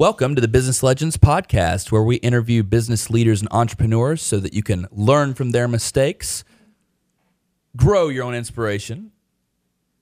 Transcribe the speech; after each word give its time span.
Welcome 0.00 0.36
to 0.36 0.40
the 0.40 0.46
Business 0.46 0.84
Legends 0.84 1.16
podcast, 1.16 1.90
where 1.90 2.04
we 2.04 2.18
interview 2.18 2.62
business 2.62 3.10
leaders 3.10 3.40
and 3.40 3.48
entrepreneurs 3.50 4.22
so 4.22 4.38
that 4.38 4.54
you 4.54 4.62
can 4.62 4.86
learn 4.92 5.34
from 5.34 5.50
their 5.50 5.66
mistakes, 5.66 6.44
grow 7.76 8.06
your 8.06 8.22
own 8.22 8.36
inspiration, 8.36 9.10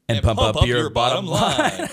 and, 0.07 0.23
pump, 0.23 0.39
up, 0.39 0.67
your, 0.67 0.91
bottom, 0.91 1.25
line. 1.25 1.89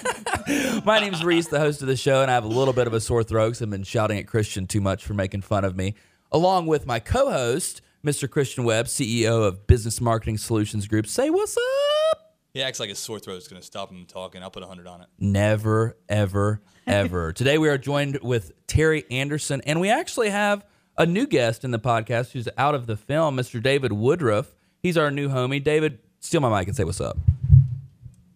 My 0.86 1.00
name 1.00 1.14
is 1.14 1.24
Reese, 1.24 1.48
the 1.48 1.62
host 1.62 1.82
of 1.82 1.88
the 1.88 1.96
show, 1.96 2.22
and 2.22 2.30
I 2.30 2.34
have 2.34 2.44
a 2.44 2.50
little 2.50 2.74
bit 2.74 2.88
of 2.88 2.94
a 2.94 3.00
sore 3.00 3.24
throat 3.24 3.52
because 3.52 3.62
I've 3.62 3.70
been 3.70 3.84
shouting 3.84 4.18
at 4.18 4.28
Christian 4.28 4.68
too 4.68 4.82
much 4.82 5.06
for 5.06 5.14
making 5.14 5.44
fun 5.44 5.64
of 5.64 5.78
me, 5.78 5.96
along 6.30 6.66
with 6.66 6.86
my 6.86 7.00
co 7.00 7.32
host, 7.32 7.82
Mr. 8.06 8.30
Christian 8.30 8.66
Webb, 8.66 8.88
CEO 8.88 9.48
of 9.48 9.66
Business 9.66 10.02
Marketing 10.02 10.38
Solutions 10.38 10.90
Group. 10.90 11.08
Say 11.08 11.30
what's 11.30 11.56
up. 11.56 12.36
He 12.54 12.62
acts 12.62 12.82
like 12.82 12.90
his 12.90 13.00
sore 13.00 13.20
throat 13.20 13.38
is 13.38 13.48
going 13.48 13.62
to 13.62 13.66
stop 13.66 13.90
him 13.90 14.06
talking. 14.06 14.44
I'll 14.44 14.52
put 14.52 14.62
a 14.62 14.68
100 14.68 14.90
on 14.90 15.00
it. 15.04 15.08
Never, 15.18 15.96
ever, 16.10 16.62
ever. 16.88 17.32
Today 17.34 17.58
we 17.58 17.70
are 17.70 17.78
joined 17.78 18.20
with 18.22 18.52
Terry 18.68 19.06
Anderson, 19.12 19.62
and 19.66 19.80
we 19.80 19.90
actually 19.90 20.30
have 20.30 20.66
a 20.98 21.06
new 21.06 21.26
guest 21.26 21.64
in 21.64 21.72
the 21.72 21.80
podcast 21.80 22.32
who's 22.32 22.48
out 22.58 22.76
of 22.76 22.86
the 22.86 22.96
film, 22.96 23.36
Mr. 23.38 23.62
David 23.62 23.94
Woodruff. 23.94 24.56
He's 24.82 24.98
our 24.98 25.12
new 25.12 25.30
homie. 25.30 25.64
David, 25.64 26.00
steal 26.20 26.42
my 26.42 26.60
mic 26.60 26.68
and 26.68 26.76
say 26.76 26.84
what's 26.84 27.02
up. 27.02 27.18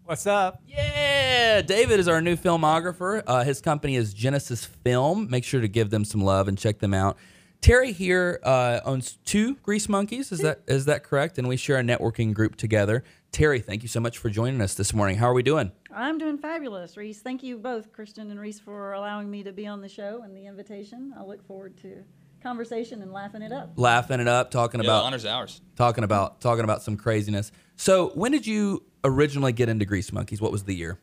What's 0.04 0.26
up? 0.26 0.62
Yeah, 0.66 1.62
David 1.62 2.00
is 2.00 2.08
our 2.08 2.22
new 2.22 2.38
filmographer. 2.38 3.22
Uh, 3.28 3.44
his 3.44 3.60
company 3.60 3.96
is 3.96 4.14
Genesis 4.14 4.64
Film. 4.64 5.30
Make 5.30 5.44
sure 5.44 5.60
to 5.60 5.68
give 5.68 5.90
them 5.90 6.06
some 6.06 6.22
love 6.22 6.48
and 6.48 6.58
check 6.58 6.80
them 6.80 6.94
out. 6.94 7.18
Terry 7.62 7.92
here 7.92 8.40
uh, 8.44 8.80
owns 8.86 9.18
two 9.26 9.56
Grease 9.56 9.90
Monkeys. 9.90 10.32
Is 10.32 10.40
that 10.40 10.62
is 10.68 10.86
that 10.86 11.04
correct? 11.04 11.38
And 11.38 11.48
we 11.48 11.58
share 11.58 11.78
a 11.80 11.84
networking 11.84 12.34
group 12.34 12.56
together. 12.56 13.04
Terry, 13.32 13.60
thank 13.60 13.82
you 13.84 13.90
so 13.90 14.00
much 14.00 14.18
for 14.18 14.30
joining 14.30 14.62
us 14.62 14.74
this 14.76 14.94
morning. 14.94 15.18
How 15.18 15.30
are 15.30 15.34
we 15.34 15.44
doing? 15.44 15.72
I'm 15.94 16.18
doing 16.18 16.38
fabulous, 16.38 16.96
Reese. 16.96 17.20
Thank 17.22 17.44
you 17.44 17.58
both, 17.58 17.92
Christian 17.92 18.32
and 18.32 18.40
Reese, 18.40 18.60
for 18.60 18.94
allowing 18.94 19.30
me 19.30 19.44
to 19.44 19.52
be 19.52 19.68
on 19.68 19.82
the 19.82 19.90
show 19.90 20.22
and 20.24 20.36
the 20.36 20.46
invitation. 20.46 21.14
I 21.18 21.24
look 21.24 21.46
forward 21.46 21.78
to 21.82 22.04
conversation 22.42 23.02
and 23.02 23.12
laughing 23.12 23.42
it 23.42 23.52
up. 23.52 23.74
Laughing 23.76 24.20
it 24.20 24.28
up, 24.28 24.52
talking 24.52 24.80
Yeah, 24.80 24.86
the 24.86 24.92
about 24.92 25.04
honor's 25.06 25.26
ours. 25.26 25.62
talking 25.76 26.04
about 26.04 26.40
talking 26.40 26.64
about 26.64 26.84
some 26.84 26.96
craziness. 26.96 27.52
So, 27.76 28.10
when 28.10 28.32
did 28.32 28.48
you 28.48 28.84
originally 29.04 29.52
get 29.52 29.68
into 29.68 29.86
Grease 29.86 30.14
Monkeys? 30.14 30.40
What 30.40 30.52
was 30.52 30.64
the 30.64 30.74
year? 30.76 31.00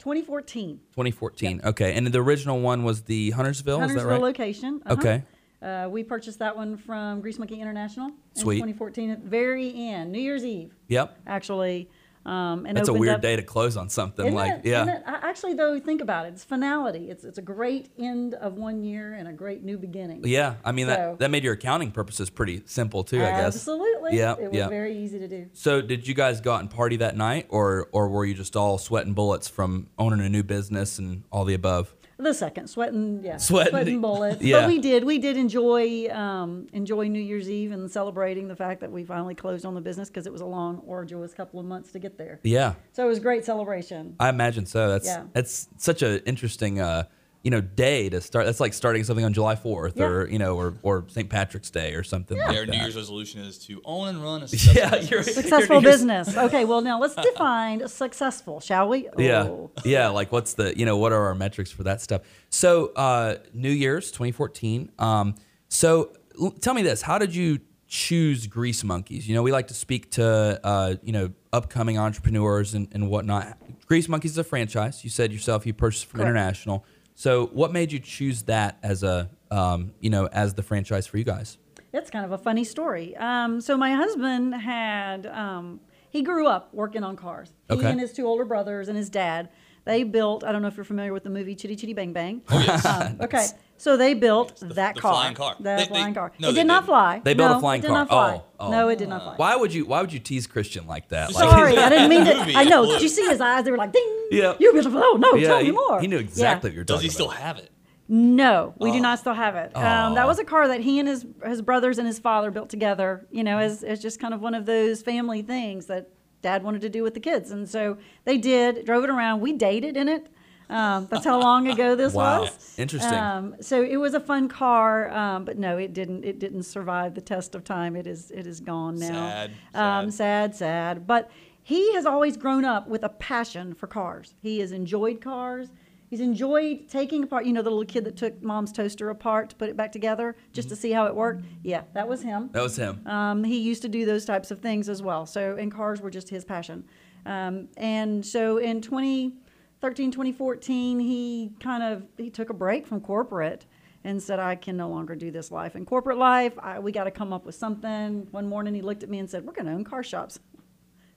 2014, 0.00 0.80
2014. 0.92 1.60
Okay, 1.64 1.94
and 1.94 2.06
the 2.06 2.18
original 2.18 2.60
one 2.60 2.82
was 2.84 3.02
the 3.02 3.30
Huntersville. 3.30 3.80
is 3.82 3.94
that 3.94 4.04
right? 4.04 4.20
location. 4.20 4.82
Uh-huh. 4.84 4.96
Okay. 5.00 5.22
Uh, 5.64 5.88
we 5.88 6.04
purchased 6.04 6.38
that 6.40 6.54
one 6.56 6.76
from 6.76 7.20
Grease 7.22 7.38
Monkey 7.38 7.58
International 7.60 8.10
Sweet. 8.34 8.56
in 8.56 8.62
2014 8.68 9.10
at 9.10 9.22
the 9.24 9.28
very 9.30 9.74
end, 9.88 10.12
New 10.12 10.20
Year's 10.20 10.44
Eve, 10.44 10.74
Yep. 10.88 11.18
actually. 11.26 11.88
Um, 12.26 12.64
and 12.64 12.74
That's 12.74 12.88
a 12.88 12.92
weird 12.94 13.16
up- 13.16 13.20
day 13.20 13.36
to 13.36 13.42
close 13.42 13.76
on 13.76 13.90
something 13.90 14.24
Isn't 14.24 14.34
like 14.34 14.52
it? 14.60 14.66
yeah. 14.66 14.96
It? 14.96 15.02
Actually, 15.06 15.54
though, 15.54 15.78
think 15.78 16.00
about 16.00 16.24
it. 16.24 16.30
It's 16.32 16.42
finality. 16.44 17.10
It's 17.10 17.22
it's 17.22 17.36
a 17.36 17.42
great 17.42 17.90
end 17.98 18.32
of 18.32 18.54
one 18.56 18.82
year 18.82 19.12
and 19.12 19.28
a 19.28 19.32
great 19.34 19.62
new 19.62 19.76
beginning. 19.76 20.22
Yeah, 20.24 20.54
I 20.64 20.72
mean 20.72 20.86
So- 20.86 20.92
that 20.94 21.18
that 21.18 21.30
made 21.30 21.44
your 21.44 21.52
accounting 21.52 21.90
purposes 21.90 22.30
pretty 22.30 22.62
simple 22.64 23.04
too. 23.04 23.18
I 23.18 23.28
guess. 23.30 23.56
Absolutely. 23.56 24.16
Yeah, 24.16 24.36
It 24.40 24.48
was 24.50 24.56
yeah. 24.56 24.68
very 24.68 24.96
easy 24.98 25.18
to 25.18 25.28
do. 25.28 25.46
So, 25.52 25.82
did 25.82 26.08
you 26.08 26.14
guys 26.14 26.40
go 26.40 26.52
out 26.54 26.60
and 26.60 26.70
party 26.70 26.96
that 26.96 27.14
night, 27.14 27.46
or 27.50 27.88
or 27.92 28.08
were 28.08 28.24
you 28.24 28.32
just 28.32 28.56
all 28.56 28.78
sweating 28.78 29.12
bullets 29.12 29.46
from 29.48 29.88
owning 29.98 30.20
a 30.20 30.28
new 30.30 30.42
business 30.42 30.98
and 30.98 31.24
all 31.30 31.44
the 31.44 31.54
above? 31.54 31.94
The 32.16 32.32
second, 32.32 32.68
sweating, 32.68 33.22
yeah, 33.24 33.38
Sweating. 33.38 34.00
bullets. 34.00 34.40
Yeah. 34.40 34.60
But 34.60 34.68
we 34.68 34.78
did, 34.78 35.02
we 35.04 35.18
did 35.18 35.36
enjoy 35.36 36.08
um, 36.10 36.68
enjoy 36.72 37.08
New 37.08 37.20
Year's 37.20 37.50
Eve 37.50 37.72
and 37.72 37.90
celebrating 37.90 38.46
the 38.46 38.54
fact 38.56 38.80
that 38.82 38.92
we 38.92 39.04
finally 39.04 39.34
closed 39.34 39.66
on 39.66 39.74
the 39.74 39.80
business 39.80 40.08
because 40.10 40.26
it 40.26 40.32
was 40.32 40.40
a 40.40 40.46
long, 40.46 40.82
arduous 40.88 41.34
couple 41.34 41.58
of 41.58 41.66
months 41.66 41.90
to 41.92 41.98
get 41.98 42.16
there. 42.16 42.38
Yeah, 42.44 42.74
So 42.92 43.04
it 43.04 43.08
was 43.08 43.18
a 43.18 43.22
great 43.22 43.44
celebration. 43.44 44.14
I 44.20 44.28
imagine 44.28 44.66
so. 44.66 44.88
That's 44.90 45.06
Yeah. 45.06 45.24
that's 45.32 45.68
such 45.76 46.02
an 46.02 46.20
interesting, 46.24 46.80
uh, 46.80 47.04
you 47.44 47.50
know, 47.50 47.60
day 47.60 48.08
to 48.08 48.20
start. 48.20 48.46
That's 48.46 48.58
like 48.58 48.72
starting 48.74 49.04
something 49.04 49.24
on 49.24 49.32
July 49.32 49.54
Fourth, 49.54 49.92
Yeah. 49.96 50.06
or 50.06 50.28
you 50.28 50.38
know, 50.38 50.56
or 50.56 50.74
or 50.82 51.04
St. 51.08 51.28
Patrick's 51.30 51.70
Day 51.70 51.92
or 51.94 52.02
something 52.02 52.36
like 52.36 52.48
Their 52.50 52.66
that. 52.66 52.72
New 52.72 52.78
Year's 52.78 52.96
resolution 52.96 53.42
is 53.42 53.58
to 53.66 53.80
own 53.84 54.08
and 54.08 54.22
run 54.22 54.42
a 54.42 54.48
successful 54.48 54.82
yeah, 54.82 54.90
business. 54.90 55.10
you're 55.10 55.22
Successful 55.22 55.76
you're- 55.80 55.92
business. 55.92 56.36
Okay, 56.36 56.64
well 56.64 56.80
now 56.80 56.98
let's 56.98 57.14
define 57.14 57.86
successful, 57.86 58.58
shall 58.60 58.88
we? 58.88 59.08
Yeah, 59.18 59.42
Oh. 59.44 59.70
yeah. 59.84 60.08
Like, 60.08 60.32
what's 60.32 60.54
the 60.54 60.76
you 60.76 60.86
know 60.86 60.96
what 60.96 61.12
are 61.12 61.26
our 61.26 61.34
metrics 61.34 61.70
for 61.70 61.84
that 61.84 62.00
stuff? 62.00 62.22
So, 62.50 62.88
uh, 62.96 63.36
New 63.52 63.70
Year's 63.70 64.10
2014. 64.10 64.90
Um, 64.98 65.34
so, 65.68 66.12
l- 66.40 66.50
tell 66.50 66.72
me 66.74 66.82
this: 66.82 67.02
How 67.02 67.18
did 67.18 67.34
you 67.34 67.60
choose 67.86 68.46
Grease 68.46 68.82
Monkeys? 68.82 69.28
You 69.28 69.34
know, 69.34 69.42
we 69.42 69.52
like 69.52 69.68
to 69.68 69.74
speak 69.74 70.10
to 70.12 70.58
uh, 70.64 70.94
you 71.02 71.12
know 71.12 71.30
upcoming 71.52 71.98
entrepreneurs 71.98 72.74
and, 72.74 72.88
and 72.92 73.10
whatnot. 73.10 73.58
Grease 73.86 74.08
Monkeys 74.08 74.30
is 74.32 74.38
a 74.38 74.44
franchise. 74.44 75.04
You 75.04 75.10
said 75.10 75.30
yourself 75.30 75.66
you 75.66 75.74
purchased 75.74 76.06
from 76.06 76.20
Correct. 76.20 76.30
International. 76.30 76.84
So, 77.14 77.46
what 77.46 77.72
made 77.72 77.92
you 77.92 77.98
choose 78.00 78.42
that 78.42 78.78
as 78.82 79.02
a 79.02 79.30
um, 79.50 79.92
you 80.00 80.10
know 80.10 80.26
as 80.26 80.54
the 80.54 80.62
franchise 80.62 81.06
for 81.06 81.16
you 81.18 81.24
guys? 81.24 81.58
It's 81.92 82.10
kind 82.10 82.24
of 82.24 82.32
a 82.32 82.38
funny 82.38 82.64
story. 82.64 83.16
Um, 83.16 83.60
so 83.60 83.76
my 83.76 83.92
husband 83.92 84.52
had 84.52 85.26
um, 85.26 85.80
he 86.10 86.22
grew 86.22 86.48
up 86.48 86.74
working 86.74 87.04
on 87.04 87.14
cars. 87.16 87.52
He 87.68 87.76
Okay. 87.76 87.88
and 87.88 88.00
his 88.00 88.12
two 88.12 88.26
older 88.26 88.44
brothers 88.44 88.88
and 88.88 88.96
his 88.96 89.08
dad. 89.08 89.48
They 89.84 90.02
built. 90.02 90.44
I 90.44 90.52
don't 90.52 90.62
know 90.62 90.68
if 90.68 90.76
you're 90.76 90.84
familiar 90.84 91.12
with 91.12 91.24
the 91.24 91.30
movie 91.30 91.54
Chitty 91.54 91.76
Chitty 91.76 91.92
Bang 91.92 92.12
Bang. 92.14 92.40
Oh, 92.50 92.58
yes. 92.58 92.86
Um, 92.86 93.18
okay, 93.20 93.44
so 93.76 93.96
they 93.98 94.14
built 94.14 94.56
the- 94.56 94.66
that 94.74 94.94
the 94.94 95.00
car, 95.02 95.12
flying 95.12 95.34
car. 95.34 95.56
that 95.60 95.76
They- 95.78 95.84
they- 95.84 95.88
flying 95.88 96.14
car. 96.14 96.32
no, 96.38 96.48
it 96.48 96.54
did 96.54 96.66
not 96.66 96.86
fly. 96.86 97.20
They 97.22 97.34
built 97.34 97.50
a 97.50 97.54
No, 97.54 97.60
flying 97.60 97.80
it 97.80 97.82
did 97.82 97.88
car. 97.88 97.96
Not 97.98 98.08
fly. 98.08 98.34
Oh, 98.60 98.66
oh. 98.66 98.70
No, 98.70 98.88
it 98.88 98.96
did 98.98 99.08
not 99.10 99.22
fly. 99.22 99.34
Why 99.36 99.56
would 99.56 99.74
you 99.74 99.84
Why 99.84 100.00
would 100.00 100.12
you 100.12 100.20
tease 100.20 100.46
Christian 100.46 100.86
like 100.86 101.08
that? 101.10 101.34
Like, 101.34 101.50
Sorry, 101.50 101.76
I 101.76 101.88
didn't 101.90 102.08
mean 102.08 102.24
to. 102.24 102.34
I 102.58 102.64
know. 102.64 102.84
it 102.84 102.86
Did 102.88 103.02
you 103.02 103.08
see 103.08 103.26
his 103.26 103.40
eyes? 103.42 103.64
They 103.64 103.70
were 103.70 103.76
like, 103.76 103.92
"Ding!" 103.92 104.26
Yeah. 104.30 104.54
You're 104.58 104.72
beautiful. 104.72 105.00
Oh 105.04 105.16
no, 105.18 105.34
yeah, 105.34 105.48
tell 105.48 105.58
he, 105.58 105.64
me 105.66 105.70
more. 105.72 106.00
he 106.00 106.06
knew 106.06 106.16
Yeah. 106.16 106.22
exactly 106.22 106.70
what 106.70 106.74
you're 106.76 106.84
doing. 106.84 106.96
Does 107.00 107.02
talking 107.02 107.10
he 107.10 107.14
still 107.14 107.28
have 107.28 107.58
it? 107.58 107.70
No, 108.08 108.74
we 108.78 108.90
Oh. 108.90 108.92
do 108.92 109.00
not 109.00 109.18
still 109.18 109.32
have 109.34 109.54
it. 109.56 109.74
Um, 109.76 110.14
that 110.14 110.26
was 110.26 110.38
a 110.38 110.44
car 110.44 110.68
that 110.68 110.80
he 110.80 110.98
and 110.98 111.08
his 111.08 111.26
his 111.44 111.60
brothers 111.62 111.98
and 111.98 112.06
his 112.06 112.18
father 112.18 112.50
built 112.50 112.68
together. 112.70 113.26
You 113.30 113.44
know, 113.44 113.58
as 113.58 113.82
as 113.82 114.00
just 114.00 114.18
kind 114.20 114.32
of 114.34 114.40
one 114.40 114.54
of 114.54 114.64
those 114.66 115.02
family 115.02 115.42
things 115.42 115.86
that 115.86 116.08
dad 116.44 116.62
wanted 116.62 116.82
to 116.82 116.88
do 116.88 117.02
with 117.02 117.14
the 117.14 117.20
kids, 117.20 117.50
and 117.50 117.68
so 117.68 117.96
they 118.24 118.38
did. 118.38 118.84
Drove 118.84 119.02
it 119.02 119.10
around. 119.10 119.40
We 119.40 119.52
dated 119.54 119.96
in 119.96 120.08
it. 120.08 120.28
Um, 120.70 121.08
that's 121.10 121.24
how 121.24 121.38
long 121.40 121.68
ago 121.68 121.94
this 121.94 122.14
Wow. 122.22 122.42
was. 122.42 122.74
Interesting. 122.78 123.18
Um, 123.18 123.56
so 123.60 123.82
it 123.82 123.96
was 123.96 124.14
a 124.14 124.20
fun 124.20 124.48
car, 124.48 125.10
um, 125.10 125.44
but 125.44 125.58
no, 125.58 125.76
it 125.78 125.92
didn't. 125.92 126.24
It 126.24 126.38
didn't 126.38 126.62
survive 126.64 127.14
the 127.14 127.20
test 127.20 127.54
of 127.54 127.64
time. 127.64 127.96
It 127.96 128.06
is. 128.06 128.30
It 128.30 128.46
is 128.46 128.60
gone 128.60 128.96
now. 128.96 129.28
Sad, 129.28 129.50
Um, 129.74 130.10
sad, 130.10 130.54
sad. 130.54 131.06
But 131.06 131.30
he 131.62 131.94
has 131.94 132.04
always 132.06 132.36
grown 132.36 132.64
up 132.64 132.88
with 132.88 133.02
a 133.04 133.08
passion 133.08 133.74
for 133.74 133.86
cars. 133.86 134.34
He 134.42 134.60
has 134.60 134.70
enjoyed 134.72 135.20
cars. 135.20 135.68
He's 136.14 136.20
enjoyed 136.20 136.88
taking 136.88 137.24
apart, 137.24 137.44
you 137.44 137.52
know, 137.52 137.60
the 137.60 137.70
little 137.70 137.84
kid 137.84 138.04
that 138.04 138.16
took 138.16 138.40
mom's 138.40 138.70
toaster 138.70 139.10
apart 139.10 139.50
to 139.50 139.56
put 139.56 139.68
it 139.68 139.76
back 139.76 139.90
together 139.90 140.36
just 140.52 140.68
to 140.68 140.76
see 140.76 140.92
how 140.92 141.06
it 141.06 141.14
worked. 141.16 141.44
Yeah, 141.64 141.82
that 141.92 142.06
was 142.06 142.22
him. 142.22 142.50
That 142.52 142.62
was 142.62 142.76
him. 142.76 143.04
Um, 143.04 143.42
he 143.42 143.58
used 143.58 143.82
to 143.82 143.88
do 143.88 144.06
those 144.06 144.24
types 144.24 144.52
of 144.52 144.60
things 144.60 144.88
as 144.88 145.02
well. 145.02 145.26
So, 145.26 145.56
and 145.56 145.74
cars 145.74 146.00
were 146.00 146.10
just 146.10 146.28
his 146.28 146.44
passion. 146.44 146.84
Um, 147.26 147.66
and 147.76 148.24
so 148.24 148.58
in 148.58 148.80
2013, 148.80 150.12
2014, 150.12 151.00
he 151.00 151.50
kind 151.58 151.82
of, 151.82 152.04
he 152.16 152.30
took 152.30 152.48
a 152.48 152.54
break 152.54 152.86
from 152.86 153.00
corporate 153.00 153.66
and 154.04 154.22
said, 154.22 154.38
I 154.38 154.54
can 154.54 154.76
no 154.76 154.88
longer 154.88 155.16
do 155.16 155.32
this 155.32 155.50
life. 155.50 155.74
In 155.74 155.84
corporate 155.84 156.18
life, 156.18 156.52
I, 156.60 156.78
we 156.78 156.92
got 156.92 157.04
to 157.04 157.10
come 157.10 157.32
up 157.32 157.44
with 157.44 157.56
something. 157.56 158.28
One 158.30 158.48
morning 158.48 158.72
he 158.72 158.82
looked 158.82 159.02
at 159.02 159.08
me 159.08 159.18
and 159.18 159.28
said, 159.28 159.44
we're 159.44 159.52
going 159.52 159.66
to 159.66 159.72
own 159.72 159.82
car 159.82 160.04
shops. 160.04 160.38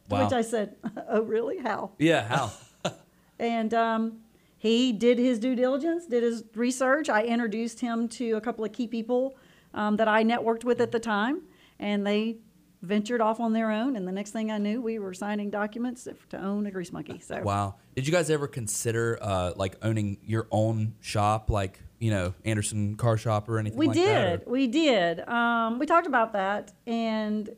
To 0.10 0.24
which 0.24 0.34
I 0.34 0.42
said, 0.42 0.76
oh, 1.08 1.22
really? 1.22 1.60
How? 1.60 1.92
Yeah, 2.00 2.28
how? 2.28 2.52
And 3.40 3.72
um, 3.74 4.22
he 4.58 4.92
did 4.92 5.18
his 5.20 5.40
due 5.40 5.56
diligence, 5.56 6.06
did 6.08 6.24
his 6.24 6.44
research. 6.56 7.10
I 7.10 7.24
introduced 7.24 7.80
him 7.80 8.08
to 8.10 8.32
a 8.34 8.42
couple 8.42 8.66
of 8.66 8.74
key 8.74 8.88
people 8.88 9.36
um, 9.74 9.98
that 9.98 10.08
I 10.08 10.24
networked 10.24 10.64
with 10.64 10.82
at 10.82 10.92
the 10.92 11.00
time, 11.00 11.44
and 11.80 12.06
they 12.06 12.38
ventured 12.82 13.22
off 13.22 13.40
on 13.40 13.54
their 13.54 13.72
own. 13.72 13.96
And 13.96 14.08
the 14.08 14.12
next 14.12 14.32
thing 14.32 14.52
I 14.52 14.58
knew, 14.58 14.82
we 14.82 15.00
were 15.00 15.14
signing 15.14 15.50
documents 15.50 16.08
to 16.30 16.38
own 16.44 16.66
a 16.68 16.72
grease 16.72 16.92
monkey. 16.92 17.20
So 17.20 17.42
Wow. 17.42 17.76
Did 17.96 18.06
you 18.08 18.14
guys 18.14 18.30
ever 18.30 18.48
consider 18.48 19.18
uh, 19.22 19.54
like 19.56 19.76
owning 19.82 20.18
your 20.24 20.48
own 20.52 20.94
shop, 21.02 21.50
like 21.50 21.80
you 22.00 22.12
know 22.12 22.34
Anderson 22.46 22.96
Car 22.96 23.18
Shop 23.18 23.50
or 23.50 23.58
anything 23.60 23.78
we 23.80 23.88
like 23.88 23.96
did, 23.96 24.42
that? 24.42 24.48
we 24.48 24.68
did. 24.68 25.28
Um, 25.28 25.80
we 25.80 25.86
talked 25.88 26.06
about 26.08 26.34
that, 26.34 26.72
and 26.86 27.50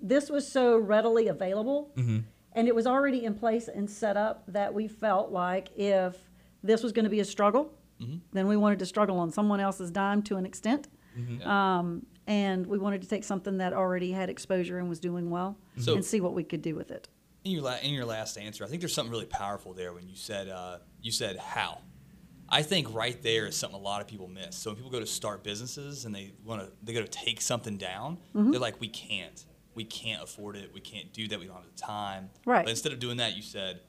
this 0.00 0.30
was 0.30 0.46
so 0.50 0.76
readily 0.78 1.26
available, 1.28 1.90
Mm-hmm. 1.96 2.18
and 2.52 2.68
it 2.68 2.74
was 2.74 2.86
already 2.86 3.24
in 3.24 3.34
place 3.34 3.66
and 3.68 3.90
set 3.90 4.16
up 4.16 4.44
that 4.46 4.72
we 4.72 4.86
felt 4.86 5.32
like 5.32 5.70
if 5.76 6.16
this 6.62 6.82
was 6.82 6.92
going 6.92 7.04
to 7.04 7.10
be 7.10 7.20
a 7.20 7.24
struggle, 7.24 7.72
Mm-hmm. 8.00 8.18
then 8.32 8.46
we 8.46 8.56
wanted 8.56 8.78
to 8.78 8.86
struggle 8.86 9.18
on 9.18 9.32
someone 9.32 9.58
else's 9.58 9.90
dime 9.90 10.22
to 10.22 10.36
an 10.36 10.46
extent. 10.46 10.86
Mm-hmm. 11.18 11.48
Um, 11.48 12.06
and 12.28 12.64
we 12.64 12.78
wanted 12.78 13.02
to 13.02 13.08
take 13.08 13.24
something 13.24 13.58
that 13.58 13.72
already 13.72 14.12
had 14.12 14.30
exposure 14.30 14.78
and 14.78 14.88
was 14.88 15.00
doing 15.00 15.30
well 15.30 15.58
So- 15.78 15.94
and 15.94 16.04
see 16.04 16.20
what 16.20 16.32
we 16.32 16.44
could 16.44 16.62
do 16.62 16.76
with 16.76 16.92
it. 16.92 17.08
In 17.44 17.50
your, 17.52 17.62
la- 17.62 17.78
in 17.82 17.92
your 17.92 18.04
last 18.04 18.36
answer, 18.38 18.62
I 18.64 18.68
think 18.68 18.80
there's 18.82 18.92
something 18.94 19.10
really 19.10 19.26
powerful 19.26 19.72
there 19.72 19.92
when 19.92 20.06
you 20.08 20.14
said 20.14 20.48
uh, 20.48 20.78
you 21.02 21.10
said 21.10 21.38
how. 21.38 21.80
I 22.48 22.62
think 22.62 22.94
right 22.94 23.20
there 23.22 23.46
is 23.46 23.56
something 23.56 23.78
a 23.78 23.82
lot 23.82 24.00
of 24.00 24.06
people 24.06 24.28
miss. 24.28 24.54
So 24.56 24.70
when 24.70 24.76
people 24.76 24.90
go 24.92 25.00
to 25.00 25.06
start 25.06 25.42
businesses 25.42 26.04
and 26.04 26.14
they 26.14 26.34
want 26.44 26.62
to 26.62 26.70
they 26.84 26.92
go 26.92 27.00
to 27.02 27.08
take 27.08 27.40
something 27.40 27.78
down, 27.78 28.18
Mm-hmm. 28.34 28.52
they're 28.52 28.60
like, 28.60 28.80
we 28.80 28.88
can't, 28.88 29.44
we 29.74 29.82
can't 29.84 30.22
afford 30.22 30.54
it, 30.56 30.70
we 30.72 30.80
can't 30.80 31.12
do 31.12 31.26
that, 31.28 31.40
we 31.40 31.46
don't 31.46 31.56
have 31.56 31.64
the 31.64 31.80
time. 31.82 32.30
Right. 32.46 32.64
But 32.64 32.70
instead 32.70 32.92
of 32.92 33.00
doing 33.00 33.16
that, 33.16 33.34
you 33.36 33.42
said 33.42 33.80
how. 33.80 33.87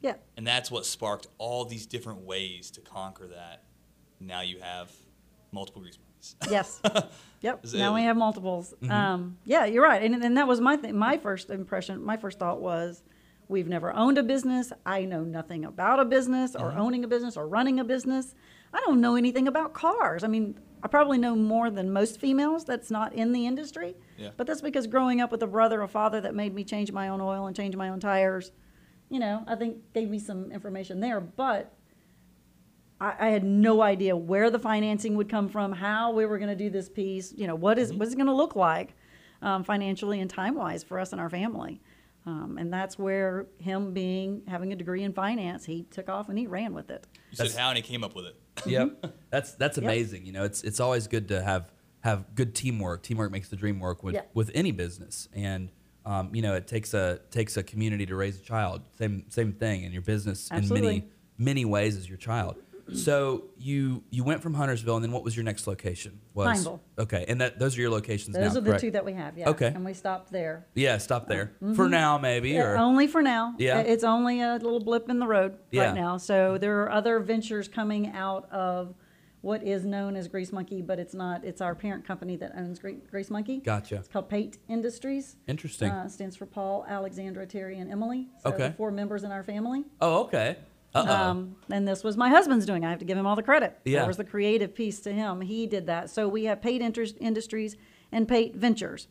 Yeah. 0.00 0.14
And 0.36 0.46
that's 0.46 0.70
what 0.70 0.86
sparked 0.86 1.26
all 1.38 1.64
these 1.64 1.86
different 1.86 2.20
ways 2.20 2.70
to 2.72 2.80
conquer 2.80 3.26
that 3.28 3.64
now 4.18 4.40
you 4.40 4.58
have 4.60 4.90
multiple 5.52 5.82
grease 5.82 5.98
monkeys. 5.98 6.36
Yes. 6.50 6.80
Yep. 7.40 7.64
Is 7.64 7.74
now 7.74 7.92
it- 7.92 7.94
we 7.96 8.02
have 8.02 8.16
multiples. 8.16 8.74
Um, 8.88 9.38
yeah, 9.44 9.64
you're 9.64 9.82
right. 9.82 10.02
And, 10.02 10.22
and 10.22 10.36
that 10.36 10.46
was 10.46 10.60
my 10.60 10.76
th- 10.76 10.92
my 10.94 11.16
first 11.16 11.48
impression. 11.50 12.04
My 12.04 12.16
first 12.18 12.38
thought 12.38 12.60
was, 12.60 13.02
we've 13.48 13.68
never 13.68 13.90
owned 13.94 14.18
a 14.18 14.22
business. 14.22 14.70
I 14.84 15.04
know 15.06 15.22
nothing 15.24 15.64
about 15.64 15.98
a 15.98 16.04
business 16.04 16.54
or 16.54 16.72
owning 16.72 17.04
a 17.04 17.08
business 17.08 17.36
or 17.38 17.48
running 17.48 17.80
a 17.80 17.84
business. 17.84 18.34
I 18.74 18.80
don't 18.80 19.00
know 19.00 19.16
anything 19.16 19.48
about 19.48 19.72
cars. 19.72 20.22
I 20.22 20.28
mean, 20.28 20.60
I 20.82 20.88
probably 20.88 21.18
know 21.18 21.34
more 21.34 21.70
than 21.70 21.90
most 21.92 22.20
females 22.20 22.64
that's 22.64 22.90
not 22.90 23.12
in 23.14 23.32
the 23.32 23.46
industry. 23.46 23.96
Yeah. 24.18 24.30
But 24.36 24.46
that's 24.46 24.60
because 24.60 24.86
growing 24.86 25.20
up 25.22 25.32
with 25.32 25.42
a 25.42 25.46
brother 25.46 25.82
or 25.82 25.88
father 25.88 26.20
that 26.20 26.34
made 26.34 26.54
me 26.54 26.62
change 26.64 26.92
my 26.92 27.08
own 27.08 27.20
oil 27.20 27.46
and 27.46 27.56
change 27.56 27.74
my 27.76 27.88
own 27.88 27.98
tires, 28.00 28.52
you 29.10 29.18
know, 29.18 29.44
I 29.46 29.56
think 29.56 29.92
gave 29.92 30.08
me 30.08 30.18
some 30.18 30.50
information 30.52 31.00
there. 31.00 31.20
But 31.20 31.74
I, 33.00 33.14
I 33.18 33.28
had 33.28 33.44
no 33.44 33.82
idea 33.82 34.16
where 34.16 34.50
the 34.50 34.58
financing 34.58 35.16
would 35.16 35.28
come 35.28 35.48
from, 35.48 35.72
how 35.72 36.12
we 36.12 36.24
were 36.26 36.38
going 36.38 36.50
to 36.50 36.56
do 36.56 36.70
this 36.70 36.88
piece, 36.88 37.32
you 37.36 37.46
know, 37.46 37.54
what 37.54 37.78
is 37.78 37.92
what's 37.92 38.12
it 38.12 38.16
going 38.16 38.26
to 38.26 38.34
look 38.34 38.56
like 38.56 38.94
um, 39.42 39.64
financially 39.64 40.20
and 40.20 40.30
time 40.30 40.54
wise 40.54 40.82
for 40.82 40.98
us 40.98 41.12
and 41.12 41.20
our 41.20 41.30
family. 41.30 41.80
Um, 42.26 42.58
and 42.58 42.70
that's 42.72 42.98
where 42.98 43.46
him 43.58 43.94
being 43.94 44.42
having 44.46 44.72
a 44.72 44.76
degree 44.76 45.02
in 45.04 45.12
finance, 45.14 45.64
he 45.64 45.84
took 45.84 46.08
off 46.10 46.28
and 46.28 46.38
he 46.38 46.46
ran 46.46 46.74
with 46.74 46.90
it. 46.90 47.06
You 47.30 47.36
said 47.36 47.46
That's- 47.46 47.58
how, 47.58 47.68
and 47.70 47.76
he 47.76 47.82
came 47.82 48.04
up 48.04 48.14
with 48.14 48.26
it. 48.26 48.36
Yep. 48.66 49.06
That's 49.30 49.54
that's 49.54 49.78
Yep. 49.78 49.84
amazing. 49.84 50.26
You 50.26 50.32
know, 50.32 50.44
it's 50.44 50.62
it's 50.62 50.80
always 50.80 51.06
good 51.06 51.28
to 51.28 51.42
have 51.42 51.72
have 52.00 52.34
good 52.34 52.54
teamwork. 52.54 53.02
Teamwork 53.02 53.30
makes 53.32 53.48
the 53.48 53.56
dream 53.56 53.80
work 53.80 54.02
with 54.02 54.14
Yeah. 54.16 54.22
with 54.34 54.50
any 54.54 54.70
business. 54.72 55.28
And 55.32 55.70
um, 56.06 56.34
you 56.34 56.42
know, 56.42 56.54
it 56.54 56.66
takes 56.66 56.94
a 56.94 57.20
takes 57.30 57.56
a 57.56 57.62
community 57.62 58.06
to 58.06 58.14
raise 58.16 58.38
a 58.38 58.42
child. 58.42 58.82
Same 58.98 59.24
same 59.28 59.52
thing 59.52 59.84
in 59.84 59.92
your 59.92 60.02
business 60.02 60.50
in 60.50 60.68
many 60.68 61.08
many 61.38 61.64
ways 61.64 61.96
as 61.96 62.08
your 62.08 62.18
child. 62.18 62.56
So 62.92 63.44
you 63.56 64.02
you 64.10 64.24
went 64.24 64.42
from 64.42 64.52
Huntersville, 64.54 64.96
and 64.96 65.04
then 65.04 65.12
what 65.12 65.22
was 65.22 65.36
your 65.36 65.44
next 65.44 65.68
location? 65.68 66.20
Was 66.34 66.48
Pineville. 66.48 66.80
okay, 66.98 67.24
and 67.28 67.40
that 67.40 67.56
those 67.60 67.78
are 67.78 67.80
your 67.80 67.90
locations 67.90 68.34
Those 68.34 68.54
now. 68.54 68.58
are 68.58 68.62
the 68.62 68.70
correct? 68.70 68.80
two 68.80 68.90
that 68.90 69.04
we 69.04 69.12
have, 69.12 69.38
yeah. 69.38 69.48
Okay. 69.50 69.68
And 69.68 69.84
we 69.84 69.94
stopped 69.94 70.32
there. 70.32 70.66
Yeah, 70.74 70.98
stop 70.98 71.28
there 71.28 71.52
for 71.76 71.88
now, 71.88 72.18
maybe. 72.18 72.58
Uh, 72.58 72.64
Or 72.64 72.76
Only 72.78 73.06
for 73.06 73.22
now. 73.22 73.54
Yeah. 73.58 73.78
Uh, 73.78 73.82
It's 73.82 74.02
only 74.02 74.40
a 74.40 74.54
little 74.54 74.80
blip 74.80 75.08
in 75.08 75.20
the 75.20 75.26
road 75.28 75.56
Yeah. 75.70 75.84
right 75.86 75.94
now. 75.94 76.16
So 76.16 76.58
there 76.58 76.82
are 76.82 76.90
other 76.90 77.20
ventures 77.20 77.68
coming 77.68 78.08
out 78.08 78.50
of 78.50 78.96
what 79.42 79.62
is 79.62 79.84
known 79.86 80.16
as 80.16 80.28
Grease 80.28 80.52
Monkey, 80.52 80.82
but 80.82 80.98
it's 80.98 81.14
not. 81.14 81.44
It's 81.44 81.60
our 81.60 81.74
parent 81.74 82.04
company 82.06 82.36
that 82.36 82.52
owns 82.56 82.78
Gre- 82.78 83.00
Grease 83.10 83.30
Monkey. 83.30 83.58
Gotcha. 83.58 83.96
It's 83.96 84.08
called 84.08 84.28
Pate 84.28 84.58
Industries. 84.68 85.36
Interesting. 85.46 85.90
Uh, 85.90 86.08
stands 86.08 86.36
for 86.36 86.46
Paul, 86.46 86.84
Alexandra, 86.88 87.46
Terry, 87.46 87.78
and 87.78 87.90
Emily. 87.90 88.28
So 88.42 88.50
Okay. 88.52 88.74
four 88.76 88.90
members 88.90 89.24
in 89.24 89.32
our 89.32 89.42
family. 89.42 89.84
oh, 90.00 90.24
okay. 90.24 90.56
Uh. 90.94 91.00
Um, 91.08 91.54
and 91.70 91.86
this 91.86 92.02
was 92.02 92.16
my 92.16 92.28
husband's 92.28 92.66
doing. 92.66 92.84
I 92.84 92.90
have 92.90 92.98
to 92.98 93.04
give 93.04 93.16
him 93.16 93.24
all 93.26 93.36
the 93.36 93.42
credit. 93.44 93.78
Yeah. 93.84 94.00
There 94.00 94.08
was 94.08 94.16
the 94.16 94.24
creative 94.24 94.74
piece 94.74 94.98
to 95.02 95.12
him. 95.12 95.40
He 95.40 95.66
did 95.68 95.86
that. 95.86 96.10
So 96.10 96.26
we 96.28 96.44
have 96.46 96.60
Pate 96.60 96.82
Inter- 96.82 97.06
Industries 97.20 97.76
and 98.10 98.26
Pate 98.26 98.56
Ventures. 98.56 99.06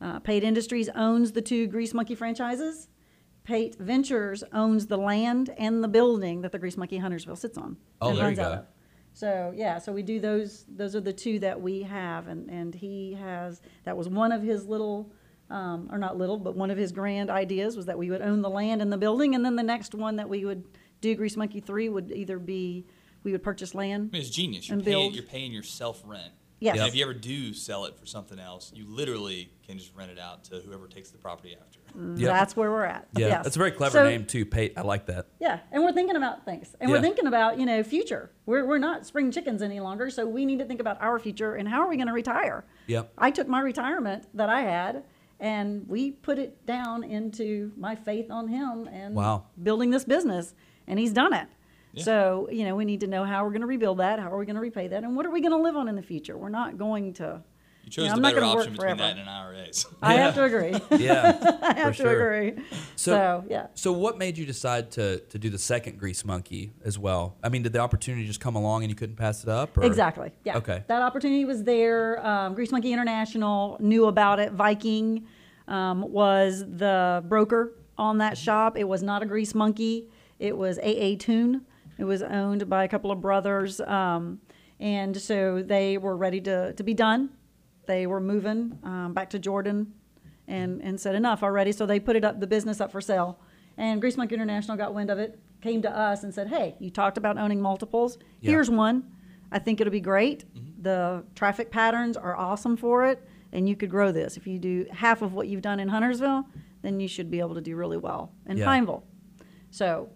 Uh, 0.00 0.20
Pate 0.20 0.42
Industries 0.42 0.88
owns 0.94 1.32
the 1.32 1.42
two 1.42 1.66
Grease 1.66 1.92
Monkey 1.92 2.14
franchises. 2.14 2.88
Pate 3.44 3.76
Ventures 3.78 4.42
owns 4.54 4.86
the 4.86 4.96
land 4.96 5.50
and 5.58 5.84
the 5.84 5.88
building 5.88 6.40
that 6.42 6.52
the 6.52 6.58
Grease 6.58 6.76
Monkey 6.78 6.96
Huntersville 6.98 7.36
sits 7.36 7.58
on. 7.58 7.76
Oh, 8.00 8.14
there 8.16 8.30
you 8.30 8.36
go. 8.36 8.64
So 9.18 9.52
yeah, 9.56 9.78
so 9.78 9.90
we 9.92 10.04
do 10.04 10.20
those. 10.20 10.64
Those 10.68 10.94
are 10.94 11.00
the 11.00 11.12
two 11.12 11.40
that 11.40 11.60
we 11.60 11.82
have, 11.82 12.28
and 12.28 12.48
and 12.48 12.72
he 12.72 13.14
has. 13.14 13.60
That 13.82 13.96
was 13.96 14.08
one 14.08 14.30
of 14.30 14.42
his 14.44 14.64
little, 14.66 15.10
um, 15.50 15.88
or 15.90 15.98
not 15.98 16.16
little, 16.16 16.36
but 16.38 16.54
one 16.54 16.70
of 16.70 16.78
his 16.78 16.92
grand 16.92 17.28
ideas 17.28 17.76
was 17.76 17.86
that 17.86 17.98
we 17.98 18.10
would 18.10 18.22
own 18.22 18.42
the 18.42 18.48
land 18.50 18.80
and 18.80 18.92
the 18.92 18.96
building, 18.96 19.34
and 19.34 19.44
then 19.44 19.56
the 19.56 19.62
next 19.64 19.92
one 19.92 20.14
that 20.16 20.28
we 20.28 20.44
would 20.44 20.62
do 21.00 21.16
Grease 21.16 21.36
Monkey 21.36 21.58
Three 21.58 21.88
would 21.88 22.12
either 22.12 22.38
be 22.38 22.86
we 23.24 23.32
would 23.32 23.42
purchase 23.42 23.74
land. 23.74 24.10
I 24.12 24.18
mean, 24.18 24.22
it's 24.22 24.30
genius. 24.30 24.68
You're 24.68 24.76
And 24.76 24.84
paying, 24.84 24.96
build. 24.96 25.14
you're 25.16 25.24
paying 25.24 25.50
yourself 25.50 26.00
rent. 26.06 26.32
Yes. 26.60 26.76
And 26.78 26.88
if 26.88 26.94
you 26.94 27.04
ever 27.04 27.14
do 27.14 27.54
sell 27.54 27.84
it 27.84 27.96
for 27.96 28.04
something 28.04 28.38
else, 28.38 28.72
you 28.74 28.84
literally 28.88 29.52
can 29.64 29.78
just 29.78 29.94
rent 29.94 30.10
it 30.10 30.18
out 30.18 30.44
to 30.44 30.56
whoever 30.56 30.88
takes 30.88 31.10
the 31.10 31.18
property 31.18 31.56
after. 31.60 31.78
Mm, 31.96 32.18
yep. 32.18 32.30
That's 32.32 32.56
where 32.56 32.70
we're 32.70 32.84
at. 32.84 33.06
yeah, 33.16 33.28
Yes. 33.28 33.44
that's 33.44 33.56
a 33.56 33.58
very 33.58 33.70
clever 33.70 33.92
So- 33.98 34.04
name 34.08 34.24
too. 34.26 34.44
Pate. 34.44 34.72
I 34.76 34.82
like 34.82 35.06
that. 35.06 35.26
Yeah, 35.38 35.60
and 35.70 35.84
we're 35.84 35.92
thinking 35.92 36.16
about 36.16 36.44
things, 36.44 36.74
and 36.80 36.90
Yeah. 36.90 36.96
we're 36.96 37.02
thinking 37.02 37.26
about 37.26 37.58
you 37.60 37.66
know 37.66 37.82
future. 37.82 38.30
We're 38.46 38.64
we're 38.66 38.78
not 38.78 39.06
spring 39.06 39.30
chickens 39.30 39.62
any 39.62 39.78
longer, 39.80 40.10
so 40.10 40.26
we 40.26 40.44
need 40.44 40.58
to 40.58 40.64
think 40.64 40.80
about 40.80 41.00
our 41.00 41.18
future 41.18 41.54
and 41.54 41.68
how 41.68 41.80
are 41.82 41.88
we 41.88 41.96
going 41.96 42.08
to 42.08 42.12
retire. 42.12 42.64
Yep. 42.88 43.12
I 43.18 43.30
took 43.30 43.46
my 43.48 43.60
retirement 43.60 44.26
that 44.34 44.48
I 44.48 44.62
had, 44.62 45.04
and 45.38 45.88
we 45.88 46.10
put 46.10 46.38
it 46.38 46.66
down 46.66 47.04
into 47.04 47.72
my 47.76 47.94
faith 47.94 48.30
on 48.30 48.48
Him 48.48 48.88
and 48.92 49.14
Wow. 49.14 49.44
building 49.62 49.90
this 49.90 50.04
business, 50.04 50.54
and 50.88 50.98
He's 50.98 51.12
done 51.12 51.32
it. 51.32 51.46
Yeah. 51.98 52.04
So 52.04 52.48
you 52.50 52.64
know 52.64 52.74
we 52.76 52.84
need 52.84 53.00
to 53.00 53.06
know 53.06 53.24
how 53.24 53.44
we're 53.44 53.50
going 53.50 53.60
to 53.62 53.66
rebuild 53.66 53.98
that, 53.98 54.18
how 54.18 54.30
are 54.32 54.38
we 54.38 54.46
going 54.46 54.56
to 54.56 54.62
repay 54.62 54.88
that, 54.88 55.04
and 55.04 55.14
what 55.16 55.26
are 55.26 55.30
we 55.30 55.40
going 55.40 55.52
to 55.52 55.58
live 55.62 55.76
on 55.76 55.88
in 55.88 55.96
the 55.96 56.02
future. 56.02 56.36
We're 56.36 56.48
not 56.48 56.78
going 56.78 57.12
to. 57.14 57.42
You 57.84 57.90
chose 57.90 58.04
Yeah, 58.04 58.10
the 58.10 58.16
I'm 58.16 58.22
not 58.22 58.34
better 58.34 58.44
option 58.44 58.72
between 58.72 58.76
forever. 58.96 58.98
that 58.98 59.10
and 59.12 59.20
an 59.20 59.28
IRAs. 59.28 59.86
I 60.02 60.14
have 60.14 60.34
to 60.34 60.44
agree. 60.44 60.74
Yeah, 60.98 61.58
I 61.62 61.72
have 61.74 61.96
for 61.96 62.02
to 62.02 62.08
sure. 62.10 62.34
agree. 62.42 62.62
So, 62.96 63.12
So, 63.12 63.44
yeah. 63.48 63.66
So 63.74 63.92
what 63.92 64.18
made 64.18 64.36
you 64.36 64.44
decide 64.44 64.90
to 64.92 65.20
to 65.20 65.38
do 65.38 65.48
the 65.48 65.58
second 65.58 65.98
Grease 65.98 66.22
Monkey 66.24 66.72
as 66.84 66.98
well? 66.98 67.36
I 67.42 67.48
mean, 67.48 67.62
did 67.62 67.72
the 67.72 67.78
opportunity 67.78 68.26
just 68.26 68.40
come 68.40 68.56
along 68.56 68.82
and 68.82 68.90
you 68.90 68.96
couldn't 68.96 69.16
pass 69.16 69.42
it 69.42 69.48
up? 69.48 69.78
Or? 69.78 69.84
Exactly. 69.84 70.32
Yeah. 70.44 70.58
Okay. 70.58 70.84
That 70.88 71.00
opportunity 71.02 71.44
was 71.46 71.62
there. 71.64 72.24
Um, 72.26 72.54
Grease 72.54 72.72
Monkey 72.72 72.92
International 72.92 73.76
knew 73.80 74.04
about 74.06 74.38
it. 74.38 74.52
Viking 74.52 75.26
um, 75.66 76.02
was 76.12 76.64
the 76.68 77.24
broker 77.26 77.72
on 77.96 78.18
that 78.18 78.36
shop. 78.36 78.76
It 78.76 78.84
was 78.88 79.02
not 79.02 79.22
a 79.22 79.26
Grease 79.26 79.54
Monkey. 79.54 80.08
It 80.38 80.56
was 80.56 80.78
AA 80.78 81.14
Tune. 81.18 81.62
It 81.98 82.04
was 82.04 82.22
owned 82.22 82.68
by 82.68 82.84
a 82.84 82.88
couple 82.88 83.10
of 83.10 83.20
brothers, 83.20 83.80
um, 83.80 84.40
and 84.80 85.16
so 85.20 85.62
they 85.62 85.98
were 85.98 86.16
ready 86.16 86.40
to 86.42 86.72
to 86.72 86.82
be 86.82 86.94
done. 86.94 87.30
They 87.86 88.06
were 88.06 88.20
moving 88.20 88.78
um, 88.84 89.12
back 89.14 89.30
to 89.30 89.38
Jordan, 89.38 89.92
and 90.46 90.80
and 90.82 91.00
said 91.00 91.14
enough 91.14 91.42
already. 91.42 91.72
So 91.72 91.86
they 91.86 91.98
put 92.00 92.16
it 92.16 92.24
up 92.24 92.38
the 92.40 92.46
business 92.46 92.80
up 92.80 92.92
for 92.92 93.00
sale, 93.00 93.40
and 93.76 94.00
Grease 94.00 94.16
Monkey 94.16 94.34
International 94.36 94.76
got 94.76 94.94
wind 94.94 95.10
of 95.10 95.18
it, 95.18 95.38
came 95.60 95.82
to 95.82 95.90
us 95.90 96.22
and 96.22 96.32
said, 96.32 96.48
"Hey, 96.48 96.76
you 96.78 96.90
talked 96.90 97.18
about 97.18 97.36
owning 97.38 97.60
multiples. 97.60 98.18
Yeah. 98.40 98.50
Here's 98.52 98.70
one. 98.70 99.04
I 99.50 99.58
think 99.58 99.80
it'll 99.80 99.90
be 99.90 100.00
great. 100.00 100.44
The 100.82 101.24
traffic 101.34 101.70
patterns 101.70 102.16
are 102.16 102.36
awesome 102.36 102.76
for 102.76 103.06
it, 103.06 103.26
and 103.52 103.68
you 103.68 103.74
could 103.74 103.90
grow 103.90 104.12
this. 104.12 104.36
If 104.36 104.46
you 104.46 104.58
do 104.58 104.86
half 104.92 105.22
of 105.22 105.32
what 105.32 105.48
you've 105.48 105.62
done 105.62 105.80
in 105.80 105.88
Huntersville, 105.88 106.44
then 106.82 107.00
you 107.00 107.08
should 107.08 107.30
be 107.30 107.40
able 107.40 107.54
to 107.54 107.60
do 107.62 107.74
really 107.74 107.96
well 107.96 108.30
in 108.46 108.58
Yeah. 108.58 108.66
Pineville. 108.66 109.02
So 109.70 110.10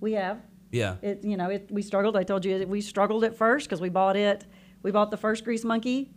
we 0.00 0.12
have. 0.12 0.40
Yeah. 0.72 0.96
It, 1.02 1.22
you 1.22 1.36
know, 1.36 1.50
it, 1.50 1.70
we 1.70 1.82
struggled. 1.82 2.16
I 2.16 2.24
told 2.24 2.44
you 2.44 2.66
we 2.66 2.80
struggled 2.80 3.22
at 3.22 3.36
first 3.36 3.68
because 3.68 3.80
we 3.80 3.90
bought 3.90 4.16
it. 4.16 4.46
We 4.82 4.90
bought 4.90 5.10
the 5.12 5.16
first 5.16 5.44
Grease 5.44 5.64
Monkey, 5.64 6.10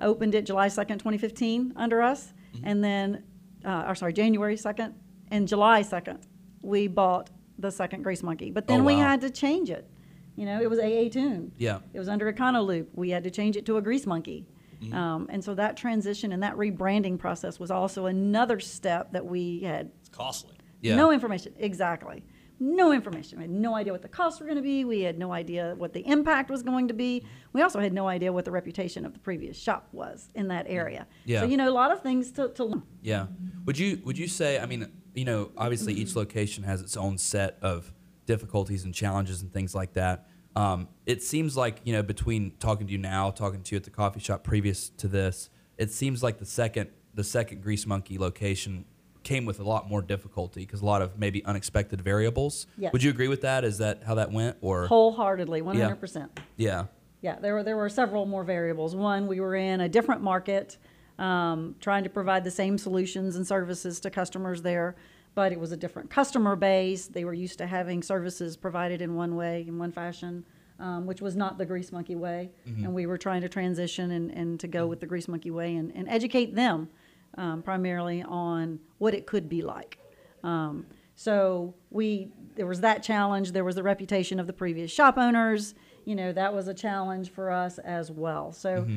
opened 0.00 0.34
it 0.34 0.44
July 0.46 0.66
2nd, 0.68 0.98
2015 0.98 1.74
under 1.76 2.02
us. 2.02 2.32
And 2.64 2.82
then, 2.82 3.22
uh, 3.64 3.84
or 3.86 3.94
sorry, 3.94 4.12
January 4.12 4.56
2nd 4.56 4.92
and 5.30 5.46
July 5.46 5.82
2nd, 5.82 6.22
we 6.62 6.88
bought 6.88 7.30
the 7.58 7.70
second 7.70 8.02
Grease 8.02 8.22
Monkey. 8.24 8.50
But 8.50 8.66
then 8.66 8.80
Oh, 8.80 8.84
we 8.84 8.94
had 8.94 9.20
to 9.20 9.30
change 9.30 9.70
it. 9.70 9.88
You 10.34 10.46
know, 10.46 10.60
it 10.60 10.68
was 10.70 10.78
AA 10.78 11.08
Tune. 11.08 11.52
Yeah. 11.58 11.80
It 11.92 11.98
was 11.98 12.08
under 12.08 12.32
Econo 12.32 12.64
Lube. 12.66 12.88
We 12.94 13.10
had 13.10 13.22
to 13.24 13.30
change 13.30 13.56
it 13.56 13.66
to 13.66 13.76
a 13.76 13.82
Grease 13.82 14.06
Monkey. 14.06 14.46
Mm-hmm. 14.82 14.94
Um, 14.94 15.26
and 15.30 15.44
so 15.44 15.54
that 15.54 15.76
transition 15.76 16.32
and 16.32 16.42
that 16.42 16.54
rebranding 16.56 17.18
process 17.18 17.58
was 17.60 17.70
also 17.70 18.06
another 18.06 18.60
step 18.60 19.12
that 19.12 19.26
we 19.26 19.60
had 19.60 19.90
It's 20.00 20.08
costly. 20.08 20.54
Yeah. 20.80 20.94
no 20.96 21.10
information. 21.12 21.52
Exactly. 21.58 22.24
No 22.60 22.92
information. 22.92 23.38
We 23.38 23.44
had 23.44 23.50
no 23.50 23.74
idea 23.76 23.92
what 23.92 24.02
the 24.02 24.08
costs 24.08 24.40
were 24.40 24.46
going 24.46 24.56
to 24.56 24.62
be. 24.62 24.84
We 24.84 25.02
had 25.02 25.18
no 25.18 25.32
idea 25.32 25.74
what 25.76 25.92
the 25.92 26.00
impact 26.06 26.50
was 26.50 26.62
going 26.62 26.88
to 26.88 26.94
be. 26.94 27.24
We 27.52 27.62
also 27.62 27.78
had 27.78 27.92
no 27.92 28.08
idea 28.08 28.32
what 28.32 28.44
the 28.44 28.50
reputation 28.50 29.06
of 29.06 29.12
the 29.12 29.20
previous 29.20 29.56
shop 29.56 29.88
was 29.92 30.28
in 30.34 30.48
that 30.48 30.66
area. 30.68 31.06
Yeah. 31.24 31.40
So, 31.40 31.46
you 31.46 31.56
know, 31.56 31.68
a 31.68 31.70
lot 31.72 31.92
of 31.92 32.02
things 32.02 32.32
to, 32.32 32.48
to 32.48 32.64
learn. 32.64 32.82
Yeah. 33.02 33.26
Would 33.64 33.78
you 33.78 34.00
would 34.04 34.18
you 34.18 34.26
say? 34.26 34.58
I 34.58 34.66
mean, 34.66 34.90
you 35.14 35.24
know, 35.24 35.52
obviously 35.56 35.94
each 35.94 36.08
Mm-hmm. 36.08 36.18
location 36.18 36.64
has 36.64 36.80
its 36.80 36.96
own 36.96 37.16
set 37.18 37.58
of 37.62 37.92
difficulties 38.26 38.84
and 38.84 38.92
challenges 38.94 39.42
and 39.42 39.52
things 39.52 39.74
like 39.74 39.92
that. 39.94 40.28
Um, 40.56 40.88
it 41.06 41.22
seems 41.22 41.56
like 41.56 41.80
you 41.84 41.92
know 41.92 42.02
between 42.02 42.52
talking 42.58 42.86
to 42.88 42.92
you 42.92 42.98
now, 42.98 43.30
talking 43.30 43.62
to 43.62 43.74
you 43.74 43.76
at 43.76 43.84
the 43.84 43.90
coffee 43.90 44.20
shop 44.20 44.42
previous 44.42 44.88
to 44.90 45.06
this, 45.06 45.48
it 45.76 45.92
seems 45.92 46.22
like 46.22 46.38
the 46.38 46.46
second 46.46 46.90
the 47.14 47.22
second 47.24 47.62
Grease 47.62 47.86
Monkey 47.86 48.18
location 48.18 48.84
came 49.28 49.44
with 49.44 49.60
a 49.60 49.62
lot 49.62 49.90
more 49.90 50.00
difficulty 50.00 50.60
because 50.60 50.80
a 50.80 50.86
lot 50.86 51.02
of 51.02 51.18
maybe 51.18 51.44
unexpected 51.44 52.00
variables. 52.00 52.66
Yes. 52.78 52.94
Would 52.94 53.02
you 53.02 53.10
agree 53.10 53.28
with 53.28 53.42
that? 53.42 53.62
Is 53.62 53.76
that 53.76 54.02
how 54.04 54.14
that 54.14 54.32
went? 54.32 54.56
Or 54.62 54.86
Wholeheartedly, 54.86 55.60
100%. 55.60 56.30
yeah, 56.56 56.86
Yeah, 57.20 57.38
there 57.38 57.54
were 57.54 57.62
there 57.62 57.76
were 57.76 57.90
several 57.90 58.24
more 58.24 58.42
variables. 58.42 58.96
One, 58.96 59.26
we 59.26 59.38
were 59.40 59.54
in 59.54 59.82
a 59.82 59.88
different 59.88 60.22
market, 60.22 60.78
um, 61.18 61.76
trying 61.78 62.04
to 62.04 62.10
provide 62.10 62.42
the 62.42 62.50
same 62.50 62.78
solutions 62.78 63.36
and 63.36 63.46
services 63.46 64.00
to 64.00 64.08
customers 64.10 64.62
there, 64.62 64.96
but 65.34 65.52
it 65.52 65.60
was 65.60 65.72
a 65.72 65.76
different 65.76 66.08
customer 66.08 66.56
base. 66.56 67.06
They 67.06 67.26
were 67.26 67.34
used 67.34 67.58
to 67.58 67.66
having 67.66 68.02
services 68.02 68.56
provided 68.56 69.02
in 69.02 69.14
one 69.14 69.36
way, 69.36 69.66
in 69.68 69.78
one 69.78 69.92
fashion, 69.92 70.42
um, 70.80 71.04
which 71.04 71.20
was 71.20 71.36
not 71.36 71.58
the 71.58 71.66
Grease 71.66 71.92
Monkey 71.92 72.16
way. 72.16 72.50
And 72.64 72.94
we 72.94 73.04
were 73.04 73.18
trying 73.18 73.42
to 73.42 73.48
transition 73.48 74.10
and, 74.10 74.30
and 74.30 74.60
to 74.60 74.68
go 74.68 74.86
with 74.86 75.00
the 75.00 75.06
Grease 75.06 75.28
Monkey 75.28 75.50
way 75.50 75.76
and, 75.76 75.92
and 75.94 76.08
educate 76.08 76.54
them 76.54 76.88
um, 77.36 77.62
primarily 77.62 78.22
on 78.22 78.80
what 78.98 79.14
it 79.14 79.26
could 79.26 79.48
be 79.48 79.62
like. 79.62 79.98
Um, 80.42 80.86
so 81.14 81.74
we 81.90 82.32
there 82.54 82.66
was 82.66 82.80
that 82.80 83.02
challenge. 83.02 83.52
There 83.52 83.64
was 83.64 83.74
the 83.76 83.82
reputation 83.82 84.40
of 84.40 84.46
the 84.46 84.52
previous 84.52 84.90
shop 84.90 85.16
owners. 85.18 85.74
you 86.04 86.14
know, 86.14 86.32
that 86.32 86.54
was 86.54 86.68
a 86.68 86.74
challenge 86.74 87.30
for 87.30 87.50
us 87.50 87.78
as 87.78 88.10
well. 88.10 88.50
So, 88.52 88.82
Mm-hmm. 88.82 88.96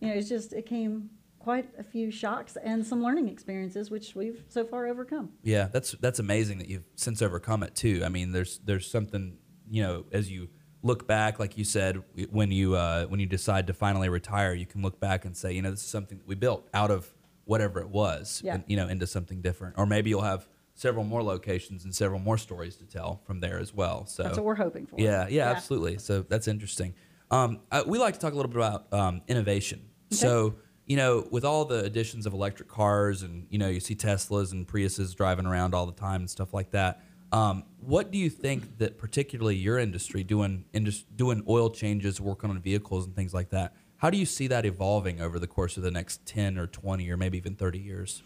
you 0.00 0.08
know, 0.08 0.14
it's 0.14 0.28
just, 0.28 0.52
it 0.52 0.66
came 0.66 1.10
quite 1.38 1.68
a 1.78 1.82
few 1.84 2.10
shocks 2.10 2.56
and 2.62 2.84
some 2.84 3.02
learning 3.02 3.28
experiences, 3.28 3.90
which 3.90 4.14
we've 4.16 4.42
so 4.48 4.64
far 4.64 4.86
overcome. 4.86 5.30
Yeah, 5.42 5.68
that's 5.72 5.92
that's 5.92 6.18
amazing 6.18 6.58
that 6.58 6.68
you've 6.68 6.84
since 6.96 7.22
overcome 7.22 7.62
it 7.62 7.74
too. 7.74 8.02
I 8.04 8.08
mean, 8.08 8.32
there's 8.32 8.58
there's 8.64 8.90
something 8.90 9.38
you 9.70 9.82
know 9.82 10.04
as 10.12 10.30
you 10.30 10.48
look 10.82 11.06
back, 11.06 11.38
like 11.38 11.56
you 11.56 11.64
said, 11.64 12.02
when 12.30 12.50
you 12.50 12.74
uh, 12.74 13.04
when 13.06 13.20
you 13.20 13.26
decide 13.26 13.66
to 13.68 13.72
finally 13.74 14.08
retire, 14.08 14.52
you 14.54 14.66
can 14.66 14.82
look 14.82 14.98
back 15.00 15.24
and 15.24 15.36
say, 15.36 15.52
you 15.52 15.62
know, 15.62 15.70
this 15.70 15.80
is 15.80 15.86
something 15.88 16.18
that 16.18 16.26
we 16.26 16.34
built 16.34 16.68
out 16.74 16.90
of 16.90 17.08
whatever 17.50 17.80
it 17.80 17.88
was, 17.88 18.40
Yeah. 18.44 18.54
and, 18.54 18.64
you 18.68 18.76
know, 18.76 18.86
into 18.86 19.08
something 19.08 19.40
different. 19.42 19.74
Or 19.76 19.84
maybe 19.84 20.08
you'll 20.08 20.22
have 20.34 20.48
several 20.74 21.04
more 21.04 21.20
locations 21.22 21.84
and 21.84 21.92
several 21.92 22.20
more 22.20 22.38
stories 22.38 22.76
to 22.76 22.86
tell 22.86 23.20
from 23.26 23.40
there 23.40 23.58
as 23.58 23.74
well. 23.74 24.06
So 24.06 24.22
That's 24.22 24.36
what 24.38 24.44
we're 24.46 24.54
hoping 24.54 24.86
for. 24.86 25.00
Yeah, 25.00 25.26
yeah, 25.28 25.50
absolutely. 25.50 25.98
So 25.98 26.22
that's 26.22 26.46
interesting. 26.46 26.94
Um, 27.30 27.58
I, 27.72 27.82
we 27.82 27.98
like 27.98 28.14
to 28.14 28.20
talk 28.20 28.32
a 28.32 28.36
little 28.36 28.50
bit 28.50 28.58
about 28.58 28.92
um, 28.92 29.22
innovation. 29.26 29.80
So, 30.10 30.54
you 30.86 30.96
know, 30.96 31.26
with 31.30 31.44
all 31.44 31.64
the 31.64 31.80
additions 31.84 32.24
of 32.24 32.32
electric 32.32 32.68
cars 32.68 33.22
and, 33.22 33.46
you 33.50 33.58
know, 33.58 33.68
you 33.68 33.80
see 33.80 33.96
Teslas 33.96 34.52
and 34.52 34.66
Priuses 34.66 35.14
driving 35.16 35.46
around 35.46 35.74
all 35.74 35.86
the 35.86 35.92
time 35.92 36.20
and 36.20 36.30
stuff 36.30 36.54
like 36.54 36.70
that. 36.70 37.02
Um, 37.32 37.64
what 37.80 38.10
do 38.12 38.18
you 38.18 38.30
think 38.30 38.78
that 38.78 38.96
particularly 38.98 39.56
your 39.56 39.78
industry 39.78 40.22
doing 40.24 40.64
indus- 40.72 41.04
doing 41.14 41.42
oil 41.48 41.70
changes, 41.70 42.20
working 42.20 42.50
on 42.50 42.60
vehicles 42.60 43.06
and 43.06 43.14
things 43.14 43.32
like 43.34 43.50
that? 43.50 43.74
How 44.00 44.10
do 44.10 44.16
you 44.16 44.26
see 44.26 44.46
that 44.46 44.64
evolving 44.64 45.20
over 45.20 45.38
the 45.38 45.46
course 45.46 45.76
of 45.76 45.82
the 45.82 45.90
next 45.90 46.24
10 46.26 46.58
or 46.58 46.66
20 46.66 47.08
or 47.10 47.16
maybe 47.16 47.36
even 47.36 47.54
30 47.54 47.78
years? 47.78 48.22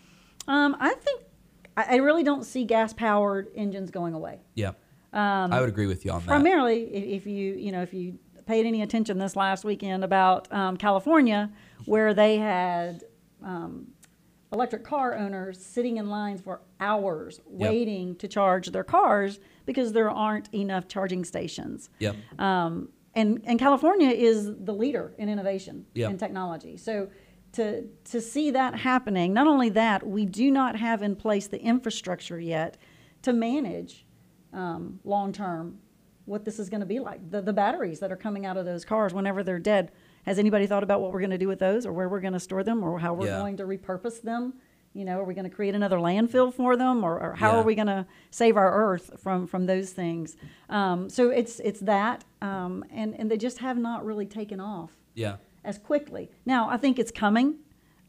Um, 0.46 0.76
I 0.78 0.94
think, 0.94 1.22
I, 1.76 1.84
I 1.90 1.96
really 1.96 2.22
don't 2.22 2.44
see 2.44 2.64
gas 2.64 2.92
powered 2.92 3.48
engines 3.54 3.90
going 3.90 4.14
away. 4.14 4.40
Yeah. 4.54 4.72
I 5.12 5.60
would 5.60 5.68
agree 5.68 5.86
with 5.86 6.04
you 6.04 6.10
on 6.10 6.20
that. 6.20 6.26
primarily 6.26 6.92
if, 6.92 7.22
if 7.22 7.26
you 7.26 7.54
you 7.54 7.70
know 7.70 7.82
if 7.82 7.94
you 7.94 8.18
paid 8.46 8.66
any 8.66 8.82
attention 8.82 9.16
this 9.16 9.36
last 9.36 9.64
weekend 9.64 10.04
about 10.04 10.52
um, 10.52 10.76
California, 10.76 11.50
where 11.86 12.12
they 12.12 12.36
had 12.36 13.04
um, 13.42 13.86
electric 14.52 14.84
car 14.84 15.14
owners 15.14 15.64
sitting 15.64 15.96
in 15.96 16.08
lines 16.10 16.40
for 16.40 16.60
hours 16.80 17.40
waiting 17.46 18.16
to 18.16 18.28
charge 18.28 18.70
their 18.70 18.84
cars 18.84 19.40
because 19.66 19.92
there 19.92 20.10
aren't 20.10 20.52
enough 20.52 20.88
charging 20.88 21.24
stations. 21.24 21.88
Yep. 22.00 22.16
Um, 22.38 22.88
and, 23.14 23.40
and 23.44 23.58
California 23.58 24.10
is 24.10 24.50
the 24.58 24.72
leader 24.74 25.12
in 25.18 25.28
innovation 25.28 25.86
Yep. 25.94 26.10
and 26.10 26.18
technology. 26.18 26.76
So 26.76 27.08
to, 27.52 27.84
to 28.10 28.20
see 28.20 28.50
that 28.50 28.74
happening, 28.74 29.32
not 29.32 29.46
only 29.46 29.68
that, 29.70 30.06
we 30.06 30.26
do 30.26 30.50
not 30.50 30.76
have 30.76 31.02
in 31.02 31.14
place 31.16 31.46
the 31.46 31.60
infrastructure 31.60 32.40
yet 32.40 32.76
to 33.22 33.32
manage 33.32 34.04
um, 34.52 35.00
long 35.04 35.32
term 35.32 35.78
what 36.26 36.44
this 36.44 36.58
is 36.58 36.68
going 36.70 36.80
to 36.80 36.86
be 36.86 36.98
like. 36.98 37.30
The, 37.30 37.42
the 37.42 37.52
batteries 37.52 38.00
that 38.00 38.10
are 38.10 38.16
coming 38.16 38.46
out 38.46 38.56
of 38.56 38.64
those 38.64 38.84
cars 38.84 39.12
whenever 39.12 39.42
they're 39.42 39.58
dead. 39.58 39.92
Has 40.24 40.38
anybody 40.38 40.66
thought 40.66 40.82
about 40.82 41.02
what 41.02 41.12
we're 41.12 41.20
going 41.20 41.30
to 41.30 41.38
do 41.38 41.48
with 41.48 41.58
those 41.58 41.84
or 41.84 41.92
where 41.92 42.08
we're 42.08 42.20
going 42.20 42.32
to 42.32 42.40
store 42.40 42.64
them 42.64 42.82
or 42.82 42.98
how 42.98 43.12
we're 43.12 43.26
Yeah. 43.26 43.38
going 43.38 43.58
to 43.58 43.64
repurpose 43.64 44.22
them? 44.22 44.54
You 44.94 45.04
know, 45.04 45.18
are 45.18 45.24
we 45.24 45.34
going 45.34 45.48
to 45.50 45.54
create 45.54 45.74
another 45.74 45.96
landfill 45.98 46.54
for 46.54 46.76
them 46.76 47.02
or, 47.02 47.18
or 47.20 47.34
how 47.34 47.52
Yeah. 47.54 47.58
are 47.58 47.62
we 47.64 47.74
going 47.74 47.88
to 47.88 48.06
save 48.30 48.56
our 48.56 48.72
earth 48.92 49.10
from, 49.20 49.48
from 49.48 49.66
those 49.66 49.90
things? 49.90 50.36
Um, 50.68 51.10
so 51.10 51.30
it's, 51.30 51.58
it's 51.60 51.80
that. 51.80 52.24
Um, 52.40 52.84
and, 52.90 53.12
and 53.18 53.28
they 53.28 53.36
just 53.36 53.58
have 53.58 53.76
not 53.76 54.04
really 54.04 54.26
taken 54.26 54.60
off 54.60 54.92
Yeah. 55.14 55.36
as 55.64 55.78
quickly. 55.78 56.30
Now, 56.46 56.70
I 56.70 56.76
think 56.76 57.00
it's 57.00 57.10
coming, 57.10 57.56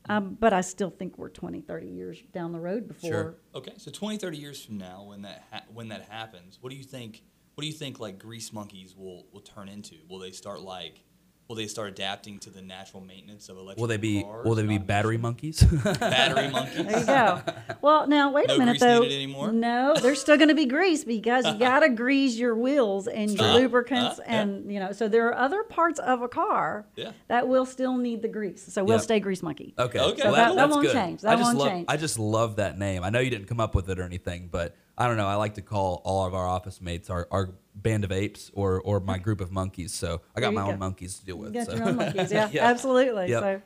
um, 0.10 0.38
but 0.40 0.54
I 0.54 0.62
still 0.62 0.92
think 0.92 1.18
we're 1.18 1.30
20, 1.30 1.62
30 1.62 1.88
years 1.88 2.22
down 2.32 2.52
the 2.52 2.60
road 2.60 2.88
before. 2.88 3.10
Sure. 3.10 3.36
Okay, 3.56 3.74
so 3.78 3.90
20, 3.90 4.18
30 4.18 4.38
years 4.38 4.64
from 4.64 4.78
now, 4.78 5.06
when 5.10 5.24
that 5.24 5.44
ha- 5.52 5.64
when 5.74 5.88
that 5.88 6.04
happens, 6.04 6.60
what 6.62 6.70
do 6.70 6.76
you 6.76 6.84
think? 6.84 7.24
What 7.56 7.62
do 7.64 7.68
you 7.68 7.74
think 7.74 8.00
like 8.00 8.20
grease 8.20 8.54
monkeys 8.54 8.96
will 8.96 9.26
will 9.32 9.40
turn 9.42 9.70
into? 9.70 9.96
Will 10.10 10.20
they 10.20 10.32
start 10.32 10.62
like? 10.62 11.04
Will 11.48 11.56
they 11.56 11.68
start 11.68 11.90
adapting 11.90 12.40
to 12.40 12.50
the 12.50 12.64
natural 12.64 13.04
maintenance 13.04 13.50
of 13.50 13.58
electric 13.58 13.80
Will 13.80 13.88
they 13.88 13.98
be 13.98 14.24
cars? 14.24 14.46
will 14.48 14.56
they 14.56 14.64
be 14.66 14.80
battery 14.80 15.18
monkeys? 15.18 15.62
battery 15.62 16.50
monkeys? 16.52 16.88
There 16.88 17.00
you 17.02 17.06
go. 17.06 17.42
Well, 17.82 18.08
now 18.08 18.32
wait 18.32 18.48
No 18.48 18.56
a 18.56 18.58
minute 18.58 18.80
though. 18.80 19.02
needed 19.02 19.14
anymore? 19.14 19.52
No, 19.52 19.94
there's 20.02 20.20
still 20.20 20.38
going 20.38 20.50
to 20.50 20.56
be 20.56 20.66
grease 20.66 21.04
because 21.04 21.46
you 21.46 21.54
got 21.60 21.82
to 21.82 21.90
grease 22.04 22.36
your 22.36 22.56
wheels 22.56 23.08
and 23.08 23.30
your 23.30 23.46
Uh, 23.48 23.54
lubricants, 23.60 24.18
uh, 24.20 24.24
yeah. 24.26 24.42
and 24.42 24.72
you 24.72 24.80
know. 24.80 24.92
So 24.92 25.08
there 25.08 25.28
are 25.28 25.36
other 25.36 25.62
parts 25.64 26.00
of 26.00 26.24
a 26.24 26.28
car 26.28 26.88
Yeah. 26.96 27.12
that 27.28 27.48
will 27.48 27.68
still 27.68 27.96
need 27.96 28.24
the 28.24 28.28
grease. 28.28 28.64
So 28.74 28.84
we'll 28.84 28.96
Yep. 28.96 29.04
stay 29.04 29.20
grease 29.20 29.44
monkey. 29.44 29.76
Okay. 29.78 30.00
Okay. 30.00 30.24
Well, 30.24 30.32
that- 30.34 30.48
that 30.50 30.56
that's 30.56 30.72
won't 30.72 30.86
good. 30.88 30.94
change. 30.94 31.24
I 31.24 31.30
That 31.30 31.38
just 31.38 31.44
won't 31.48 31.58
love, 31.60 31.68
change. 31.70 31.86
I 31.90 31.98
just 31.98 32.18
love 32.18 32.56
that 32.56 32.80
name. 32.80 33.04
I 33.04 33.12
know 33.12 33.20
you 33.20 33.30
didn't 33.30 33.48
come 33.48 33.60
up 33.60 33.76
with 33.76 33.88
it 33.92 34.00
or 34.00 34.04
anything, 34.04 34.50
but 34.52 34.76
I 34.98 35.08
don't 35.08 35.18
know. 35.18 35.28
I 35.28 35.36
like 35.36 35.54
to 35.56 35.62
call 35.62 36.02
all 36.06 36.26
of 36.26 36.34
our 36.34 36.48
office 36.48 36.82
mates 36.82 37.12
our, 37.12 37.28
our 37.30 37.52
band 37.76 38.04
of 38.04 38.12
apes 38.12 38.50
or 38.54 38.82
or 38.82 39.00
my 39.00 39.18
group 39.18 39.42
of 39.42 39.52
monkeys. 39.52 39.94
So 39.94 40.22
I 40.36 40.42
got 40.42 40.54
my 40.54 40.62
own 40.64 40.80
monkeys 40.80 41.20
to 41.20 41.26
deal 41.26 41.38
with. 41.38 41.50
You 41.54 41.62
got 41.62 41.68
so. 41.68 41.76
your 41.76 41.88
own 41.90 41.96
monkeys. 41.98 42.32
Yeah, 42.32 42.50
Yeah. 42.52 42.66
absolutely. 42.70 43.30
Yep. 43.30 43.42
So 43.44 43.62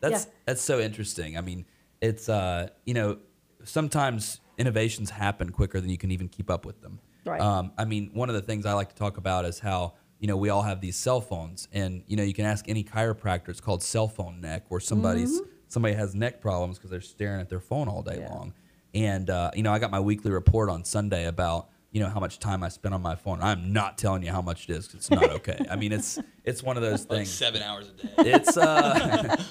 That's 0.00 0.24
Yeah. 0.26 0.30
that's 0.46 0.62
so 0.62 0.80
interesting. 0.80 1.38
I 1.38 1.40
mean, 1.40 1.64
it's 2.00 2.28
uh, 2.28 2.68
you 2.84 2.94
know, 2.94 3.18
sometimes 3.64 4.40
innovations 4.58 5.10
happen 5.10 5.50
quicker 5.50 5.80
than 5.80 5.90
you 5.90 5.98
can 5.98 6.10
even 6.10 6.28
keep 6.28 6.50
up 6.50 6.64
with 6.66 6.80
them. 6.82 6.98
Right. 7.24 7.40
Um, 7.40 7.72
I 7.78 7.84
mean, 7.84 8.10
one 8.12 8.28
of 8.28 8.34
the 8.34 8.42
things 8.42 8.66
I 8.66 8.72
like 8.72 8.88
to 8.90 8.96
talk 8.96 9.16
about 9.16 9.44
is 9.44 9.58
how 9.60 9.94
you 10.18 10.26
know 10.28 10.36
we 10.36 10.48
all 10.50 10.62
have 10.62 10.80
these 10.80 10.96
cell 10.96 11.20
phones, 11.20 11.68
and 11.72 12.02
you 12.06 12.16
know 12.16 12.22
you 12.22 12.34
can 12.34 12.44
ask 12.44 12.68
any 12.68 12.84
chiropractor. 12.84 13.48
It's 13.48 13.60
called 13.60 13.82
cell 13.82 14.08
phone 14.08 14.40
neck, 14.40 14.64
where 14.68 14.80
somebody's 14.80 15.40
somebody 15.68 15.94
has 15.94 16.14
neck 16.14 16.40
problems 16.40 16.78
because 16.78 16.90
they're 16.90 17.00
staring 17.00 17.40
at 17.40 17.48
their 17.48 17.60
phone 17.60 17.88
all 17.88 18.02
day 18.02 18.12
Mm-hmm. 18.14 18.22
Yeah. 18.22 18.28
long. 18.34 18.54
And 18.94 19.30
uh, 19.30 19.50
you 19.54 19.62
know, 19.62 19.72
I 19.72 19.78
got 19.78 19.90
my 19.90 20.00
weekly 20.00 20.30
report 20.30 20.68
on 20.68 20.84
Sunday 20.84 21.26
about 21.26 21.68
you 21.92 22.00
know 22.00 22.08
how 22.08 22.18
much 22.20 22.38
time 22.38 22.62
I 22.62 22.68
spend 22.70 22.94
on 22.94 23.02
my 23.02 23.14
phone. 23.14 23.40
I'm 23.42 23.72
not 23.72 23.98
telling 23.98 24.22
you 24.22 24.32
how 24.32 24.42
much 24.42 24.68
it 24.68 24.72
is 24.76 24.86
'cause 24.86 24.94
it's 24.96 25.10
not 25.10 25.30
okay. 25.38 25.58
I 25.70 25.76
mean, 25.76 25.92
it's 25.92 26.18
it's 26.44 26.62
one 26.62 26.76
of 26.76 26.82
those 26.82 27.00
Like 27.08 27.18
things. 27.18 27.30
seven 27.30 27.62
hours 27.62 27.90
a 27.90 28.06
day. 28.06 28.30
It's 28.32 28.56
uh 28.56 29.36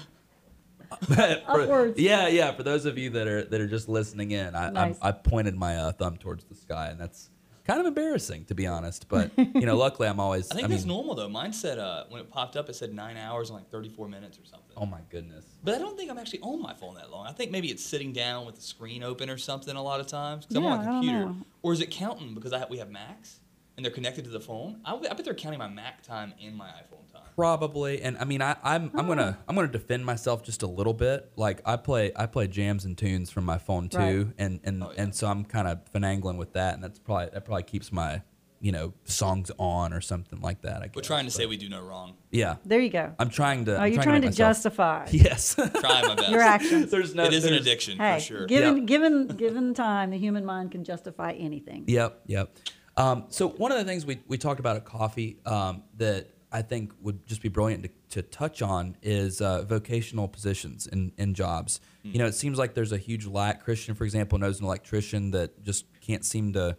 for- 1.06 1.42
Upwards. 1.48 2.00
yeah, 2.00 2.28
yeah. 2.28 2.52
For 2.54 2.64
those 2.64 2.86
of 2.86 2.98
you 2.98 3.12
that 3.12 3.28
are 3.28 3.44
that 3.46 3.62
are 3.62 3.68
just 3.68 3.88
listening 3.88 4.32
in, 4.32 4.56
I 4.56 4.70
Nice. 4.72 4.98
I, 5.02 5.10
I 5.10 5.12
pointed 5.14 5.56
my 5.56 5.78
uh, 5.78 5.92
thumb 5.94 6.18
towards 6.18 6.44
the 6.46 6.56
sky, 6.56 6.88
and 6.88 7.00
that's 7.00 7.30
kind 7.72 7.80
of 7.82 7.88
embarrassing 7.88 8.46
to 8.46 8.56
be 8.56 8.68
honest. 8.68 9.08
But 9.10 9.32
you 9.38 9.66
know, 9.66 9.78
luckily 9.78 10.08
I'm 10.08 10.20
always. 10.20 10.52
I 10.52 10.56
think 10.56 10.66
I 10.66 10.68
that's 10.70 10.84
mean, 10.84 10.90
normal 10.96 11.16
though. 11.16 11.30
Mine 11.30 11.54
said 11.54 11.80
uh, 11.80 12.06
when 12.10 12.22
it 12.22 12.30
popped 12.30 12.56
up, 12.56 12.70
it 12.70 12.76
said 12.76 12.94
nine 12.94 13.18
hours 13.18 13.50
and 13.50 13.58
like 13.60 13.70
34 13.70 14.08
minutes 14.08 14.38
or 14.38 14.46
something. 14.46 14.76
oh 14.78 14.86
my 14.86 15.00
goodness. 15.10 15.46
But 15.64 15.76
I 15.76 15.80
don't 15.80 15.98
think 15.98 16.12
I'm 16.12 16.18
actually 16.18 16.42
on 16.42 16.62
my 16.62 16.74
phone 16.74 16.96
that 16.96 17.12
long. 17.12 17.28
I 17.28 17.32
think 17.32 17.52
maybe 17.52 17.70
it's 17.70 17.84
sitting 17.84 18.12
down 18.14 18.46
with 18.46 18.56
the 18.56 18.62
screen 18.62 19.04
open 19.04 19.30
or 19.30 19.38
something 19.38 19.76
a 19.76 19.82
lot 19.84 20.00
of 20.00 20.08
times 20.08 20.46
because 20.46 20.58
I'm 20.58 20.64
Yeah, 20.64 20.70
on 20.70 20.74
I 20.74 20.78
my 20.80 20.86
don't 20.86 20.94
computer. 21.02 21.26
know. 21.28 21.36
Or 21.62 21.74
is 21.74 21.82
it 21.82 21.92
counting 21.92 22.34
because 22.34 22.54
I, 22.54 22.66
we 22.70 22.78
have 22.80 22.90
Macs 22.90 23.40
and 23.78 23.86
they're 23.86 23.92
connected 23.94 24.24
to 24.26 24.32
the 24.32 24.40
phone? 24.40 24.82
I, 24.86 24.94
I 24.96 25.00
bet 25.14 25.24
they're 25.24 25.34
counting 25.34 25.60
my 25.60 25.68
Mac 25.70 26.02
time 26.04 26.34
and 26.44 26.56
my 26.56 26.68
iPhone 26.68 26.90
time. 26.92 27.01
Probably, 27.36 28.02
and 28.02 28.18
I 28.18 28.26
mean, 28.26 28.42
I, 28.42 28.56
I'm 28.64 28.92
I'm 28.94 29.08
gonna 29.08 29.38
I'm 29.48 29.56
gonna 29.56 29.68
defend 29.68 30.06
myself 30.06 30.44
just 30.44 30.62
a 30.64 30.68
little 30.68 30.94
bit. 30.94 31.32
Like 31.36 31.62
I 31.66 31.76
play 31.78 32.12
I 32.16 32.26
play 32.26 32.48
jams 32.48 32.86
and 32.86 32.98
tunes 32.98 33.30
from 33.30 33.46
my 33.46 33.58
phone 33.58 33.90
too, 33.90 33.98
Right. 33.98 34.28
and 34.38 34.60
and 34.64 34.84
Oh, 34.84 34.92
yeah. 34.96 35.02
and 35.04 35.16
so 35.16 35.28
I'm 35.28 35.44
kind 35.46 35.68
of 35.68 35.80
finagling 35.94 36.38
with 36.38 36.54
that, 36.54 36.74
and 36.76 36.84
that's 36.84 37.00
probably 37.00 37.30
that 37.34 37.46
probably 37.46 37.64
keeps 37.64 37.92
my 37.92 38.22
you 38.60 38.72
know 38.72 38.94
songs 39.06 39.50
on 39.58 39.92
or 39.92 40.02
something 40.02 40.40
like 40.42 40.62
that. 40.62 40.84
I 40.84 40.88
guess. 40.88 40.96
We're 40.98 41.02
trying 41.02 41.24
to 41.26 41.32
but- 41.32 41.34
say 41.34 41.46
we 41.48 41.58
do 41.58 41.68
no 41.70 41.82
wrong. 41.82 42.14
yeah. 42.32 42.58
there 42.64 42.80
you 42.80 42.90
go. 42.92 43.12
I'm 43.18 43.30
trying 43.30 43.66
to. 43.66 43.76
Are 43.78 43.86
I'm 43.86 43.88
you 43.92 43.96
trying, 43.96 44.08
trying 44.08 44.22
to, 44.24 44.30
to 44.30 44.36
justify 44.36 45.08
Yes. 45.12 45.56
Try 45.56 45.68
my 46.04 46.16
best. 46.16 46.30
your 46.30 46.42
actions? 46.42 46.92
there's 46.92 47.16
no. 47.16 47.24
it 47.24 47.34
is 47.34 47.46
an 47.46 47.54
addiction 47.54 47.98
Hey, 47.98 48.20
for 48.20 48.24
sure. 48.26 48.46
given 48.46 48.78
Yep. 48.78 48.86
given 48.86 49.28
given 49.30 49.74
time, 49.74 50.12
the 50.12 50.18
human 50.20 50.46
mind 50.46 50.72
can 50.74 50.84
justify 50.84 51.32
anything. 51.32 51.86
Yep, 51.88 52.22
yep. 52.28 52.56
Um, 52.98 53.26
so 53.30 53.48
one 53.50 53.72
of 53.72 53.78
the 53.80 53.86
things 53.86 54.06
we, 54.06 54.20
we 54.28 54.38
talked 54.38 54.60
about 54.60 54.76
at 54.76 54.84
coffee 54.86 55.40
um, 55.46 55.84
that 55.98 56.30
I 56.52 56.62
think 56.62 56.92
would 57.02 57.26
just 57.26 57.42
be 57.42 57.50
brilliant 57.50 57.84
to, 57.84 57.90
to 58.10 58.22
touch 58.22 58.62
on 58.62 58.98
is 59.02 59.40
uh, 59.42 59.64
vocational 59.64 60.28
positions 60.28 60.86
in, 60.86 61.14
in 61.18 61.34
jobs. 61.34 61.80
You 62.04 62.20
know, 62.20 62.26
it 62.26 62.36
seems 62.36 62.58
like 62.58 62.74
there's 62.74 62.92
a 62.92 62.98
huge 62.98 63.26
lack. 63.26 63.64
Christian, 63.64 63.96
for 63.96 64.04
example, 64.04 64.38
knows 64.38 64.60
an 64.60 64.66
electrician 64.66 65.32
that 65.32 65.64
just 65.64 65.86
can't 66.02 66.26
seem 66.26 66.54
to 66.54 66.76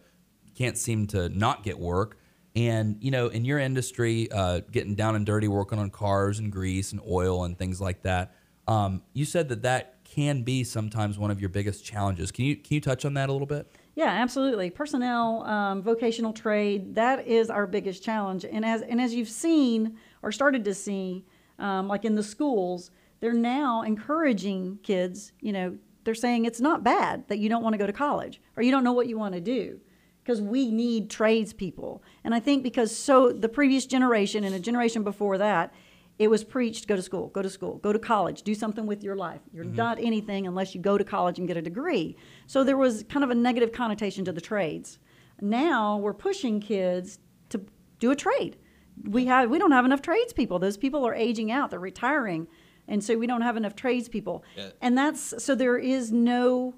can't 0.55 0.77
seem 0.77 1.07
to 1.07 1.29
not 1.29 1.63
get 1.63 1.79
work. 1.79 2.17
And 2.55 2.97
you 3.01 3.09
know, 3.09 3.27
in 3.27 3.45
your 3.45 3.57
industry, 3.57 4.31
uh, 4.31 4.61
getting 4.71 4.93
down 4.93 5.15
and 5.15 5.25
dirty, 5.25 5.47
working 5.47 5.79
on 5.79 5.89
cars 5.89 6.37
and 6.37 6.51
grease 6.51 6.91
and 6.91 7.01
oil 7.09 7.43
and 7.43 7.57
things 7.57 7.81
like 7.81 8.03
that. 8.03 8.35
Um, 8.67 9.01
you 9.13 9.25
said 9.25 9.49
that 9.49 9.63
that 9.63 10.03
can 10.03 10.43
be 10.43 10.63
sometimes 10.63 11.17
one 11.17 11.31
of 11.31 11.39
your 11.39 11.49
biggest 11.49 11.83
challenges. 11.83 12.31
Can 12.31 12.45
you 12.45 12.55
can 12.55 12.75
you 12.75 12.81
touch 12.81 13.05
on 13.05 13.15
that 13.15 13.29
a 13.29 13.31
little 13.31 13.47
bit? 13.47 13.67
Yeah, 13.95 14.09
absolutely. 14.09 14.69
Personnel, 14.71 15.43
um, 15.43 15.81
vocational 15.81 16.33
trade, 16.33 16.95
that 16.95 17.27
is 17.27 17.49
our 17.49 17.67
biggest 17.67 18.03
challenge. 18.03 18.43
And 18.43 18.65
as, 18.65 18.81
and 18.81 18.99
as 18.99 19.13
you've 19.13 19.29
seen 19.29 19.97
or 20.23 20.31
started 20.31 20.65
to 20.65 20.73
see, 20.73 21.25
um, 21.59 21.87
like 21.87 22.03
in 22.03 22.15
the 22.15 22.23
schools, 22.23 22.89
they're 23.19 23.33
now 23.33 23.83
encouraging 23.83 24.79
kids, 24.81 25.31
you 25.41 25.53
know, 25.53 25.77
they're 26.03 26.15
saying 26.15 26.45
it's 26.45 26.59
not 26.59 26.83
bad 26.83 27.27
that 27.27 27.37
you 27.37 27.49
don't 27.49 27.63
want 27.63 27.73
to 27.73 27.77
go 27.77 27.87
to 27.87 27.93
college 27.93 28.41
or 28.57 28.63
you 28.63 28.71
don't 28.71 28.83
know 28.83 28.91
what 28.91 29.07
you 29.07 29.17
want 29.17 29.35
to 29.35 29.41
do 29.41 29.79
because 30.23 30.41
we 30.41 30.71
need 30.71 31.09
tradespeople. 31.09 32.01
And 32.23 32.33
I 32.33 32.39
think 32.39 32.63
because 32.63 32.95
so 32.95 33.31
the 33.31 33.49
previous 33.49 33.85
generation 33.85 34.43
and 34.43 34.55
a 34.55 34.59
generation 34.59 35.03
before 35.03 35.37
that, 35.37 35.73
it 36.19 36.29
was 36.29 36.43
preached 36.43 36.87
go 36.87 36.95
to 36.95 37.01
school, 37.01 37.27
go 37.29 37.41
to 37.41 37.49
school, 37.49 37.77
go 37.77 37.91
to 37.91 37.99
college, 37.99 38.43
do 38.43 38.53
something 38.53 38.85
with 38.85 39.03
your 39.03 39.15
life. 39.15 39.41
You're 39.51 39.65
mm-hmm. 39.65 39.75
not 39.75 39.99
anything 39.99 40.47
unless 40.47 40.75
you 40.75 40.81
go 40.81 40.97
to 40.97 41.03
college 41.03 41.39
and 41.39 41.47
get 41.47 41.57
a 41.57 41.61
degree. 41.61 42.15
So 42.47 42.63
there 42.63 42.77
was 42.77 43.03
kind 43.09 43.23
of 43.23 43.31
a 43.31 43.35
negative 43.35 43.71
connotation 43.71 44.23
to 44.25 44.31
the 44.31 44.41
trades. 44.41 44.99
Now 45.41 45.97
we're 45.97 46.13
pushing 46.13 46.59
kids 46.59 47.19
to 47.49 47.61
do 47.99 48.11
a 48.11 48.15
trade, 48.15 48.57
we 49.01 49.25
have 49.25 49.49
we 49.49 49.59
don't 49.59 49.71
have 49.71 49.85
enough 49.85 50.01
tradespeople. 50.01 50.59
Those 50.59 50.77
people 50.77 51.05
are 51.05 51.13
aging 51.13 51.51
out; 51.51 51.71
they're 51.71 51.79
retiring, 51.79 52.47
and 52.87 53.03
so 53.03 53.17
we 53.17 53.27
don't 53.27 53.41
have 53.41 53.57
enough 53.57 53.75
tradespeople. 53.75 54.43
Yeah. 54.55 54.69
And 54.81 54.97
that's 54.97 55.43
so 55.43 55.55
there 55.55 55.77
is 55.77 56.11
no, 56.11 56.75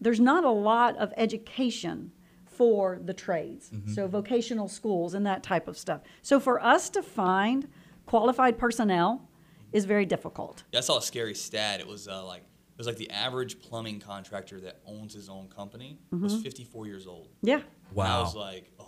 there's 0.00 0.20
not 0.20 0.44
a 0.44 0.50
lot 0.50 0.96
of 0.96 1.12
education 1.16 2.12
for 2.44 2.98
the 3.04 3.12
trades. 3.12 3.70
Mm-hmm. 3.70 3.92
So 3.92 4.08
vocational 4.08 4.68
schools 4.68 5.14
and 5.14 5.26
that 5.26 5.42
type 5.42 5.68
of 5.68 5.76
stuff. 5.76 6.00
So 6.22 6.40
for 6.40 6.62
us 6.62 6.88
to 6.90 7.02
find 7.02 7.68
qualified 8.06 8.58
personnel 8.58 9.28
is 9.72 9.84
very 9.84 10.06
difficult. 10.06 10.64
Yeah, 10.72 10.78
I 10.78 10.82
saw 10.82 10.98
a 10.98 11.02
scary 11.02 11.34
stat. 11.34 11.80
It 11.80 11.86
was 11.86 12.08
uh, 12.08 12.24
like 12.24 12.40
it 12.42 12.78
was 12.78 12.86
like 12.86 12.96
the 12.96 13.10
average 13.10 13.60
plumbing 13.60 14.00
contractor 14.00 14.60
that 14.60 14.80
owns 14.86 15.14
his 15.14 15.28
own 15.28 15.48
company 15.48 15.98
was 16.10 16.34
Mm-hmm. 16.34 16.42
54 16.42 16.86
years 16.86 17.06
old. 17.06 17.28
Yeah. 17.42 17.60
And 17.90 18.00
I 18.00 18.20
was 18.20 18.34
like, 18.34 18.70
oh, 18.78 18.84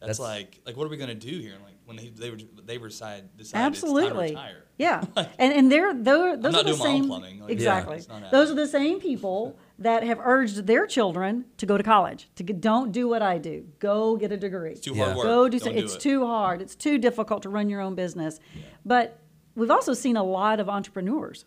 that's, 0.00 0.18
That's- 0.18 0.20
like 0.20 0.60
like 0.66 0.76
what 0.76 0.86
are 0.86 0.90
we 0.90 0.96
gonna 0.96 1.14
do 1.14 1.38
here? 1.38 1.54
And 1.54 1.62
like 1.64 1.74
when 1.84 1.96
they 1.96 2.08
they 2.08 2.30
were 2.30 2.38
they 2.64 2.78
were 2.78 2.88
decide 2.88 3.36
decided 3.36 3.66
Absolutely. 3.66 4.26
it's 4.28 4.34
time 4.34 4.44
to 4.44 4.52
retire. 4.52 4.64
Yeah, 4.78 5.04
and 5.38 5.52
and 5.52 5.72
they're 5.72 5.92
they're 5.94 6.36
those 6.36 6.52
not 6.52 6.60
are 6.66 6.70
the 6.70 6.76
doing 6.76 6.78
my 6.78 6.86
own 6.86 6.94
same 7.00 7.06
plumbing, 7.08 7.40
like, 7.40 7.50
exactly. 7.50 8.00
yeah, 8.08 8.28
those 8.30 8.50
are 8.50 8.54
the 8.54 8.68
same 8.68 9.00
people 9.00 9.58
that 9.80 10.02
have 10.02 10.18
urged 10.22 10.66
their 10.66 10.86
children 10.86 11.44
to 11.56 11.64
go 11.66 11.76
to 11.78 11.84
college. 11.84 12.28
To 12.36 12.42
get, 12.42 12.60
don't 12.60 12.90
do 12.90 13.06
what 13.08 13.22
I 13.22 13.38
do. 13.38 13.64
Go 13.78 14.16
get 14.16 14.32
a 14.32 14.36
degree. 14.36 14.72
It's 14.72 14.80
too 14.80 14.94
Yeah. 14.94 15.04
hard 15.04 15.16
work. 15.18 15.24
Go 15.26 15.48
do. 15.48 15.58
Don't 15.58 15.66
so- 15.68 15.72
do 15.72 15.78
it's 15.78 15.94
it. 15.94 16.00
too 16.00 16.26
hard. 16.26 16.60
It's 16.60 16.74
too 16.74 16.98
difficult 16.98 17.42
to 17.44 17.48
run 17.48 17.68
your 17.68 17.80
own 17.80 17.94
business. 17.94 18.40
But 18.84 19.18
we've 19.54 19.70
also 19.70 19.94
seen 19.94 20.16
a 20.16 20.24
lot 20.24 20.58
of 20.58 20.68
entrepreneurs 20.68 21.44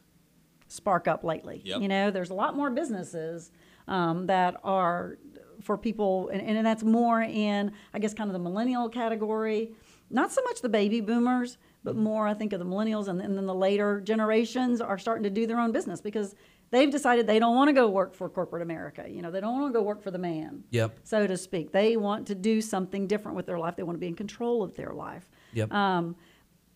spark 0.67 1.07
up 1.07 1.23
lately. 1.25 1.61
Yep. 1.65 1.81
You 1.81 1.87
know, 1.89 2.11
there's 2.11 2.29
a 2.29 2.33
lot 2.33 2.55
more 2.55 2.69
businesses 2.69 3.51
um, 3.87 4.27
that 4.27 4.55
are 4.63 5.17
for 5.61 5.77
people, 5.77 6.29
and, 6.29 6.41
and 6.41 6.65
that's 6.65 6.83
more 6.83 7.21
in, 7.21 7.73
I 7.93 7.99
guess, 7.99 8.13
kind 8.13 8.29
of 8.29 8.33
the 8.33 8.39
millennial 8.39 8.87
category. 8.89 9.73
Not 10.09 10.31
so 10.31 10.41
much 10.43 10.61
the 10.61 10.69
baby 10.69 11.01
boomers, 11.01 11.57
but 11.83 11.95
more, 11.97 12.27
I 12.27 12.33
think, 12.33 12.53
of 12.53 12.59
the 12.59 12.65
millennials, 12.65 13.07
and, 13.09 13.21
and 13.21 13.37
then 13.37 13.45
the 13.45 13.53
later 13.55 13.99
generations 14.01 14.79
are 14.81 14.97
starting 14.97 15.23
to 15.23 15.29
do 15.29 15.45
their 15.45 15.59
own 15.59 15.71
business 15.71 15.99
because 15.99 16.35
they've 16.71 16.89
decided 16.89 17.27
they 17.27 17.39
don't 17.39 17.55
want 17.55 17.67
to 17.69 17.73
go 17.73 17.87
work 17.89 18.13
for 18.15 18.27
corporate 18.29 18.63
America. 18.63 19.05
You 19.07 19.21
know, 19.21 19.29
they 19.31 19.39
don't 19.41 19.59
want 19.59 19.73
to 19.73 19.77
go 19.77 19.83
work 19.83 20.01
for 20.01 20.09
the 20.11 20.17
man 20.17 20.63
Yep. 20.71 20.99
so 21.03 21.27
to 21.27 21.37
speak. 21.37 21.71
They 21.71 21.97
want 21.97 22.27
to 22.27 22.35
do 22.35 22.61
something 22.61 23.07
different 23.07 23.35
with 23.37 23.45
their 23.45 23.59
life. 23.59 23.75
They 23.75 23.83
want 23.83 23.95
to 23.95 23.99
be 23.99 24.07
in 24.07 24.15
control 24.15 24.63
of 24.63 24.75
their 24.75 24.93
life. 24.93 25.29
Yep. 25.53 25.71
Um, 25.71 26.15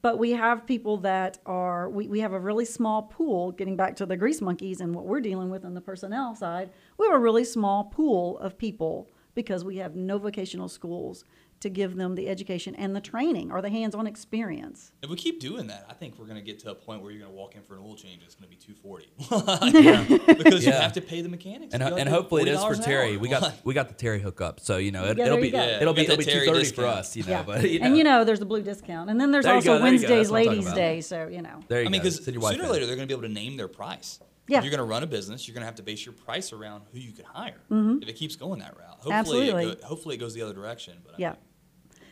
but 0.02 0.20
we 0.20 0.32
have 0.32 0.68
people 0.68 0.98
that 0.98 1.40
are, 1.48 1.90
we, 1.90 2.08
we 2.08 2.20
have 2.20 2.34
a 2.34 2.40
really 2.40 2.66
small 2.66 3.02
pool, 3.04 3.52
getting 3.52 3.76
back 3.76 3.96
to 3.96 4.06
the 4.06 4.16
grease 4.16 4.40
monkeys 4.40 4.80
and 4.80 4.94
what 4.94 5.06
we're 5.06 5.22
dealing 5.22 5.50
with 5.50 5.66
on 5.66 5.74
the 5.74 5.82
personnel 5.82 6.36
side. 6.36 6.70
We 7.00 7.08
have 7.08 7.16
a 7.16 7.20
really 7.20 7.44
small 7.44 7.86
pool 7.86 8.38
of 8.38 8.56
people 8.56 9.10
because 9.34 9.64
we 9.66 9.78
have 9.78 9.96
no 9.96 10.18
vocational 10.20 10.70
schools 10.70 11.26
to 11.62 11.70
give 11.70 11.96
them 11.96 12.16
the 12.16 12.28
education 12.30 12.76
and 12.76 12.96
the 12.96 13.02
training 13.02 13.52
or 13.52 13.62
the 13.62 13.70
hands 13.70 13.96
on 13.96 14.06
experience. 14.08 14.92
If 15.02 15.10
we 15.10 15.16
keep 15.16 15.40
doing 15.40 15.68
that, 15.68 15.86
I 15.90 15.94
think 15.94 16.20
we're 16.20 16.26
going 16.26 16.38
to 16.38 16.44
get 16.44 16.60
to 16.60 16.72
a 16.72 16.76
point 16.76 17.02
where 17.02 17.12
you're 17.12 17.22
going 17.22 17.32
to 17.32 17.38
walk 17.38 17.56
in 17.56 17.62
for 17.64 17.76
an 17.76 17.80
oil 17.84 17.96
change. 17.96 18.22
It's 18.24 18.36
going 18.36 18.50
to 18.50 18.56
be 18.56 18.56
240 18.58 20.34
because 20.38 20.66
you 20.66 20.72
have 20.72 20.94
to 20.94 21.02
pay 21.02 21.22
the 21.22 21.30
mechanics. 21.30 21.74
And, 21.74 21.82
You 21.82 21.86
ho- 21.86 21.90
gotta 21.92 22.02
and 22.02 22.10
hopefully 22.10 22.44
it 22.44 22.48
is 22.50 22.64
for 22.64 22.76
Terry. 22.76 23.18
We 23.18 23.30
got 23.30 23.54
we 23.64 23.74
got 23.74 23.88
the 23.88 23.94
Terry 23.96 24.20
hookup, 24.22 24.60
so 24.60 24.78
you 24.78 24.92
know 24.92 25.06
it, 25.06 25.18
Yeah, 25.18 25.26
will 25.26 25.32
there 25.32 25.42
be 25.42 25.48
you 25.48 25.52
go. 25.54 25.58
Yeah, 25.60 25.82
it'll 25.82 25.94
be 25.94 26.02
it'll 26.02 26.18
be 26.18 26.24
that 26.24 26.30
two 26.30 26.32
Terry 26.32 26.48
thirty 26.48 26.66
for 26.72 26.86
us, 26.86 27.16
you 27.16 27.24
know. 27.24 27.30
Yeah. 27.30 27.44
But 27.44 27.70
you 27.70 27.80
know, 27.80 27.86
And 27.86 27.98
you 27.98 28.04
know, 28.04 28.24
there's 28.24 28.40
the 28.40 28.46
blue 28.46 28.62
discount. 28.62 29.10
And 29.10 29.20
then 29.20 29.32
there's 29.32 29.46
There 29.46 29.56
also 29.56 29.78
go, 29.78 29.84
there 29.84 29.94
you 29.94 30.00
go. 30.00 30.14
Wednesdays, 30.14 30.30
That's 30.30 30.32
what 30.32 30.40
I'm 30.40 30.46
talking 30.46 30.60
Ladies' 30.60 30.74
Day. 30.74 31.02
So, 31.02 31.28
you 31.28 31.42
know. 31.42 31.60
there 31.68 31.82
you 31.82 31.88
I 31.88 31.90
mean, 31.90 32.02
because 32.02 32.24
sooner 32.24 32.40
or 32.40 32.68
later 32.68 32.86
they're 32.86 32.96
going 32.96 33.08
to 33.08 33.16
be 33.16 33.18
able 33.18 33.28
to 33.28 33.34
name 33.34 33.58
their 33.58 33.68
price. 33.68 34.20
Yeah. 34.48 34.60
If 34.60 34.64
you're 34.64 34.72
going 34.72 34.78
to 34.88 34.92
run 34.92 35.02
a 35.04 35.08
business, 35.08 35.48
you're 35.48 35.54
going 35.54 35.62
to 35.64 35.66
have 35.66 35.76
to 35.76 35.84
base 35.84 36.06
your 36.06 36.14
price 36.14 36.54
around 36.54 36.84
who 36.94 37.00
you 37.00 37.12
can 37.14 37.26
hire. 37.26 37.62
If 37.72 38.08
it 38.08 38.14
keeps 38.14 38.36
going 38.36 38.60
that 38.60 38.78
route, 38.78 39.00
hopefully, 39.00 39.12
Mm-hmm. 39.12 39.14
Absolutely. 39.20 39.64
It 39.72 39.82
go, 39.82 39.88
hopefully 39.88 40.16
it 40.16 40.20
goes 40.20 40.34
the 40.34 40.42
other 40.44 40.54
direction. 40.54 40.94
But 41.04 41.14
I 41.16 41.18
Yeah. 41.18 41.30
mean, 41.32 41.38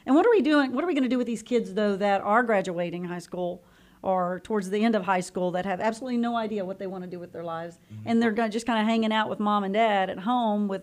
And 0.07 0.15
what 0.15 0.25
are 0.25 0.31
we 0.31 0.41
doing? 0.41 0.73
What 0.73 0.83
are 0.83 0.87
we 0.87 0.93
going 0.93 1.03
to 1.03 1.09
do 1.09 1.17
with 1.17 1.27
these 1.27 1.43
kids 1.43 1.73
though 1.73 1.95
that 1.97 2.21
are 2.21 2.43
graduating 2.43 3.05
high 3.05 3.19
school 3.19 3.63
or 4.01 4.41
towards 4.43 4.69
the 4.69 4.83
end 4.83 4.95
of 4.95 5.03
high 5.03 5.21
school 5.21 5.51
that 5.51 5.65
have 5.65 5.79
absolutely 5.79 6.17
no 6.17 6.35
idea 6.35 6.65
what 6.65 6.77
they 6.79 6.87
want 6.87 7.03
to 7.05 7.09
do 7.09 7.19
with 7.19 7.31
their 7.31 7.43
lives, 7.43 7.79
and 8.05 8.21
they're 8.21 8.33
just 8.49 8.65
kind 8.65 8.79
of 8.81 8.85
hanging 8.85 9.13
out 9.13 9.29
with 9.29 9.39
mom 9.39 9.63
and 9.63 9.73
dad 9.73 10.09
at 10.09 10.19
home 10.19 10.67
with 10.67 10.81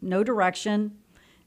no 0.00 0.24
direction, 0.24 0.96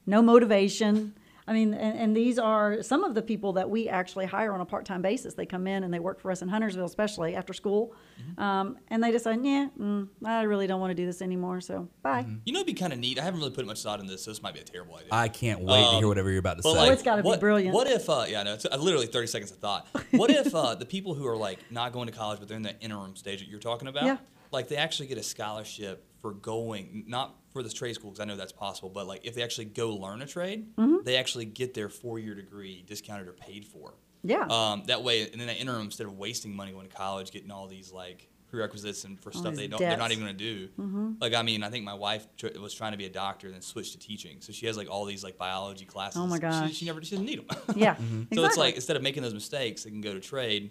no 0.06 0.22
motivation. 0.22 1.14
I 1.50 1.52
mean, 1.52 1.74
and, 1.74 1.98
and 1.98 2.16
these 2.16 2.38
are 2.38 2.80
some 2.80 3.02
of 3.02 3.16
the 3.16 3.22
people 3.22 3.54
that 3.54 3.68
we 3.68 3.88
actually 3.88 4.24
hire 4.26 4.52
on 4.54 4.60
a 4.60 4.64
part-time 4.64 5.02
basis. 5.02 5.34
They 5.34 5.46
come 5.46 5.66
in 5.66 5.82
and 5.82 5.92
they 5.92 5.98
work 5.98 6.20
for 6.20 6.30
us 6.30 6.42
in 6.42 6.48
Huntersville, 6.48 6.84
especially 6.84 7.34
after 7.34 7.52
school, 7.52 7.92
um, 8.38 8.78
and 8.86 9.02
they 9.02 9.10
decide, 9.10 9.44
yeah, 9.44 9.66
mm, 9.76 10.06
I 10.24 10.42
really 10.42 10.68
don't 10.68 10.80
want 10.80 10.92
to 10.92 10.94
do 10.94 11.06
this 11.06 11.20
anymore. 11.20 11.60
So 11.60 11.88
bye. 12.02 12.24
you 12.44 12.52
know, 12.52 12.60
it'd 12.60 12.68
be 12.68 12.74
kind 12.74 12.92
of 12.92 13.00
neat. 13.00 13.18
I 13.18 13.22
haven't 13.24 13.40
really 13.40 13.50
put 13.52 13.66
much 13.66 13.82
thought 13.82 13.98
into 13.98 14.12
this, 14.12 14.22
so 14.22 14.30
this 14.30 14.40
might 14.44 14.54
be 14.54 14.60
a 14.60 14.64
terrible 14.64 14.94
idea. 14.94 15.08
I 15.10 15.26
can't 15.26 15.58
wait 15.60 15.80
to 15.82 15.88
Um, 15.88 15.96
hear 15.96 16.06
whatever 16.06 16.30
you're 16.30 16.38
about 16.38 16.58
to 16.58 16.62
But 16.62 16.72
say. 16.74 16.78
like, 16.78 16.92
it's 16.92 17.02
gotta 17.02 17.24
be 17.24 17.36
brilliant. 17.36 17.74
What 17.74 17.88
if, 17.88 18.08
uh, 18.08 18.26
yeah, 18.28 18.44
no, 18.44 18.54
it's 18.54 18.66
uh, 18.66 18.76
literally 18.76 19.06
30 19.08 19.26
seconds 19.26 19.50
of 19.50 19.56
thought. 19.58 19.88
What 20.12 20.30
if 20.30 20.54
uh, 20.54 20.76
the 20.76 20.86
people 20.86 21.14
who 21.14 21.26
are 21.26 21.36
like 21.36 21.58
not 21.72 21.92
going 21.92 22.06
to 22.06 22.12
college, 22.12 22.38
but 22.38 22.46
they're 22.46 22.58
in 22.58 22.62
that 22.62 22.76
interim 22.80 23.16
stage 23.16 23.40
that 23.40 23.48
you're 23.48 23.58
talking 23.58 23.88
about, 23.88 24.04
Yeah. 24.04 24.18
like 24.52 24.68
they 24.68 24.76
actually 24.76 25.08
get 25.08 25.18
a 25.18 25.22
scholarship 25.24 26.04
for 26.22 26.32
going, 26.32 27.04
not 27.08 27.34
for 27.52 27.62
this 27.62 27.72
trade 27.72 27.94
school, 27.94 28.10
because 28.10 28.20
I 28.20 28.24
know 28.26 28.36
that's 28.36 28.52
possible, 28.52 28.88
but 28.90 29.06
like 29.06 29.24
if 29.26 29.34
they 29.34 29.42
actually 29.42 29.64
go 29.66 29.94
learn 29.94 30.22
a 30.22 30.26
trade, 30.26 30.66
Mm-hmm. 30.76 31.02
they 31.04 31.16
actually 31.16 31.46
get 31.46 31.74
their 31.74 31.88
four 31.88 32.18
year 32.18 32.34
degree 32.34 32.84
discounted 32.86 33.26
or 33.28 33.32
paid 33.32 33.64
for. 33.64 33.94
Yeah. 34.22 34.46
Um, 34.50 34.84
that 34.86 35.02
way, 35.02 35.22
in 35.22 35.38
that 35.40 35.56
interim, 35.60 35.82
instead 35.82 36.06
of 36.06 36.16
wasting 36.18 36.54
money 36.54 36.72
going 36.72 36.88
to 36.88 36.94
college, 36.94 37.30
getting 37.32 37.50
all 37.50 37.66
these 37.66 37.90
like 37.90 38.28
prerequisites 38.48 39.04
and 39.04 39.18
for 39.20 39.30
stuff 39.32 39.54
they 39.54 39.68
don't, 39.68 39.78
they're 39.80 39.96
not 39.96 40.10
even 40.10 40.24
going 40.24 40.36
to 40.36 40.68
do. 40.76 41.14
Like, 41.20 41.34
I 41.34 41.42
mean, 41.42 41.62
I 41.62 41.70
think 41.70 41.84
my 41.84 41.94
wife 41.94 42.26
tr- 42.36 42.48
was 42.60 42.74
trying 42.74 42.92
to 42.92 42.98
be 42.98 43.06
a 43.06 43.10
doctor 43.10 43.46
and 43.46 43.54
then 43.54 43.62
switched 43.62 43.92
to 43.92 43.98
teaching, 43.98 44.40
so 44.40 44.52
she 44.52 44.66
has 44.66 44.76
like 44.76 44.90
all 44.90 45.04
these 45.04 45.22
like 45.24 45.38
biology 45.38 45.84
classes. 45.84 46.20
Oh 46.20 46.26
my 46.26 46.36
She- 46.36 46.40
gosh. 46.40 46.74
She, 46.74 46.84
never, 46.84 47.02
she 47.02 47.10
doesn't 47.12 47.26
need 47.26 47.48
them. 47.48 47.56
Yeah, 47.76 47.94
So 48.34 48.44
it's 48.44 48.56
like 48.56 48.74
instead 48.74 48.96
of 48.96 49.02
making 49.02 49.22
those 49.22 49.34
mistakes, 49.34 49.84
they 49.84 49.90
can 49.90 50.00
go 50.00 50.12
to 50.12 50.20
trade, 50.20 50.70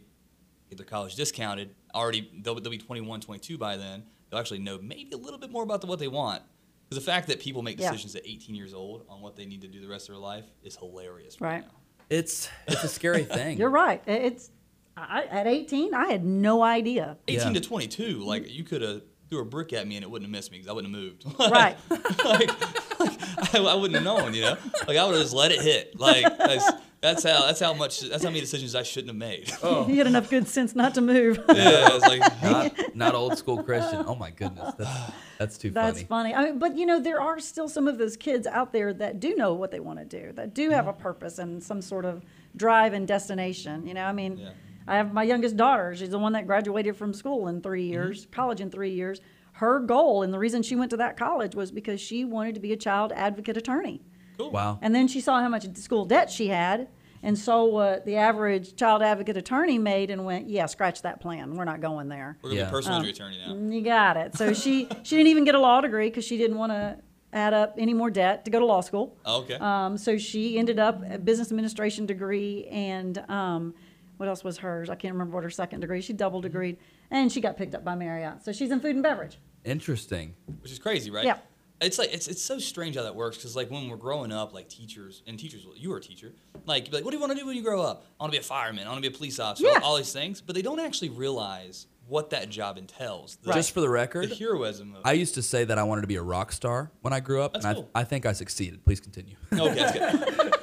get 0.69 0.77
their 0.77 0.85
college 0.85 1.15
discounted. 1.15 1.73
Already, 1.95 2.29
they'll, 2.41 2.55
they'll 2.59 2.69
be 2.71 2.77
21, 2.77 3.21
22 3.21 3.57
by 3.57 3.77
then. 3.77 4.03
They'll 4.29 4.39
actually 4.39 4.59
know 4.59 4.77
maybe 4.81 5.11
a 5.13 5.17
little 5.17 5.39
bit 5.39 5.49
more 5.49 5.63
about 5.63 5.81
the, 5.81 5.87
what 5.87 5.97
they 5.99 6.07
want. 6.09 6.43
Because 6.89 7.03
the 7.05 7.11
fact 7.11 7.27
that 7.27 7.39
people 7.39 7.61
make 7.61 7.79
Yeah. 7.79 7.91
decisions 7.91 8.15
at 8.15 8.23
18 8.25 8.55
years 8.55 8.73
old 8.73 9.05
on 9.09 9.21
what 9.21 9.35
they 9.35 9.45
need 9.45 9.61
to 9.61 9.67
do 9.67 9.79
the 9.79 9.87
rest 9.87 10.09
of 10.09 10.15
their 10.15 10.21
life 10.21 10.45
is 10.63 10.75
hilarious 10.75 11.39
Right. 11.39 11.61
now. 11.61 11.71
it's 12.09 12.49
it's 12.67 12.83
a 12.83 12.87
scary 12.87 13.23
thing. 13.37 13.57
You're 13.59 13.69
right. 13.69 14.01
It's 14.07 14.49
I, 14.97 15.23
at 15.29 15.47
18, 15.47 15.93
I 15.93 16.07
had 16.11 16.25
no 16.25 16.61
idea. 16.63 17.17
18 17.27 17.47
Yeah. 17.53 17.53
to 17.53 17.61
22, 17.61 18.19
like 18.25 18.49
you 18.49 18.63
could 18.65 18.81
have 18.81 19.03
threw 19.29 19.41
a 19.41 19.45
brick 19.45 19.73
at 19.73 19.87
me 19.87 19.95
and 19.95 20.03
it 20.03 20.09
wouldn't 20.09 20.27
have 20.27 20.31
missed 20.31 20.51
me 20.51 20.57
because 20.57 20.69
I 20.69 20.73
wouldn't 20.73 20.93
have 20.93 21.03
moved. 21.03 21.25
Right. 21.39 21.77
like, 21.89 22.99
like, 22.99 23.55
I, 23.55 23.59
I 23.59 23.75
wouldn't 23.75 23.95
have 23.95 24.03
known, 24.03 24.33
you 24.33 24.41
know. 24.41 24.57
Like 24.87 24.97
I 24.97 25.05
would 25.05 25.15
have 25.15 25.23
just 25.23 25.33
let 25.33 25.51
it 25.51 25.61
hit. 25.61 25.99
Like 25.99 26.37
that's, 26.37 26.71
that's 27.01 27.23
how 27.23 27.45
that's 27.45 27.59
how 27.59 27.73
much 27.73 28.01
that's 28.01 28.23
how 28.23 28.29
many 28.29 28.41
decisions 28.41 28.75
I 28.75 28.83
shouldn't 28.83 29.09
have 29.09 29.17
made. 29.17 29.51
Oh. 29.63 29.87
You 29.89 29.97
had 29.97 30.07
enough 30.07 30.29
good 30.29 30.47
sense 30.47 30.75
not 30.75 30.93
to 30.95 31.01
move. 31.01 31.37
yeah, 31.47 31.89
it's 31.91 32.05
like 32.05 32.43
not, 32.43 32.95
not 32.95 33.15
old 33.15 33.37
school 33.37 33.63
Christian. 33.63 34.03
Oh 34.05 34.15
my 34.15 34.31
goodness, 34.31 34.73
that's, 34.77 35.11
that's 35.37 35.57
too 35.57 35.71
That's 35.71 36.03
funny. 36.03 36.33
funny. 36.33 36.35
I 36.35 36.45
mean, 36.45 36.59
but 36.59 36.77
you 36.77 36.85
know, 36.85 36.99
there 36.99 37.21
are 37.21 37.39
still 37.39 37.69
some 37.69 37.87
of 37.87 37.97
those 37.97 38.17
kids 38.17 38.45
out 38.45 38.73
there 38.73 38.93
that 38.93 39.19
do 39.19 39.35
know 39.35 39.53
what 39.53 39.71
they 39.71 39.79
want 39.79 39.99
to 39.99 40.05
do, 40.05 40.33
that 40.33 40.53
do 40.53 40.69
have 40.71 40.85
mm-hmm. 40.85 40.99
a 40.99 41.03
purpose 41.03 41.39
and 41.39 41.63
some 41.63 41.81
sort 41.81 42.05
of 42.05 42.23
drive 42.55 42.93
and 42.93 43.07
destination. 43.07 43.87
You 43.87 43.93
know, 43.93 44.03
I 44.05 44.11
mean, 44.11 44.37
Yeah. 44.37 44.49
I 44.89 44.95
have 44.97 45.13
my 45.13 45.23
youngest 45.23 45.55
daughter. 45.55 45.95
She's 45.95 46.09
the 46.09 46.17
one 46.19 46.33
that 46.33 46.47
graduated 46.47 46.95
from 46.97 47.13
school 47.13 47.47
in 47.47 47.61
three 47.61 47.83
Mm-hmm. 47.85 47.93
years, 47.93 48.27
college 48.31 48.59
in 48.59 48.71
three 48.71 48.91
years. 48.91 49.21
Her 49.53 49.79
goal 49.79 50.23
and 50.23 50.33
the 50.33 50.39
reason 50.39 50.63
she 50.63 50.75
went 50.75 50.89
to 50.91 50.97
that 50.97 51.15
college 51.15 51.53
was 51.55 51.71
because 51.71 52.01
she 52.01 52.25
wanted 52.25 52.55
to 52.55 52.61
be 52.61 52.73
a 52.73 52.77
child 52.77 53.11
advocate 53.15 53.55
attorney. 53.57 54.01
cool. 54.37 54.51
Wow. 54.51 54.79
And 54.81 54.95
then 54.95 55.07
she 55.07 55.21
saw 55.21 55.39
how 55.41 55.49
much 55.49 55.65
school 55.77 56.05
debt 56.05 56.29
she 56.31 56.47
had 56.47 56.87
and 57.21 57.37
saw 57.37 57.65
what 57.65 58.05
the 58.05 58.15
average 58.15 58.75
child 58.77 59.01
advocate 59.03 59.35
attorney 59.37 59.77
made 59.77 60.09
and 60.09 60.23
went, 60.25 60.49
yeah, 60.49 60.65
scratch 60.65 61.01
that 61.01 61.19
plan. 61.19 61.55
We're 61.55 61.65
not 61.65 61.81
going 61.81 62.07
there. 62.07 62.37
We're 62.41 62.51
gonna 62.51 62.61
Yeah. 62.61 62.65
be 62.67 62.71
personal 62.71 62.97
injury 62.99 63.11
attorney 63.11 63.37
now. 63.45 63.53
You 63.75 63.81
got 63.83 64.15
it. 64.17 64.35
So 64.37 64.53
she 64.53 64.87
she 65.03 65.17
didn't 65.17 65.27
even 65.27 65.43
get 65.43 65.55
a 65.55 65.59
law 65.59 65.81
degree 65.81 66.07
because 66.09 66.23
she 66.25 66.37
didn't 66.37 66.57
want 66.57 66.71
to 66.71 66.97
add 67.33 67.53
up 67.53 67.75
any 67.77 67.93
more 67.93 68.09
debt 68.09 68.45
to 68.45 68.49
go 68.51 68.57
to 68.59 68.65
law 68.65 68.81
school. 68.81 69.15
Oh, 69.25 69.41
okay. 69.41 69.55
Um, 69.55 69.97
so 69.97 70.17
she 70.17 70.57
ended 70.57 70.79
up 70.79 71.03
a 71.07 71.19
business 71.19 71.51
administration 71.51 72.05
degree 72.07 72.65
and 72.71 73.17
um, 73.29 73.75
what 74.19 74.27
else 74.27 74.43
was 74.43 74.57
hers? 74.57 74.89
I 74.89 74.95
can't 74.95 75.13
remember 75.13 75.35
what 75.35 75.45
her 75.45 75.49
second 75.49 75.79
degree. 75.79 76.01
She 76.01 76.11
double 76.11 76.41
mm-hmm. 76.41 76.55
degreed 76.55 76.77
and 77.09 77.31
she 77.31 77.39
got 77.39 77.55
picked 77.55 77.73
up 77.73 77.85
by 77.85 77.95
Marriott. 77.95 78.43
So 78.43 78.51
she's 78.51 78.69
in 78.69 78.81
food 78.81 78.95
and 78.95 79.01
beverage. 79.01 79.37
Interesting. 79.63 80.35
Which 80.59 80.73
is 80.73 80.79
crazy, 80.79 81.09
right? 81.09 81.23
Yeah. 81.23 81.37
It's 81.79 81.97
like 81.97 82.13
it's, 82.13 82.27
it's 82.27 82.43
so 82.43 82.59
strange 82.59 82.97
how 82.97 83.03
that 83.03 83.15
works 83.15 83.37
because 83.37 83.55
like 83.55 83.71
when 83.71 83.87
we're 83.87 83.95
growing 83.95 84.33
up, 84.33 84.53
like 84.53 84.67
teachers 84.67 85.23
and 85.25 85.39
teachers, 85.39 85.65
you 85.77 85.89
were 85.89 85.97
a 85.97 86.01
teacher, 86.01 86.33
like 86.65 86.83
you'd 86.83 86.91
be 86.91 86.97
like, 86.97 87.05
what 87.05 87.11
do 87.11 87.17
you 87.17 87.21
want 87.21 87.31
to 87.31 87.39
do 87.39 87.45
when 87.45 87.55
you 87.55 87.63
grow 87.63 87.81
up? 87.81 88.05
I 88.19 88.23
want 88.23 88.33
to 88.33 88.37
be 88.37 88.43
a 88.43 88.45
fireman. 88.45 88.85
I 88.85 88.89
want 88.89 89.01
to 89.01 89.09
be 89.09 89.15
a 89.15 89.17
police 89.17 89.39
officer. 89.39 89.67
Yeah. 89.67 89.79
All, 89.81 89.91
all 89.91 89.97
these 89.97 90.11
things, 90.11 90.41
but 90.41 90.53
they 90.53 90.61
don't 90.61 90.81
actually 90.81 91.09
realize 91.09 91.87
what 92.09 92.31
that 92.31 92.49
job 92.49 92.77
entails. 92.77 93.37
The, 93.43 93.53
Just 93.53 93.71
for 93.71 93.79
the 93.79 93.89
record, 93.89 94.29
the 94.29 94.35
heroism 94.35 94.95
of. 94.95 95.03
I 95.05 95.13
used 95.13 95.35
to 95.35 95.41
say 95.41 95.63
that 95.63 95.77
I 95.77 95.83
wanted 95.83 96.01
to 96.01 96.07
be 96.07 96.17
a 96.17 96.21
rock 96.21 96.51
star 96.51 96.91
when 96.99 97.13
I 97.13 97.21
grew 97.21 97.41
up, 97.41 97.53
That's 97.53 97.65
and 97.65 97.75
cool. 97.75 97.89
I, 97.95 98.01
I 98.01 98.03
think 98.03 98.25
I 98.25 98.33
succeeded. 98.33 98.83
Please 98.83 98.99
continue. 98.99 99.35
okay, 99.53 99.75
that's 99.75 99.93
good. 99.93 100.33
Whew. 100.41 100.51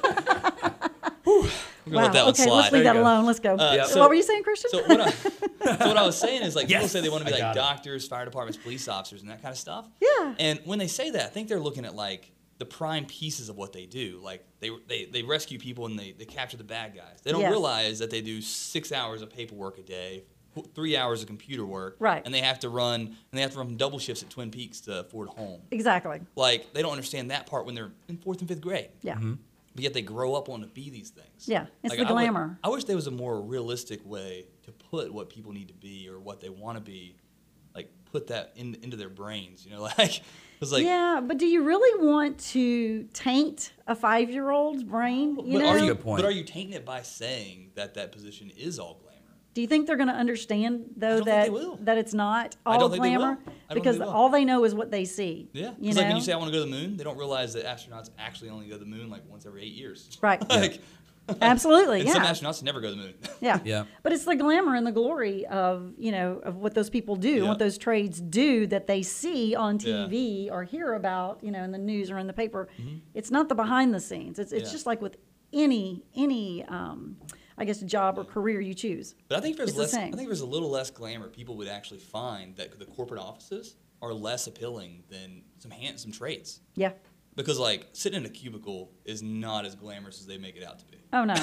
We're 1.87 1.93
gonna 1.93 2.05
let 2.05 2.13
that 2.13 2.23
one 2.25 2.33
okay, 2.33 2.43
slide. 2.43 2.55
let's 2.57 2.71
leave 2.73 2.83
that 2.83 2.93
go. 2.93 3.01
alone. 3.01 3.25
Let's 3.25 3.39
go. 3.39 3.55
Uh, 3.55 3.83
So 3.85 3.93
so- 3.93 3.99
what 4.01 4.09
were 4.09 4.15
you 4.15 4.23
saying, 4.23 4.43
Christian? 4.43 4.69
So 4.71 4.83
what, 4.85 5.01
I, 5.01 5.09
so 5.77 5.87
what 5.87 5.97
I 5.97 6.05
was 6.05 6.17
saying 6.17 6.43
is 6.43 6.55
like 6.55 6.67
people 6.67 6.87
say 6.87 7.01
they 7.01 7.09
want 7.09 7.21
to 7.21 7.25
be 7.25 7.31
like 7.31 7.41
got 7.41 7.55
it. 7.55 7.59
doctors, 7.59 8.07
fire 8.07 8.25
departments, 8.25 8.57
police 8.61 8.87
officers, 8.87 9.21
and 9.21 9.29
that 9.29 9.41
kind 9.41 9.51
of 9.51 9.57
stuff. 9.57 9.87
Yeah. 10.01 10.35
And 10.39 10.59
when 10.65 10.79
they 10.79 10.87
say 10.87 11.09
that, 11.11 11.25
I 11.25 11.29
think 11.29 11.47
they're 11.49 11.59
looking 11.59 11.85
at 11.85 11.95
like 11.95 12.31
the 12.59 12.65
prime 12.65 13.05
pieces 13.05 13.49
of 13.49 13.55
what 13.55 13.71
they 13.73 13.85
do. 13.85 14.19
Like 14.23 14.45
they 14.59 14.71
they, 14.87 15.05
they 15.05 15.23
rescue 15.23 15.59
people 15.59 15.85
and 15.85 15.97
they, 15.97 16.11
they 16.13 16.25
capture 16.25 16.57
the 16.57 16.63
bad 16.63 16.95
guys. 16.95 17.21
They 17.23 17.31
don't 17.31 17.41
Yes. 17.41 17.51
realize 17.51 17.99
that 17.99 18.09
they 18.09 18.21
do 18.21 18.41
six 18.41 18.91
hours 18.91 19.21
of 19.21 19.29
paperwork 19.29 19.77
a 19.77 19.83
day, 19.83 20.23
three 20.73 20.97
hours 20.97 21.21
of 21.21 21.27
computer 21.27 21.63
work, 21.67 21.97
Right. 21.99 22.23
And 22.25 22.33
they 22.33 22.41
have 22.41 22.57
to 22.61 22.69
run 22.69 23.01
and 23.01 23.15
they 23.31 23.41
have 23.41 23.51
to 23.51 23.59
run 23.59 23.77
double 23.77 23.99
shifts 23.99 24.23
at 24.23 24.31
Twin 24.31 24.49
Peaks 24.49 24.81
to 24.81 25.01
afford 25.01 25.29
home. 25.29 25.61
Exactly. 25.69 26.19
Like 26.35 26.73
they 26.73 26.81
don't 26.81 26.91
understand 26.93 27.29
that 27.29 27.45
part 27.45 27.67
when 27.67 27.75
they're 27.75 27.91
in 28.07 28.17
fourth 28.17 28.39
and 28.39 28.47
fifth 28.47 28.61
grade. 28.61 28.89
Yeah. 29.03 29.19
But 29.77 29.83
yet 29.83 29.93
they 29.93 30.01
grow 30.01 30.33
up 30.33 30.47
wanting 30.47 30.67
to 30.67 30.73
be 30.73 30.89
these 30.89 31.11
things. 31.11 31.47
Yeah, 31.47 31.67
it's 31.83 31.91
Like, 31.91 31.99
the 31.99 32.05
I 32.07 32.11
would- 32.11 32.13
glamour. 32.13 32.59
I 32.63 32.69
wish 32.69 32.85
there 32.85 32.95
was 32.95 33.05
a 33.05 33.11
more 33.11 33.39
realistic 33.39 34.03
way 34.03 34.45
to 34.63 34.71
put 34.71 35.13
what 35.13 35.29
people 35.29 35.51
need 35.51 35.67
to 35.67 35.75
be 35.75 36.09
or 36.09 36.19
what 36.19 36.41
they 36.41 36.49
want 36.49 36.79
to 36.79 36.81
be, 36.83 37.15
like 37.75 37.87
put 38.11 38.25
that 38.27 38.53
in, 38.55 38.73
into 38.81 38.97
their 38.97 39.07
brains. 39.09 39.63
You 39.63 39.73
know, 39.73 39.81
like 39.99 40.21
it's 40.59 40.71
like. 40.71 40.83
yeah, 40.83 41.21
but 41.23 41.37
do 41.37 41.45
you 41.45 41.61
really 41.63 42.03
want 42.03 42.39
to 42.39 43.03
taint 43.13 43.71
a 43.85 43.93
five-year-old's 43.95 44.83
brain? 44.83 45.35
You 45.45 45.59
but 45.59 45.61
know, 45.61 45.67
are 45.67 45.77
you, 45.77 45.93
But 45.93 46.25
are 46.25 46.31
you 46.31 46.43
tainting 46.43 46.73
it 46.73 46.83
by 46.83 47.03
saying 47.03 47.73
that 47.75 47.93
that 47.93 48.11
position 48.11 48.49
is 48.57 48.79
all 48.79 48.95
glamour? 48.95 49.13
Do 49.57 49.61
you 49.61 49.67
think 49.67 49.87
they're 49.87 49.97
going 49.97 50.07
to 50.07 50.13
understand 50.13 50.85
though 50.97 51.19
that 51.21 51.49
that 51.85 51.97
it's 51.97 52.13
not 52.13 52.55
all 52.63 52.79
don't 52.79 52.91
think 52.91 53.01
they 53.01 53.09
will. 53.17 53.17
glamour? 53.17 53.39
I 53.41 53.43
don't 53.43 53.55
think 53.69 53.83
Because 53.85 53.97
they 53.97 54.05
all 54.05 54.29
they 54.29 54.45
know 54.45 54.65
is 54.65 54.75
what 54.75 54.91
they 54.91 55.03
see. 55.03 55.49
Yeah. 55.51 55.71
you 55.79 55.89
It's 55.89 55.95
know. 55.95 56.03
like 56.03 56.09
when 56.09 56.17
you 56.17 56.21
say 56.21 56.31
I 56.31 56.35
want 56.37 56.51
to 56.53 56.55
go 56.59 56.63
to 56.63 56.69
the 56.69 56.77
moon, 56.77 56.95
they 56.95 57.03
don't 57.03 57.17
realize 57.17 57.55
that 57.55 57.65
astronauts 57.65 58.11
actually 58.19 58.51
only 58.51 58.67
go 58.67 58.73
to 58.73 58.79
the 58.79 58.85
moon 58.85 59.09
like 59.09 59.23
once 59.27 59.47
every 59.47 59.63
eight 59.63 59.73
years. 59.73 60.15
Right. 60.21 60.47
like, 60.49 60.79
Absolutely, 61.41 61.99
and 62.01 62.07
yeah. 62.09 62.13
some 62.13 62.21
astronauts 62.23 62.61
never 62.61 62.79
go 62.81 62.89
to 62.91 62.95
the 62.95 63.01
moon. 63.01 63.13
Yeah. 63.41 63.59
Yeah. 63.65 63.85
But 64.03 64.13
it's 64.13 64.25
the 64.25 64.35
glamour 64.35 64.75
and 64.75 64.85
the 64.85 64.91
glory 64.91 65.47
of, 65.47 65.91
you 65.97 66.11
know, 66.11 66.39
of 66.43 66.57
what 66.57 66.75
those 66.75 66.91
people 66.91 67.15
do, 67.15 67.29
Yeah. 67.37 67.47
what 67.49 67.57
those 67.57 67.79
trades 67.79 68.21
do 68.21 68.67
that 68.67 68.85
they 68.85 69.01
see 69.01 69.55
on 69.55 69.79
Yeah. 69.79 69.93
Mm-hmm. 70.05 70.13
TV 70.13 70.51
or 70.51 70.65
hear 70.65 70.93
about, 70.93 71.43
you 71.43 71.49
know, 71.49 71.63
in 71.63 71.71
the 71.71 71.79
news 71.79 72.11
or 72.11 72.19
in 72.19 72.27
the 72.27 72.33
paper. 72.43 72.69
It's 73.15 73.31
not 73.31 73.49
the 73.49 73.55
behind 73.55 73.91
the 73.91 73.99
scenes. 73.99 74.37
It's 74.37 74.51
it's 74.51 74.67
Yeah. 74.67 74.71
just 74.71 74.85
like 74.85 75.01
with 75.01 75.17
any 75.51 76.03
any 76.15 76.63
um, 76.65 77.17
I 77.57 77.65
guess 77.65 77.81
a 77.81 77.85
job 77.85 78.19
or 78.19 78.23
career 78.23 78.61
you 78.61 78.73
choose. 78.73 79.15
But 79.27 79.37
I 79.37 79.41
think 79.41 79.53
if 79.53 79.57
there's 79.57 79.69
It's 79.69 79.75
the 79.77 79.81
less, 79.83 79.93
I 79.95 80.09
think 80.09 80.21
if 80.21 80.27
there's 80.27 80.41
a 80.41 80.45
little 80.45 80.69
less 80.69 80.91
glamour, 80.91 81.27
people 81.27 81.57
would 81.57 81.67
actually 81.67 81.99
find 81.99 82.55
that 82.57 82.77
the 82.77 82.85
corporate 82.85 83.19
offices 83.19 83.75
are 84.01 84.13
less 84.13 84.47
appealing 84.47 85.03
than 85.09 85.41
some 85.57 85.71
handsome 85.71 86.11
trades. 86.11 86.61
Yeah. 86.75 86.91
Because 87.35 87.59
like 87.59 87.87
sitting 87.93 88.19
in 88.19 88.25
a 88.25 88.29
cubicle 88.29 88.91
is 89.05 89.21
not 89.23 89.65
as 89.65 89.75
glamorous 89.75 90.19
as 90.19 90.27
they 90.27 90.37
make 90.37 90.55
it 90.55 90.63
out 90.63 90.79
to 90.79 90.85
be. 90.85 90.97
Oh 91.13 91.23
no. 91.23 91.33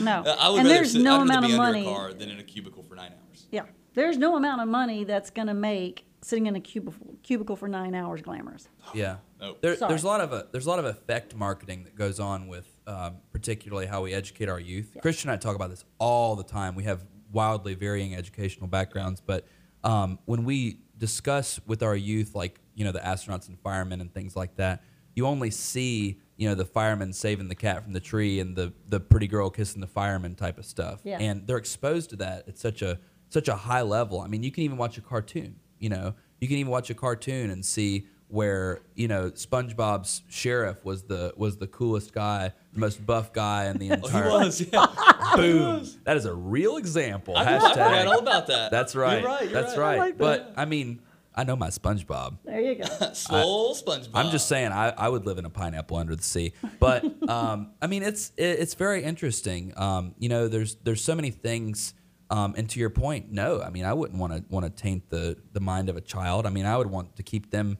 no. 0.00 0.22
I 0.38 0.48
would 0.48 0.60
and 0.60 0.68
rather 0.68 0.68
there's 0.68 0.92
sit, 0.92 1.02
no 1.02 1.16
I'd 1.16 1.22
amount 1.22 1.46
be 1.46 1.52
of 1.52 1.58
under 1.60 1.72
money. 1.72 1.86
a 1.86 1.90
car 1.90 2.12
than 2.12 2.28
in 2.30 2.38
a 2.38 2.42
cubicle 2.44 2.82
for 2.82 2.94
nine 2.94 3.12
hours. 3.12 3.46
Yeah. 3.50 3.64
There's 3.94 4.18
no 4.18 4.36
amount 4.36 4.60
of 4.62 4.68
money 4.68 5.04
that's 5.04 5.30
going 5.30 5.48
to 5.48 5.54
make 5.54 6.04
sitting 6.22 6.46
in 6.46 6.56
a 6.56 6.60
cubicle 6.60 7.16
cubicle 7.22 7.56
for 7.56 7.68
9 7.68 7.94
hours 7.94 8.22
glamorous. 8.22 8.68
Yeah. 8.94 9.16
Nope. 9.40 9.58
There, 9.62 9.76
there's 9.76 10.02
a 10.04 10.06
lot 10.06 10.20
of 10.20 10.32
uh 10.32 10.42
there's 10.52 10.66
a 10.66 10.70
lot 10.70 10.78
of 10.78 10.84
effect 10.84 11.34
marketing 11.34 11.84
that 11.84 11.94
goes 11.96 12.20
on 12.20 12.48
with 12.48 12.66
um, 12.86 13.16
particularly 13.32 13.86
how 13.86 14.02
we 14.02 14.12
educate 14.12 14.48
our 14.48 14.60
youth. 14.60 14.96
Christian 15.00 15.30
and 15.30 15.38
I 15.38 15.40
talk 15.40 15.54
about 15.56 15.70
this 15.70 15.84
all 15.98 16.36
the 16.36 16.44
time. 16.44 16.74
We 16.74 16.84
have 16.84 17.04
wildly 17.32 17.74
varying 17.74 18.14
educational 18.14 18.66
backgrounds, 18.66 19.20
but 19.20 19.46
um, 19.84 20.18
when 20.26 20.44
we 20.44 20.80
discuss 20.98 21.58
with 21.66 21.82
our 21.82 21.96
youth, 21.96 22.34
like 22.34 22.60
you 22.74 22.84
know 22.84 22.92
the 22.92 22.98
astronauts 23.00 23.48
and 23.48 23.58
firemen 23.60 24.00
and 24.00 24.12
things 24.12 24.36
like 24.36 24.56
that, 24.56 24.82
you 25.14 25.26
only 25.26 25.50
see 25.50 26.20
you 26.36 26.48
know 26.48 26.54
the 26.54 26.64
fireman 26.64 27.12
saving 27.12 27.48
the 27.48 27.54
cat 27.54 27.82
from 27.82 27.92
the 27.92 28.00
tree 28.00 28.40
and 28.40 28.56
the 28.56 28.72
the 28.88 29.00
pretty 29.00 29.26
girl 29.26 29.48
kissing 29.50 29.80
the 29.80 29.86
fireman 29.86 30.34
type 30.34 30.58
of 30.58 30.64
stuff, 30.66 31.00
Yeah. 31.04 31.18
and 31.18 31.46
they're 31.46 31.56
exposed 31.56 32.10
to 32.10 32.16
that 32.16 32.46
at 32.48 32.58
such 32.58 32.82
a 32.82 32.98
such 33.30 33.48
a 33.48 33.54
high 33.54 33.82
level. 33.82 34.20
I 34.20 34.26
mean, 34.26 34.42
you 34.42 34.50
can 34.50 34.64
even 34.64 34.76
watch 34.76 34.98
a 34.98 35.00
cartoon. 35.00 35.56
You 35.78 35.88
know, 35.88 36.14
you 36.40 36.48
can 36.48 36.58
even 36.58 36.70
watch 36.70 36.90
a 36.90 36.94
cartoon 36.94 37.48
and 37.50 37.64
see 37.64 38.06
where 38.30 38.80
you 38.94 39.08
know 39.08 39.30
SpongeBob's 39.30 40.22
sheriff 40.28 40.84
was 40.84 41.02
the 41.04 41.32
was 41.36 41.56
the 41.58 41.66
coolest 41.66 42.12
guy, 42.12 42.52
the 42.72 42.80
most 42.80 43.04
buff 43.04 43.32
guy 43.32 43.66
in 43.66 43.78
the 43.78 43.90
Oh, 43.92 43.96
he 43.96 44.02
entire. 44.06 44.28
was, 44.30 44.60
yeah. 44.72 44.86
Boom! 45.36 45.86
That 46.04 46.16
is 46.16 46.24
a 46.24 46.34
real 46.34 46.76
example. 46.76 47.36
I 47.36 47.44
forgot 47.58 47.76
Hashtag. 47.76 48.06
all 48.06 48.18
about 48.18 48.46
that. 48.48 48.70
That's 48.70 48.94
right. 48.96 49.20
You're 49.22 49.30
right. 49.30 49.42
You're 49.50 49.52
That's 49.62 49.76
right. 49.76 49.98
right. 49.98 50.06
like 50.06 50.18
but 50.18 50.52
I 50.56 50.64
mean, 50.64 51.00
I 51.34 51.44
know 51.44 51.56
my 51.56 51.68
SpongeBob. 51.68 52.38
There 52.44 52.60
you 52.60 52.74
go. 52.76 52.86
Swole 53.12 53.74
SpongeBob. 53.74 54.10
I'm 54.14 54.30
just 54.30 54.48
saying, 54.48 54.72
I, 54.72 54.90
I 54.90 55.08
would 55.08 55.26
live 55.26 55.38
in 55.38 55.44
a 55.44 55.50
pineapple 55.50 55.96
under 55.96 56.16
the 56.16 56.22
sea. 56.22 56.52
But 56.78 57.04
um, 57.28 57.70
I 57.80 57.86
mean, 57.86 58.02
it's 58.02 58.32
it, 58.36 58.58
it's 58.60 58.74
very 58.74 59.02
interesting. 59.04 59.72
Um, 59.76 60.14
you 60.18 60.28
know, 60.28 60.48
there's 60.48 60.76
there's 60.76 61.02
so 61.02 61.14
many 61.14 61.30
things. 61.30 61.94
Um, 62.32 62.54
and 62.56 62.70
to 62.70 62.78
your 62.78 62.90
point, 62.90 63.32
no, 63.32 63.60
I 63.60 63.70
mean, 63.70 63.84
I 63.84 63.92
wouldn't 63.92 64.20
want 64.20 64.32
to 64.32 64.44
want 64.48 64.64
to 64.64 64.70
taint 64.70 65.10
the 65.10 65.36
the 65.52 65.58
mind 65.60 65.88
of 65.88 65.96
a 65.96 66.00
child. 66.00 66.46
I 66.46 66.50
mean, 66.50 66.64
I 66.64 66.76
would 66.76 66.86
want 66.88 67.16
to 67.16 67.24
keep 67.24 67.50
them 67.50 67.76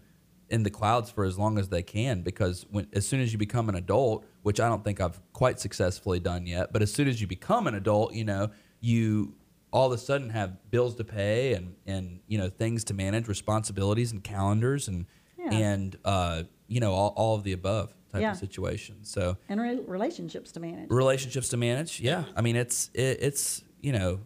in 0.50 0.62
the 0.64 0.70
clouds 0.70 1.10
for 1.10 1.24
as 1.24 1.38
long 1.38 1.58
as 1.58 1.68
they 1.68 1.82
can 1.82 2.22
because 2.22 2.66
when 2.70 2.86
as 2.92 3.06
soon 3.06 3.20
as 3.20 3.32
you 3.32 3.38
become 3.38 3.68
an 3.68 3.74
adult, 3.76 4.24
which 4.42 4.60
I 4.60 4.68
don't 4.68 4.82
think 4.84 5.00
I've 5.00 5.20
quite 5.32 5.60
successfully 5.60 6.18
done 6.20 6.46
yet, 6.46 6.72
but 6.72 6.82
as 6.82 6.92
soon 6.92 7.08
as 7.08 7.20
you 7.20 7.26
become 7.26 7.66
an 7.66 7.74
adult, 7.74 8.14
you 8.14 8.24
know, 8.24 8.50
you 8.80 9.34
all 9.72 9.86
of 9.86 9.92
a 9.92 9.98
sudden 9.98 10.30
have 10.30 10.70
bills 10.70 10.96
to 10.96 11.04
pay 11.04 11.54
and 11.54 11.74
and 11.86 12.20
you 12.26 12.36
know 12.38 12.48
things 12.48 12.84
to 12.84 12.94
manage, 12.94 13.28
responsibilities 13.28 14.10
and 14.12 14.22
calendars 14.24 14.88
and 14.88 15.06
Yeah. 15.38 15.52
and 15.54 15.96
uh, 16.04 16.42
you 16.66 16.80
know 16.80 16.92
all, 16.92 17.12
all 17.16 17.34
of 17.36 17.44
the 17.44 17.52
above 17.52 17.94
type 18.12 18.22
Yeah. 18.22 18.32
of 18.32 18.36
situation. 18.38 19.04
So 19.04 19.36
And 19.48 19.60
re- 19.60 19.80
relationships 19.86 20.50
to 20.52 20.60
manage. 20.60 20.90
relationships 20.90 21.48
to 21.50 21.56
manage, 21.56 22.00
yeah. 22.00 22.24
I 22.36 22.40
mean, 22.42 22.56
it's 22.56 22.90
it, 22.94 23.18
it's 23.22 23.62
you 23.80 23.92
know 23.92 24.20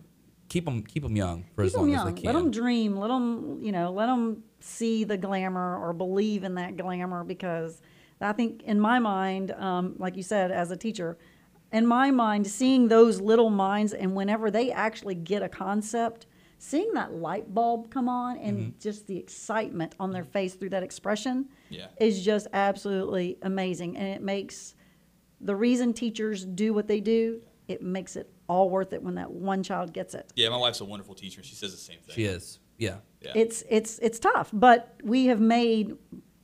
keep 0.49 0.65
them 0.65 0.83
keep 0.83 1.03
them 1.03 1.17
young 1.17 1.45
for 1.55 1.63
as 1.65 1.75
long 1.75 1.91
'em 1.93 1.99
as 1.99 2.05
they 2.07 2.13
can. 2.13 2.25
Let 2.33 2.33
them 2.41 2.51
dream. 2.51 2.97
Let 2.97 3.09
them, 3.09 3.59
you 3.61 3.73
know, 3.73 3.91
let 3.93 4.07
them 4.07 4.45
see 4.64 5.05
the 5.05 5.16
glamour 5.16 5.79
or 5.79 5.92
believe 5.92 6.42
in 6.44 6.55
that 6.55 6.77
glamour 6.77 7.22
because 7.24 7.81
I 8.20 8.33
think, 8.33 8.62
in 8.62 8.81
my 8.81 8.98
mind, 8.98 9.50
um, 9.53 9.96
like 9.98 10.16
you 10.16 10.22
said, 10.22 10.50
as 10.50 10.70
a 10.70 10.77
teacher, 10.77 11.18
in 11.72 11.87
my 11.87 12.11
mind, 12.11 12.46
seeing 12.46 12.88
those 12.88 13.20
little 13.20 13.50
minds 13.50 13.92
and 13.92 14.14
whenever 14.14 14.50
they 14.50 14.70
actually 14.70 15.14
get 15.16 15.42
a 15.42 15.48
concept, 15.48 16.27
seeing 16.59 16.92
that 16.94 17.12
light 17.12 17.53
bulb 17.53 17.90
come 17.90 18.09
on 18.09 18.38
and 18.38 18.57
Mm-hmm. 18.59 18.79
just 18.81 19.07
the 19.07 19.18
excitement 19.18 19.94
on 20.00 20.12
their 20.12 20.24
face 20.24 20.55
through 20.55 20.70
that 20.70 20.83
expression 20.83 21.46
Yeah. 21.68 21.88
is 22.00 22.24
just 22.24 22.46
absolutely 22.55 23.37
amazing. 23.42 23.96
And 23.98 24.07
it 24.09 24.22
makes 24.22 24.74
the 25.40 25.57
reason 25.57 25.92
teachers 25.92 26.44
do 26.46 26.72
what 26.72 26.87
they 26.87 27.00
do, 27.00 27.42
it 27.68 27.83
makes 27.83 28.16
it 28.16 28.31
all 28.48 28.68
worth 28.70 28.92
it 28.92 29.02
when 29.02 29.14
that 29.16 29.30
one 29.30 29.62
child 29.62 29.92
gets 29.92 30.14
it. 30.14 30.33
Yeah, 30.37 30.48
my 30.50 30.57
wife's 30.59 30.80
a 30.80 30.85
wonderful 30.85 31.14
teacher. 31.14 31.40
and 31.40 31.46
She 31.46 31.54
says 31.54 31.70
the 31.72 31.78
same 31.78 31.98
thing. 32.00 32.14
She 32.14 32.24
is, 32.24 32.59
yeah. 32.78 32.96
Yeah. 33.22 33.33
it's 33.35 33.64
it's 33.70 33.98
it's 34.00 34.18
tough 34.18 34.50
but 34.52 34.96
we 35.02 35.26
have 35.26 35.40
made 35.40 35.96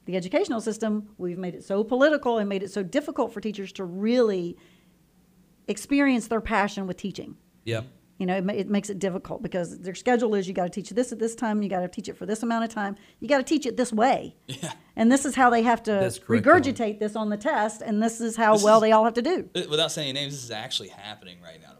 the 0.07 0.17
educational 0.17 0.63
system 0.63 1.11
we've 1.19 1.37
made 1.37 1.55
it 1.55 1.63
so 1.63 1.85
political 1.85 2.39
and 2.39 2.49
made 2.49 2.63
it 2.63 2.71
so 2.73 2.83
difficult 2.83 3.35
for 3.35 3.41
teachers 3.43 3.71
to 3.73 3.85
really 3.85 4.57
experience 5.69 6.29
their 6.29 6.41
passion 6.41 6.87
with 6.87 6.97
teaching 6.97 7.37
Yeah. 7.65 7.83
you 8.19 8.27
know 8.27 8.37
it, 8.39 8.45
ma- 8.45 8.53
it 8.55 8.69
makes 8.69 8.91
it 8.91 8.99
difficult 8.99 9.43
because 9.43 9.79
their 9.81 9.95
schedule 9.95 10.35
is 10.35 10.49
you 10.49 10.55
got 10.55 10.65
to 10.65 10.71
teach 10.71 10.91
this 10.91 11.13
at 11.13 11.19
this 11.19 11.35
time 11.35 11.63
you 11.63 11.69
got 11.69 11.81
to 11.81 11.89
teach 11.89 12.09
it 12.09 12.17
for 12.17 12.27
this 12.27 12.43
amount 12.43 12.65
of 12.65 12.71
time 12.71 12.97
you 13.21 13.29
got 13.29 13.39
to 13.39 13.45
teach 13.45 13.67
it 13.67 13.77
this 13.77 13.93
way 13.93 14.35
Yeah. 14.47 14.73
and 14.97 15.13
this 15.13 15.25
is 15.25 15.35
how 15.35 15.51
they 15.51 15.63
have 15.63 15.83
to 15.85 15.93
This 15.93 16.19
curriculum. 16.19 16.63
regurgitate 16.63 16.99
this 16.99 17.15
on 17.15 17.29
the 17.29 17.37
test 17.37 17.83
and 17.83 18.03
this 18.03 18.21
is 18.21 18.37
how 18.37 18.55
This 18.55 18.63
well 18.65 18.77
is- 18.79 18.83
they 18.83 18.93
all 18.93 19.05
have 19.05 19.15
to 19.15 19.23
do 19.23 19.49
Without 19.69 19.93
saying 19.93 20.15
names, 20.15 20.33
this 20.33 20.45
is 20.45 20.51
actually 20.51 20.89
happening 20.89 21.37
right 21.43 21.61
now 21.61 21.69
to 21.69 21.75
my 21.75 21.80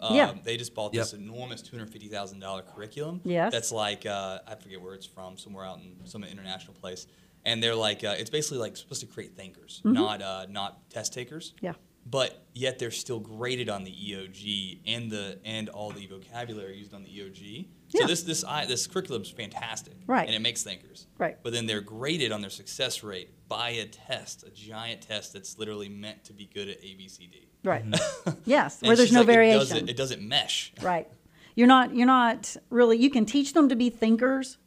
Um, 0.00 0.14
Yeah. 0.16 0.34
They 0.44 0.56
just 0.56 0.74
bought 0.74 0.94
Yep. 0.94 1.02
this 1.02 1.12
enormous 1.14 1.62
two 1.62 1.76
hundred 1.76 1.90
fifty 1.92 2.08
thousand 2.08 2.40
dollar 2.40 2.62
curriculum. 2.62 3.20
Yes. 3.24 3.52
That's 3.52 3.72
like 3.72 4.06
uh, 4.06 4.40
I 4.46 4.54
forget 4.54 4.80
where 4.80 4.94
it's 4.94 5.06
from, 5.06 5.36
somewhere 5.36 5.64
out 5.64 5.78
in 5.78 6.06
some 6.06 6.24
international 6.24 6.74
place. 6.74 7.06
And 7.44 7.62
they're 7.62 7.74
like, 7.74 8.04
uh, 8.04 8.14
it's 8.18 8.30
basically 8.30 8.58
like 8.58 8.76
supposed 8.76 9.00
to 9.00 9.06
create 9.06 9.36
thinkers, 9.36 9.80
Mm-hmm. 9.84 9.94
not 9.94 10.22
uh, 10.22 10.46
not 10.48 10.88
test 10.90 11.12
takers. 11.14 11.54
yeah 11.60 11.72
But 12.06 12.44
yet 12.54 12.78
they're 12.78 12.90
still 12.90 13.20
graded 13.20 13.68
on 13.68 13.84
the 13.84 13.92
EOG 13.92 14.80
and 14.86 15.10
the 15.10 15.38
and 15.44 15.68
all 15.68 15.90
the 15.90 16.06
vocabulary 16.06 16.76
used 16.78 16.94
on 16.94 17.02
the 17.04 17.08
EOG. 17.10 17.68
So 17.88 18.00
Yeah. 18.00 18.06
this 18.06 18.22
this 18.22 18.44
I, 18.44 18.66
this 18.66 18.86
curriculum's 18.86 19.30
fantastic, 19.30 19.94
Right. 20.06 20.26
And 20.26 20.34
it 20.36 20.40
makes 20.40 20.62
thinkers, 20.62 21.06
Right. 21.18 21.36
But 21.42 21.52
then 21.52 21.66
they're 21.66 21.80
graded 21.80 22.32
on 22.32 22.40
their 22.40 22.50
success 22.50 23.02
rate 23.02 23.30
by 23.48 23.70
a 23.70 23.86
test, 23.86 24.44
a 24.46 24.50
giant 24.50 25.00
test 25.02 25.32
that's 25.32 25.58
literally 25.58 25.88
meant 25.88 26.24
to 26.24 26.32
be 26.34 26.46
good 26.52 26.68
at 26.68 26.82
ABCD. 26.82 27.46
right 27.64 27.84
yes 28.44 28.80
where 28.82 28.94
there's 28.96 29.10
no 29.12 29.20
like, 29.20 29.28
It 29.28 29.32
variation 29.32 29.58
doesn't, 29.60 29.88
it 29.90 29.96
doesn't 29.96 30.22
mesh. 30.22 30.72
Right. 30.82 31.08
You're 31.54 31.66
not 31.66 31.94
you're 31.94 32.06
not 32.06 32.56
really 32.70 32.96
you 32.98 33.10
can 33.10 33.24
teach 33.26 33.52
them 33.52 33.68
to 33.68 33.74
be 33.76 33.90
thinkers, 33.90 34.58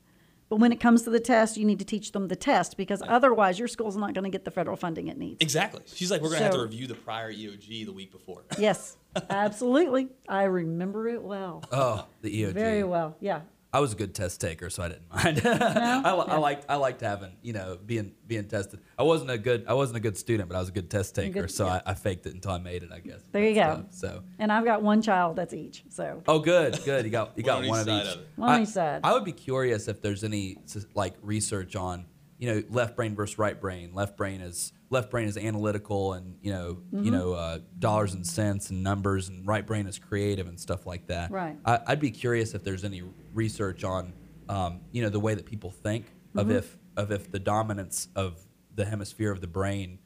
but 0.49 0.57
when 0.57 0.73
it 0.73 0.79
comes 0.81 1.03
to 1.03 1.09
the 1.09 1.21
test, 1.21 1.55
you 1.55 1.63
need 1.63 1.79
to 1.79 1.85
teach 1.85 2.11
them 2.11 2.27
the 2.27 2.35
test 2.35 2.75
because 2.75 3.01
otherwise 3.07 3.57
your 3.59 3.69
school's 3.69 3.95
not 3.95 4.13
going 4.13 4.25
to 4.25 4.29
get 4.29 4.43
the 4.43 4.51
federal 4.51 4.75
funding 4.75 5.07
it 5.07 5.17
needs. 5.17 5.37
Exactly. 5.39 5.81
She's 5.93 6.11
like, 6.11 6.21
we're 6.21 6.31
gonna 6.31 6.43
have 6.43 6.53
to 6.53 6.61
review 6.61 6.87
the 6.87 6.95
prior 6.95 7.31
EOG 7.31 7.85
the 7.85 7.93
week 7.93 8.11
before. 8.11 8.43
Yes. 8.59 8.97
Absolutely. 9.29 10.09
I 10.27 10.43
remember 10.43 11.07
it 11.07 11.21
well. 11.21 11.63
Oh, 11.71 12.05
the 12.21 12.43
EOG. 12.43 12.53
Very 12.53 12.83
well. 12.83 13.15
Yeah. 13.19 13.41
I 13.73 13.79
was 13.79 13.93
a 13.93 13.95
good 13.95 14.13
test 14.13 14.41
taker, 14.41 14.69
so 14.69 14.83
I 14.83 14.89
didn't 14.89 15.09
mind. 15.15 15.41
I, 15.45 16.13
li- 16.13 16.25
I 16.27 16.37
liked 16.37 16.65
I 16.67 16.75
liked 16.75 16.99
having 16.99 17.31
you 17.41 17.53
know 17.53 17.77
being 17.85 18.11
being 18.27 18.43
tested. 18.43 18.81
I 18.99 19.03
wasn't 19.03 19.31
a 19.31 19.37
good 19.37 19.63
I 19.65 19.73
wasn't 19.75 19.95
a 19.95 20.01
good 20.01 20.17
student, 20.17 20.49
but 20.49 20.57
I 20.57 20.59
was 20.59 20.67
a 20.67 20.73
good 20.73 20.89
test 20.91 21.15
taker, 21.15 21.43
good- 21.43 21.51
so 21.51 21.65
yeah. 21.67 21.81
I, 21.85 21.91
I 21.91 21.93
faked 21.93 22.25
it 22.25 22.33
until 22.33 22.51
I 22.51 22.57
made 22.57 22.83
it. 22.83 22.91
I 22.91 22.99
guess. 22.99 23.21
There 23.31 23.41
you 23.47 23.55
go. 23.55 23.61
stuff, 23.61 23.85
So. 23.91 24.23
And 24.39 24.51
I've 24.51 24.65
got 24.65 24.81
one 24.81 25.01
child 25.01 25.37
that's 25.37 25.53
each. 25.53 25.85
So 25.87 26.21
Oh, 26.27 26.39
good, 26.39 26.81
good. 26.83 27.05
You 27.05 27.11
got 27.11 27.37
you 27.37 27.43
One 27.45 27.61
got 27.63 27.69
one 27.69 27.79
of 27.79 27.87
each. 27.87 28.13
of. 28.13 28.19
One 28.35 28.49
on 28.49 28.55
I, 28.59 28.63
each 28.63 28.69
side. 28.69 29.01
I 29.05 29.13
would 29.13 29.23
be 29.23 29.31
curious 29.31 29.87
if 29.87 30.01
there's 30.01 30.25
any 30.25 30.57
like 30.93 31.13
research 31.21 31.77
on 31.77 32.07
you 32.39 32.53
know 32.53 32.63
left 32.69 32.97
brain 32.97 33.15
versus 33.15 33.37
right 33.37 33.59
brain. 33.59 33.91
Left 33.93 34.17
brain 34.17 34.41
is 34.41 34.73
left 34.91 35.09
brain 35.09 35.27
is 35.27 35.37
analytical 35.37 36.13
and 36.13 36.35
you 36.41 36.51
know 36.51 36.77
Mm-hmm. 36.93 37.03
you 37.05 37.11
know 37.11 37.33
uh, 37.33 37.59
dollars 37.79 38.13
and 38.13 38.25
cents 38.27 38.69
and 38.69 38.83
numbers, 38.83 39.29
and 39.29 39.47
right 39.47 39.65
brain 39.65 39.87
is 39.87 39.97
creative 39.97 40.47
and 40.47 40.59
stuff 40.59 40.85
like 40.85 41.07
that. 41.07 41.31
Right. 41.31 41.57
I, 41.65 41.79
I'd 41.87 41.99
be 41.99 42.11
curious 42.11 42.53
if 42.53 42.63
there's 42.63 42.83
any 42.83 43.01
research 43.33 43.83
on 43.83 44.13
um, 44.49 44.81
you 44.91 45.01
know 45.01 45.09
the 45.09 45.19
way 45.19 45.33
that 45.33 45.45
people 45.45 45.71
think 45.71 46.05
of 46.35 46.47
Mm-hmm. 46.47 46.57
if 46.57 46.77
of 46.97 47.11
if 47.11 47.31
the 47.31 47.39
dominance 47.39 48.07
of 48.15 48.37
the 48.75 48.85
hemisphere 48.85 49.31
of 49.31 49.41
the 49.41 49.47
brain 49.47 49.97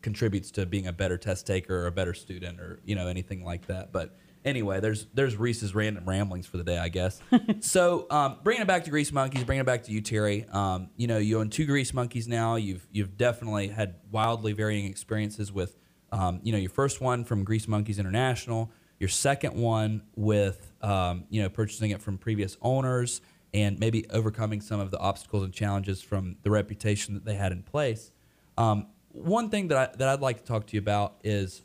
contributes 0.00 0.50
to 0.50 0.66
being 0.66 0.86
a 0.88 0.92
better 0.92 1.16
test 1.16 1.46
taker 1.46 1.84
or 1.84 1.86
a 1.86 1.92
better 1.92 2.12
student 2.14 2.60
or 2.60 2.80
you 2.84 2.94
know 2.96 3.06
anything 3.08 3.44
like 3.44 3.66
that. 3.66 3.92
But 3.92 4.16
anyway, 4.44 4.80
there's 4.80 5.06
there's 5.14 5.36
Reese's 5.36 5.74
random 5.74 6.04
ramblings 6.06 6.46
for 6.46 6.56
the 6.56 6.64
day, 6.64 6.78
I 6.78 6.88
guess. 6.88 7.20
so 7.60 8.06
um, 8.10 8.38
bringing 8.42 8.62
it 8.62 8.68
back 8.68 8.84
to 8.84 8.90
Grease 8.90 9.12
Monkeys, 9.12 9.44
bringing 9.44 9.62
it 9.62 9.66
back 9.66 9.84
to 9.84 9.92
you, 9.92 10.00
Terry. 10.00 10.46
Um, 10.52 10.90
you 10.96 11.06
know, 11.06 11.18
you 11.18 11.40
own 11.40 11.50
two 11.50 11.66
Grease 11.66 11.94
Monkeys 11.94 12.28
now. 12.28 12.56
You've 12.56 12.86
you've 12.90 13.16
definitely 13.16 13.68
had 13.68 13.96
wildly 14.10 14.52
varying 14.52 14.86
experiences 14.86 15.52
with, 15.52 15.76
um, 16.10 16.40
you 16.42 16.52
know, 16.52 16.58
your 16.58 16.70
first 16.70 17.00
one 17.00 17.24
from 17.24 17.44
Grease 17.44 17.68
Monkeys 17.68 17.98
International, 17.98 18.70
your 18.98 19.08
second 19.08 19.54
one 19.54 20.02
with, 20.16 20.72
um, 20.82 21.24
you 21.30 21.42
know, 21.42 21.48
purchasing 21.48 21.90
it 21.90 22.00
from 22.02 22.18
previous 22.18 22.56
owners 22.62 23.20
and 23.54 23.78
maybe 23.78 24.08
overcoming 24.10 24.60
some 24.60 24.80
of 24.80 24.90
the 24.90 24.98
obstacles 24.98 25.44
and 25.44 25.52
challenges 25.52 26.00
from 26.00 26.36
the 26.42 26.50
reputation 26.50 27.14
that 27.14 27.24
they 27.24 27.34
had 27.34 27.52
in 27.52 27.62
place. 27.62 28.10
Um, 28.56 28.86
one 29.10 29.50
thing 29.50 29.68
that 29.68 29.78
I, 29.78 29.96
that 29.96 30.08
I'd 30.08 30.20
like 30.20 30.38
to 30.38 30.44
talk 30.44 30.66
to 30.68 30.76
you 30.76 30.80
about 30.80 31.16
is, 31.22 31.62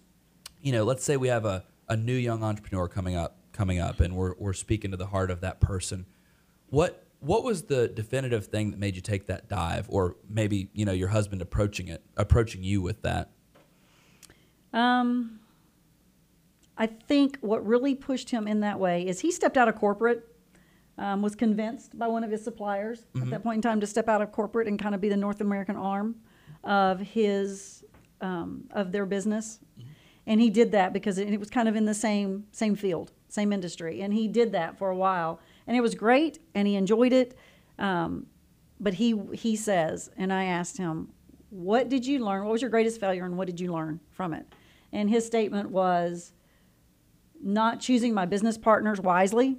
you 0.61 0.73
know, 0.73 0.83
let's 0.83 1.03
say 1.03 1.15
we 1.15 1.29
have 1.29 1.45
a, 1.45 1.63
a 1.89 1.95
new 1.95 2.13
young 2.13 2.43
entrepreneur 2.43 2.87
coming 2.87 3.15
up 3.15 3.37
coming 3.51 3.79
up, 3.79 3.99
and 3.99 4.15
we're 4.15 4.35
we're 4.37 4.53
speaking 4.53 4.91
to 4.91 4.97
the 4.97 5.07
heart 5.07 5.31
of 5.31 5.41
that 5.41 5.59
person. 5.59 6.05
What 6.69 7.05
what 7.19 7.43
was 7.43 7.63
the 7.63 7.87
definitive 7.87 8.47
thing 8.47 8.71
that 8.71 8.79
made 8.79 8.95
you 8.95 9.01
take 9.01 9.25
that 9.27 9.49
dive, 9.49 9.87
or 9.89 10.15
maybe 10.29 10.69
you 10.73 10.85
know 10.85 10.91
your 10.91 11.09
husband 11.09 11.41
approaching 11.41 11.87
it, 11.87 12.03
approaching 12.15 12.63
you 12.63 12.81
with 12.81 13.01
that? 13.01 13.31
Um, 14.73 15.39
I 16.77 16.85
think 16.85 17.39
what 17.41 17.65
really 17.65 17.95
pushed 17.95 18.29
him 18.29 18.47
in 18.47 18.59
that 18.59 18.79
way 18.79 19.07
is 19.07 19.21
he 19.21 19.31
stepped 19.31 19.57
out 19.57 19.67
of 19.67 19.75
corporate, 19.75 20.27
um, 20.97 21.21
was 21.21 21.35
convinced 21.35 21.97
by 21.97 22.07
one 22.07 22.23
of 22.23 22.29
his 22.29 22.43
suppliers 22.43 23.05
at 23.19 23.29
that 23.31 23.43
point 23.43 23.57
in 23.57 23.61
time 23.61 23.79
to 23.79 23.87
step 23.87 24.07
out 24.07 24.21
of 24.21 24.31
corporate 24.31 24.67
and 24.67 24.77
kind 24.77 24.93
of 24.93 25.01
be 25.01 25.09
the 25.09 25.17
North 25.17 25.41
American 25.41 25.75
arm 25.75 26.15
of 26.63 26.99
his 26.99 27.83
um, 28.21 28.65
of 28.71 28.91
their 28.91 29.05
business, 29.05 29.59
and 30.27 30.41
he 30.41 30.49
did 30.49 30.73
that 30.73 30.93
because 30.93 31.17
it, 31.17 31.33
it 31.33 31.39
was 31.39 31.49
kind 31.49 31.67
of 31.67 31.75
in 31.75 31.85
the 31.85 31.93
same 31.93 32.45
same 32.51 32.75
field, 32.75 33.13
same 33.29 33.51
industry, 33.51 34.01
and 34.01 34.13
he 34.13 34.27
did 34.27 34.51
that 34.51 34.77
for 34.77 34.89
a 34.89 34.95
while, 34.95 35.39
and 35.65 35.75
it 35.75 35.81
was 35.81 35.95
great, 35.95 36.39
and 36.53 36.67
he 36.67 36.75
enjoyed 36.75 37.13
it. 37.13 37.35
Um, 37.79 38.27
but 38.79 38.95
he 38.95 39.19
he 39.33 39.55
says, 39.55 40.11
and 40.17 40.31
I 40.31 40.43
asked 40.43 40.77
him, 40.77 41.13
"What 41.49 41.89
did 41.89 42.05
you 42.05 42.23
learn? 42.23 42.45
What 42.45 42.51
was 42.51 42.61
your 42.61 42.69
greatest 42.69 42.99
failure, 42.99 43.25
and 43.25 43.37
what 43.37 43.47
did 43.47 43.59
you 43.59 43.71
learn 43.71 44.01
from 44.11 44.33
it?" 44.33 44.45
And 44.91 45.09
his 45.09 45.25
statement 45.25 45.71
was, 45.71 46.33
"Not 47.41 47.79
choosing 47.79 48.13
my 48.13 48.25
business 48.25 48.57
partners 48.57 48.99
wisely, 48.99 49.57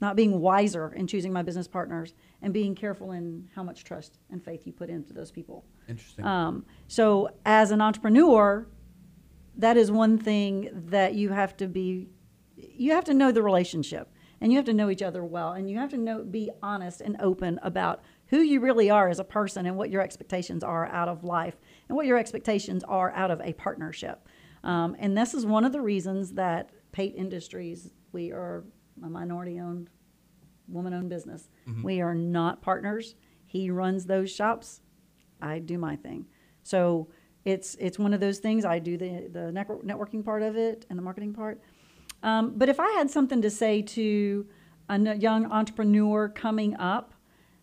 not 0.00 0.14
being 0.14 0.40
wiser 0.40 0.92
in 0.94 1.06
choosing 1.06 1.32
my 1.32 1.42
business 1.42 1.66
partners, 1.66 2.12
and 2.42 2.52
being 2.52 2.74
careful 2.74 3.12
in 3.12 3.48
how 3.54 3.62
much 3.62 3.82
trust 3.82 4.18
and 4.30 4.44
faith 4.44 4.66
you 4.66 4.72
put 4.72 4.90
into 4.90 5.14
those 5.14 5.30
people." 5.30 5.64
Interesting. 5.88 6.24
Um, 6.24 6.66
so, 6.86 7.30
as 7.46 7.70
an 7.70 7.80
entrepreneur, 7.80 8.66
that 9.56 9.76
is 9.76 9.90
one 9.90 10.18
thing 10.18 10.70
that 10.72 11.14
you 11.14 11.30
have 11.30 11.56
to 11.58 11.68
be, 11.68 12.08
you 12.56 12.92
have 12.92 13.04
to 13.04 13.14
know 13.14 13.32
the 13.32 13.42
relationship 13.42 14.12
and 14.40 14.52
you 14.52 14.58
have 14.58 14.66
to 14.66 14.74
know 14.74 14.90
each 14.90 15.02
other 15.02 15.24
well 15.24 15.52
and 15.52 15.70
you 15.70 15.78
have 15.78 15.90
to 15.90 15.98
know, 15.98 16.24
be 16.24 16.50
honest 16.62 17.00
and 17.00 17.16
open 17.20 17.58
about 17.62 18.02
who 18.28 18.40
you 18.40 18.60
really 18.60 18.90
are 18.90 19.08
as 19.08 19.18
a 19.18 19.24
person 19.24 19.66
and 19.66 19.76
what 19.76 19.90
your 19.90 20.02
expectations 20.02 20.64
are 20.64 20.86
out 20.86 21.08
of 21.08 21.24
life 21.24 21.56
and 21.88 21.96
what 21.96 22.06
your 22.06 22.18
expectations 22.18 22.82
are 22.84 23.12
out 23.12 23.30
of 23.30 23.40
a 23.42 23.52
partnership. 23.52 24.28
Um, 24.64 24.96
and 24.98 25.16
this 25.16 25.34
is 25.34 25.46
one 25.46 25.64
of 25.64 25.72
the 25.72 25.80
reasons 25.80 26.32
that 26.32 26.70
Pate 26.92 27.14
Industries, 27.16 27.90
we 28.12 28.32
are 28.32 28.64
a 29.04 29.08
minority 29.08 29.60
owned, 29.60 29.90
woman 30.68 30.94
owned 30.94 31.10
business. 31.10 31.48
We 31.82 32.00
are 32.00 32.14
not 32.14 32.62
partners. 32.62 33.14
He 33.44 33.70
runs 33.70 34.06
those 34.06 34.34
shops. 34.34 34.80
I 35.40 35.58
do 35.58 35.76
my 35.78 35.96
thing. 35.96 36.26
So 36.62 37.08
it's 37.44 37.74
it's 37.78 37.98
one 37.98 38.14
of 38.14 38.20
those 38.20 38.38
things. 38.38 38.64
I 38.64 38.78
do 38.78 38.96
the 38.96 39.28
the 39.30 39.52
networking 39.84 40.24
part 40.24 40.42
of 40.42 40.56
it 40.56 40.86
and 40.88 40.98
the 40.98 41.02
marketing 41.02 41.34
part. 41.34 41.60
Um, 42.22 42.54
but 42.56 42.68
if 42.68 42.80
I 42.80 42.88
had 42.92 43.10
something 43.10 43.42
to 43.42 43.50
say 43.50 43.82
to 43.82 44.46
a 44.88 45.16
young 45.16 45.50
entrepreneur 45.50 46.28
coming 46.28 46.74
up, 46.76 47.12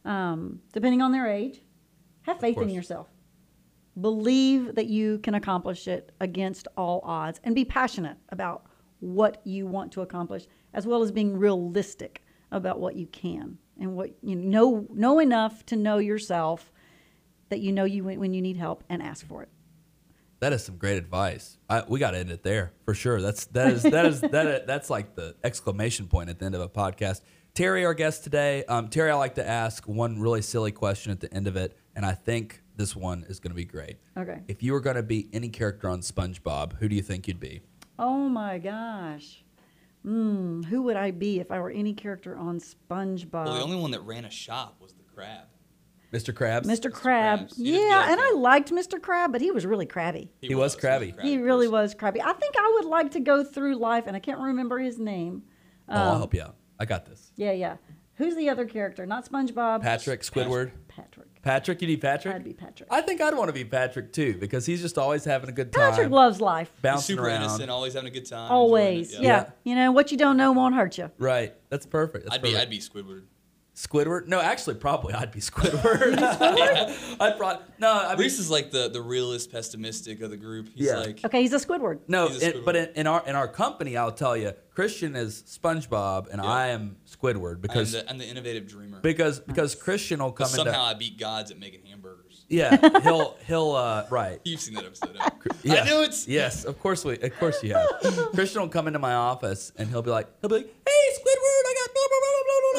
um, 0.06 0.60
depending 0.72 1.02
on 1.02 1.12
their 1.12 1.28
age, 1.28 1.62
have 2.24 2.40
faith 2.40 2.60
in 2.60 2.70
yourself. 2.70 3.08
Believe 4.00 4.76
that 4.76 4.88
you 4.88 5.20
can 5.20 5.36
accomplish 5.36 5.88
it 5.88 6.12
against 6.22 6.68
all 6.78 7.02
odds, 7.04 7.40
and 7.44 7.56
be 7.56 7.66
passionate 7.66 8.18
about 8.30 8.66
what 9.00 9.42
you 9.46 9.66
want 9.66 9.92
to 9.94 10.02
accomplish, 10.02 10.46
as 10.74 10.86
well 10.86 11.02
as 11.02 11.12
being 11.12 11.38
realistic 11.38 12.24
about 12.52 12.80
what 12.80 12.96
you 12.96 13.08
can 13.08 13.58
and 13.80 13.96
what 13.96 14.12
you 14.22 14.36
know 14.36 14.86
know 14.94 15.20
enough 15.20 15.66
to 15.66 15.76
know 15.76 15.98
yourself 15.98 16.72
that 17.50 17.60
you 17.60 17.72
know 17.72 17.84
you 17.84 18.04
when 18.04 18.20
when 18.20 18.34
you 18.34 18.42
need 18.42 18.58
help 18.58 18.84
and 18.90 19.02
ask 19.02 19.26
for 19.26 19.42
it. 19.44 19.50
That 20.42 20.54
is 20.54 20.64
some 20.64 20.78
great 20.78 20.98
advice. 20.98 21.60
I, 21.70 21.84
we 21.88 22.00
got 22.00 22.12
to 22.12 22.18
end 22.18 22.32
it 22.32 22.42
there 22.42 22.74
for 22.84 22.96
sure. 22.96 23.22
That's 23.22 23.46
that 23.48 23.74
is 23.74 23.84
that 23.84 24.06
is 24.08 24.22
that 24.22 24.66
that's 24.68 24.90
like 24.90 25.16
the 25.16 25.36
exclamation 25.44 26.08
point 26.08 26.32
at 26.32 26.40
the 26.40 26.46
end 26.46 26.56
of 26.56 26.62
a 26.62 26.68
podcast. 26.68 27.22
Terry, 27.54 27.86
our 27.86 27.94
guest 27.94 28.24
today. 28.24 28.64
Um, 28.66 28.88
Terry, 28.88 29.12
I 29.12 29.16
like 29.16 29.36
to 29.36 29.48
ask 29.48 29.88
one 29.88 30.20
really 30.20 30.42
silly 30.42 30.72
question 30.72 31.12
at 31.12 31.20
the 31.20 31.32
end 31.32 31.46
of 31.48 31.56
it, 31.58 31.78
and 31.96 32.04
I 32.04 32.14
think 32.14 32.64
this 32.76 32.96
one 32.96 33.24
is 33.30 33.40
going 33.40 33.52
to 33.52 33.56
be 33.56 33.66
great. 33.66 33.98
Okay. 34.18 34.40
If 34.48 34.64
you 34.64 34.74
were 34.74 34.80
going 34.80 34.96
to 34.96 35.04
be 35.04 35.30
any 35.32 35.50
character 35.50 35.88
on 35.88 36.02
SpongeBob, 36.02 36.78
who 36.80 36.90
do 36.90 36.96
you 36.96 37.04
think 37.04 37.28
you'd 37.28 37.40
be? 37.40 37.62
Oh 38.00 38.28
my 38.28 38.58
gosh. 38.58 39.44
Mm, 40.04 40.66
who 40.66 40.82
would 40.82 40.96
I 40.96 41.12
be 41.12 41.40
if 41.40 41.52
I 41.52 41.60
were 41.60 41.70
any 41.70 41.94
character 41.94 42.36
on 42.36 42.60
SpongeBob? 42.60 43.46
Well, 43.46 43.54
the 43.54 43.64
only 43.64 43.78
one 43.78 43.92
that 43.92 44.02
ran 44.02 44.26
a 44.26 44.32
shop 44.32 44.78
was 44.80 44.94
the 44.94 45.04
crab. 45.04 45.44
Mr. 46.12 46.34
Krabs. 46.34 46.66
Mr. 46.66 46.92
Crab. 46.92 47.40
Krabs. 47.40 47.54
You'd 47.58 47.78
be 47.78 47.80
Yeah, 47.80 48.12
and 48.12 48.20
I 48.20 48.28
okay. 48.32 48.38
liked 48.38 48.72
Mr. 48.72 49.02
Crab, 49.02 49.32
but 49.32 49.42
he 49.42 49.52
was 49.52 49.66
really 49.66 49.86
crabby. 49.86 50.32
He 50.42 50.56
was 50.56 50.76
crabby. 50.76 51.14
He 51.22 51.38
really 51.38 51.68
person. 51.68 51.72
was 51.72 51.96
crabby. 51.96 52.22
I 52.22 52.34
think 52.34 52.56
I 52.58 52.72
would 52.76 52.86
like 52.86 53.12
to 53.12 53.20
go 53.20 53.44
through 53.44 53.76
life, 53.76 54.06
and 54.08 54.16
I 54.16 54.20
can't 54.20 54.40
remember 54.40 54.80
his 54.80 55.00
name. 55.00 55.44
Oh, 55.88 55.94
I'll 55.96 56.12
um, 56.12 56.18
help 56.18 56.34
you 56.34 56.42
out. 56.42 56.56
I 56.80 56.86
got 56.86 57.06
this. 57.06 57.32
Yeah, 57.38 57.54
yeah. 57.54 57.78
Who's 58.16 58.36
the 58.36 58.50
other 58.50 58.66
character? 58.66 59.06
Not 59.06 59.30
SpongeBob. 59.30 59.82
Patrick 59.82 60.22
Squidward. 60.22 60.72
Patrick. 60.88 61.28
Patrick, 61.42 61.82
you 61.82 61.88
need 61.88 62.02
Patrick. 62.02 62.36
I'd 62.36 62.44
be 62.44 62.54
Patrick. 62.54 62.88
I 62.92 63.02
think 63.02 63.20
I'd 63.20 63.34
want 63.36 63.48
to 63.50 63.54
be 63.54 63.66
Patrick 63.66 64.14
too 64.14 64.38
because 64.38 64.66
he's 64.66 64.82
just 64.82 64.98
always 64.98 65.26
having 65.26 65.50
a 65.50 65.54
good 65.54 65.72
time. 65.72 65.92
Patrick 65.92 66.12
loves 66.12 66.40
life. 66.40 66.70
He's 66.76 66.82
bouncing 66.82 67.16
super 67.16 67.28
around. 67.28 67.42
innocent, 67.42 67.72
always 67.72 67.94
having 67.94 68.10
a 68.10 68.14
good 68.14 68.28
time. 68.28 68.52
Always. 68.52 69.08
enjoying 69.14 69.24
it. 69.24 69.28
Yeah. 69.28 69.38
Yeah. 69.38 69.50
You 69.64 69.76
know, 69.76 69.92
what 69.92 70.12
you 70.12 70.18
don't 70.18 70.38
know 70.38 70.52
won't 70.52 70.76
hurt 70.76 71.00
you. 71.00 71.10
Right. 71.18 71.56
That's 71.70 71.88
perfect. 71.88 72.26
That's 72.26 72.36
I'd 72.36 72.42
be, 72.44 72.52
perfect. 72.52 72.62
I'd 72.62 72.70
be 72.70 72.80
Squidward. 72.80 73.24
Squidward? 73.76 74.28
No, 74.28 74.42
actually, 74.42 74.76
probably 74.76 75.14
I'd 75.14 75.32
be 75.32 75.40
Squidward. 75.40 76.18
I'd 77.20 77.38
probably 77.38 77.64
no. 77.80 77.92
I 77.94 78.10
mean, 78.12 78.20
Reese 78.20 78.38
is 78.38 78.52
like 78.52 78.70
the, 78.72 78.90
the 78.90 79.02
realist 79.02 79.52
pessimistic 79.52 80.22
of 80.22 80.30
the 80.30 80.38
group. 80.38 80.68
He's 80.76 80.88
Yeah. 80.88 80.98
like, 81.00 81.24
Okay, 81.24 81.42
he's 81.42 81.54
a 81.54 81.58
Squidward. 81.58 82.00
no. 82.08 82.28
He's 82.28 82.44
a 82.44 82.58
it- 82.58 82.66
but 82.66 82.76
in, 82.76 82.90
in 82.96 83.08
our 83.08 83.24
in 83.26 83.36
our 83.36 83.48
company, 83.48 83.96
I'll 83.96 84.12
tell 84.12 84.36
you, 84.36 84.52
Christian 84.76 85.16
is 85.16 85.44
SpongeBob 85.48 86.28
and 86.32 86.42
Yeah. 86.44 86.50
I 86.50 86.68
am 86.68 86.98
Squidward 87.10 87.56
I'm 87.56 87.62
because 87.62 87.94
the, 87.94 88.10
I'm 88.10 88.18
the 88.18 88.28
innovative 88.28 88.68
dreamer. 88.68 89.00
because 89.00 89.40
because 89.40 89.74
Christian 89.74 90.20
will 90.22 90.30
But 90.32 90.36
come 90.38 90.48
somehow 90.48 90.72
into 90.72 90.80
I 90.82 90.94
beat 90.96 91.18
gods 91.18 91.50
at 91.52 91.58
making 91.58 91.86
hamburgers. 91.86 92.44
yeah 92.50 92.76
he'll 93.02 93.38
he'll 93.48 93.72
uh 93.72 94.06
right 94.10 94.42
You've 94.46 94.60
seen 94.60 94.76
that 94.76 94.86
episode. 94.86 95.18
Yeah. 95.64 95.76
I 95.82 95.86
knew 95.86 96.02
it. 96.04 96.28
Yes, 96.28 96.66
of 96.66 96.78
course 96.80 97.06
we, 97.06 97.18
of 97.20 97.36
course 97.40 97.64
you 97.64 97.74
have. 97.74 97.88
Christian 98.34 98.62
will 98.62 98.70
come 98.70 98.88
into 98.88 99.00
my 99.00 99.14
office 99.14 99.72
and 99.78 99.88
he'll 99.90 100.02
be 100.02 100.12
like, 100.12 100.28
he'll 100.42 100.50
be 100.50 100.56
like, 100.58 100.66
"Hey, 100.66 101.14
Squidward, 101.16 101.64
I 101.68 101.74
got 101.80 101.94
blah 101.94 102.08
blah 102.10 102.20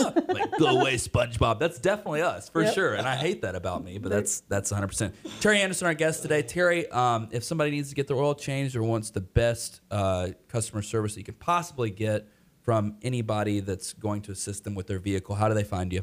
blah 0.02 0.10
blah 0.10 0.20
blah 0.22 0.34
blah." 0.34 0.42
Like, 0.42 0.58
go 0.58 0.80
away, 0.80 0.94
SpongeBob. 0.96 1.58
That's 1.58 1.78
definitely 1.78 2.22
us 2.22 2.48
for 2.48 2.62
Yep. 2.62 2.74
sure, 2.74 2.94
and 2.94 3.06
I 3.06 3.16
hate 3.16 3.42
that 3.42 3.54
about 3.54 3.84
me, 3.84 3.98
but 3.98 4.10
that's 4.10 4.40
that's 4.42 4.70
100. 4.70 4.86
percent 4.88 5.14
Terry 5.40 5.60
Anderson, 5.60 5.86
our 5.86 5.94
guest 5.94 6.22
today. 6.22 6.42
Terry, 6.42 6.90
um, 6.90 7.28
if 7.30 7.44
somebody 7.44 7.70
needs 7.70 7.88
to 7.90 7.94
get 7.94 8.08
their 8.08 8.16
oil 8.16 8.34
changed 8.34 8.76
or 8.76 8.82
wants 8.82 9.10
the 9.10 9.20
best 9.20 9.80
uh, 9.90 10.28
customer 10.48 10.82
service 10.82 11.14
that 11.14 11.20
you 11.20 11.24
can 11.24 11.34
possibly 11.34 11.90
get 11.90 12.28
from 12.60 12.96
anybody 13.02 13.60
that's 13.60 13.92
going 13.92 14.22
to 14.22 14.32
assist 14.32 14.64
them 14.64 14.74
with 14.74 14.86
their 14.86 14.98
vehicle, 15.00 15.34
how 15.34 15.48
do 15.48 15.54
they 15.54 15.64
find 15.64 15.92
you? 15.92 16.02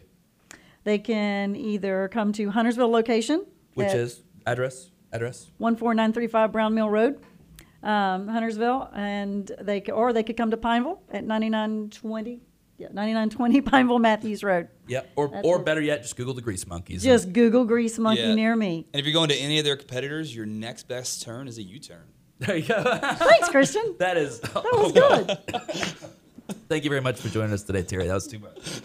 They 0.83 0.97
can 0.99 1.55
either 1.55 2.07
come 2.09 2.31
to 2.33 2.49
Huntersville 2.49 2.89
location, 2.89 3.45
Which 3.75 3.93
is 3.93 4.23
address 4.45 4.91
address. 5.11 5.51
14935 5.59 6.51
Brown 6.51 6.73
Mill 6.73 6.89
Road, 6.89 7.19
um, 7.83 8.27
Huntersville, 8.27 8.89
and 8.93 9.51
they 9.61 9.81
or 9.83 10.13
they 10.13 10.23
could 10.23 10.37
come 10.37 10.51
to 10.51 10.57
Pineville 10.57 11.01
at 11.11 11.23
9920, 11.23 12.41
yeah, 12.79 12.87
9920 12.87 13.61
Pineville 13.69 13.99
Matthews 13.99 14.43
Road. 14.43 14.69
Yep. 14.87 15.11
Or 15.15 15.27
That's 15.27 15.45
or 15.47 15.57
it. 15.57 15.65
better 15.65 15.81
yet, 15.81 16.01
just 16.01 16.15
Google 16.15 16.33
the 16.33 16.41
Grease 16.41 16.65
Monkeys. 16.65 17.03
Just 17.03 17.31
Google 17.33 17.65
Grease 17.65 17.99
Monkey 17.99 18.21
Yeah. 18.23 18.33
near 18.35 18.55
me. 18.55 18.87
And 18.93 18.99
if 18.99 19.05
you're 19.05 19.13
going 19.13 19.29
to 19.29 19.35
any 19.35 19.59
of 19.59 19.65
their 19.65 19.75
competitors, 19.75 20.35
your 20.35 20.45
next 20.45 20.87
best 20.87 21.21
turn 21.21 21.47
is 21.47 21.57
a 21.57 21.63
U-turn. 21.63 22.03
there 22.39 22.55
you 22.55 22.67
go. 22.67 22.81
Thanks, 23.15 23.49
Christian. 23.49 23.95
that 23.99 24.15
is. 24.17 24.39
That 24.39 24.63
was 24.63 24.91
good. 24.93 25.37
Thank 26.69 26.83
you 26.83 26.89
very 26.89 27.01
much 27.01 27.19
for 27.19 27.27
joining 27.29 27.53
us 27.53 27.63
today, 27.63 27.83
Terry. 27.83 28.07
That 28.07 28.13
was 28.13 28.27
too 28.27 28.39
much. 28.39 28.81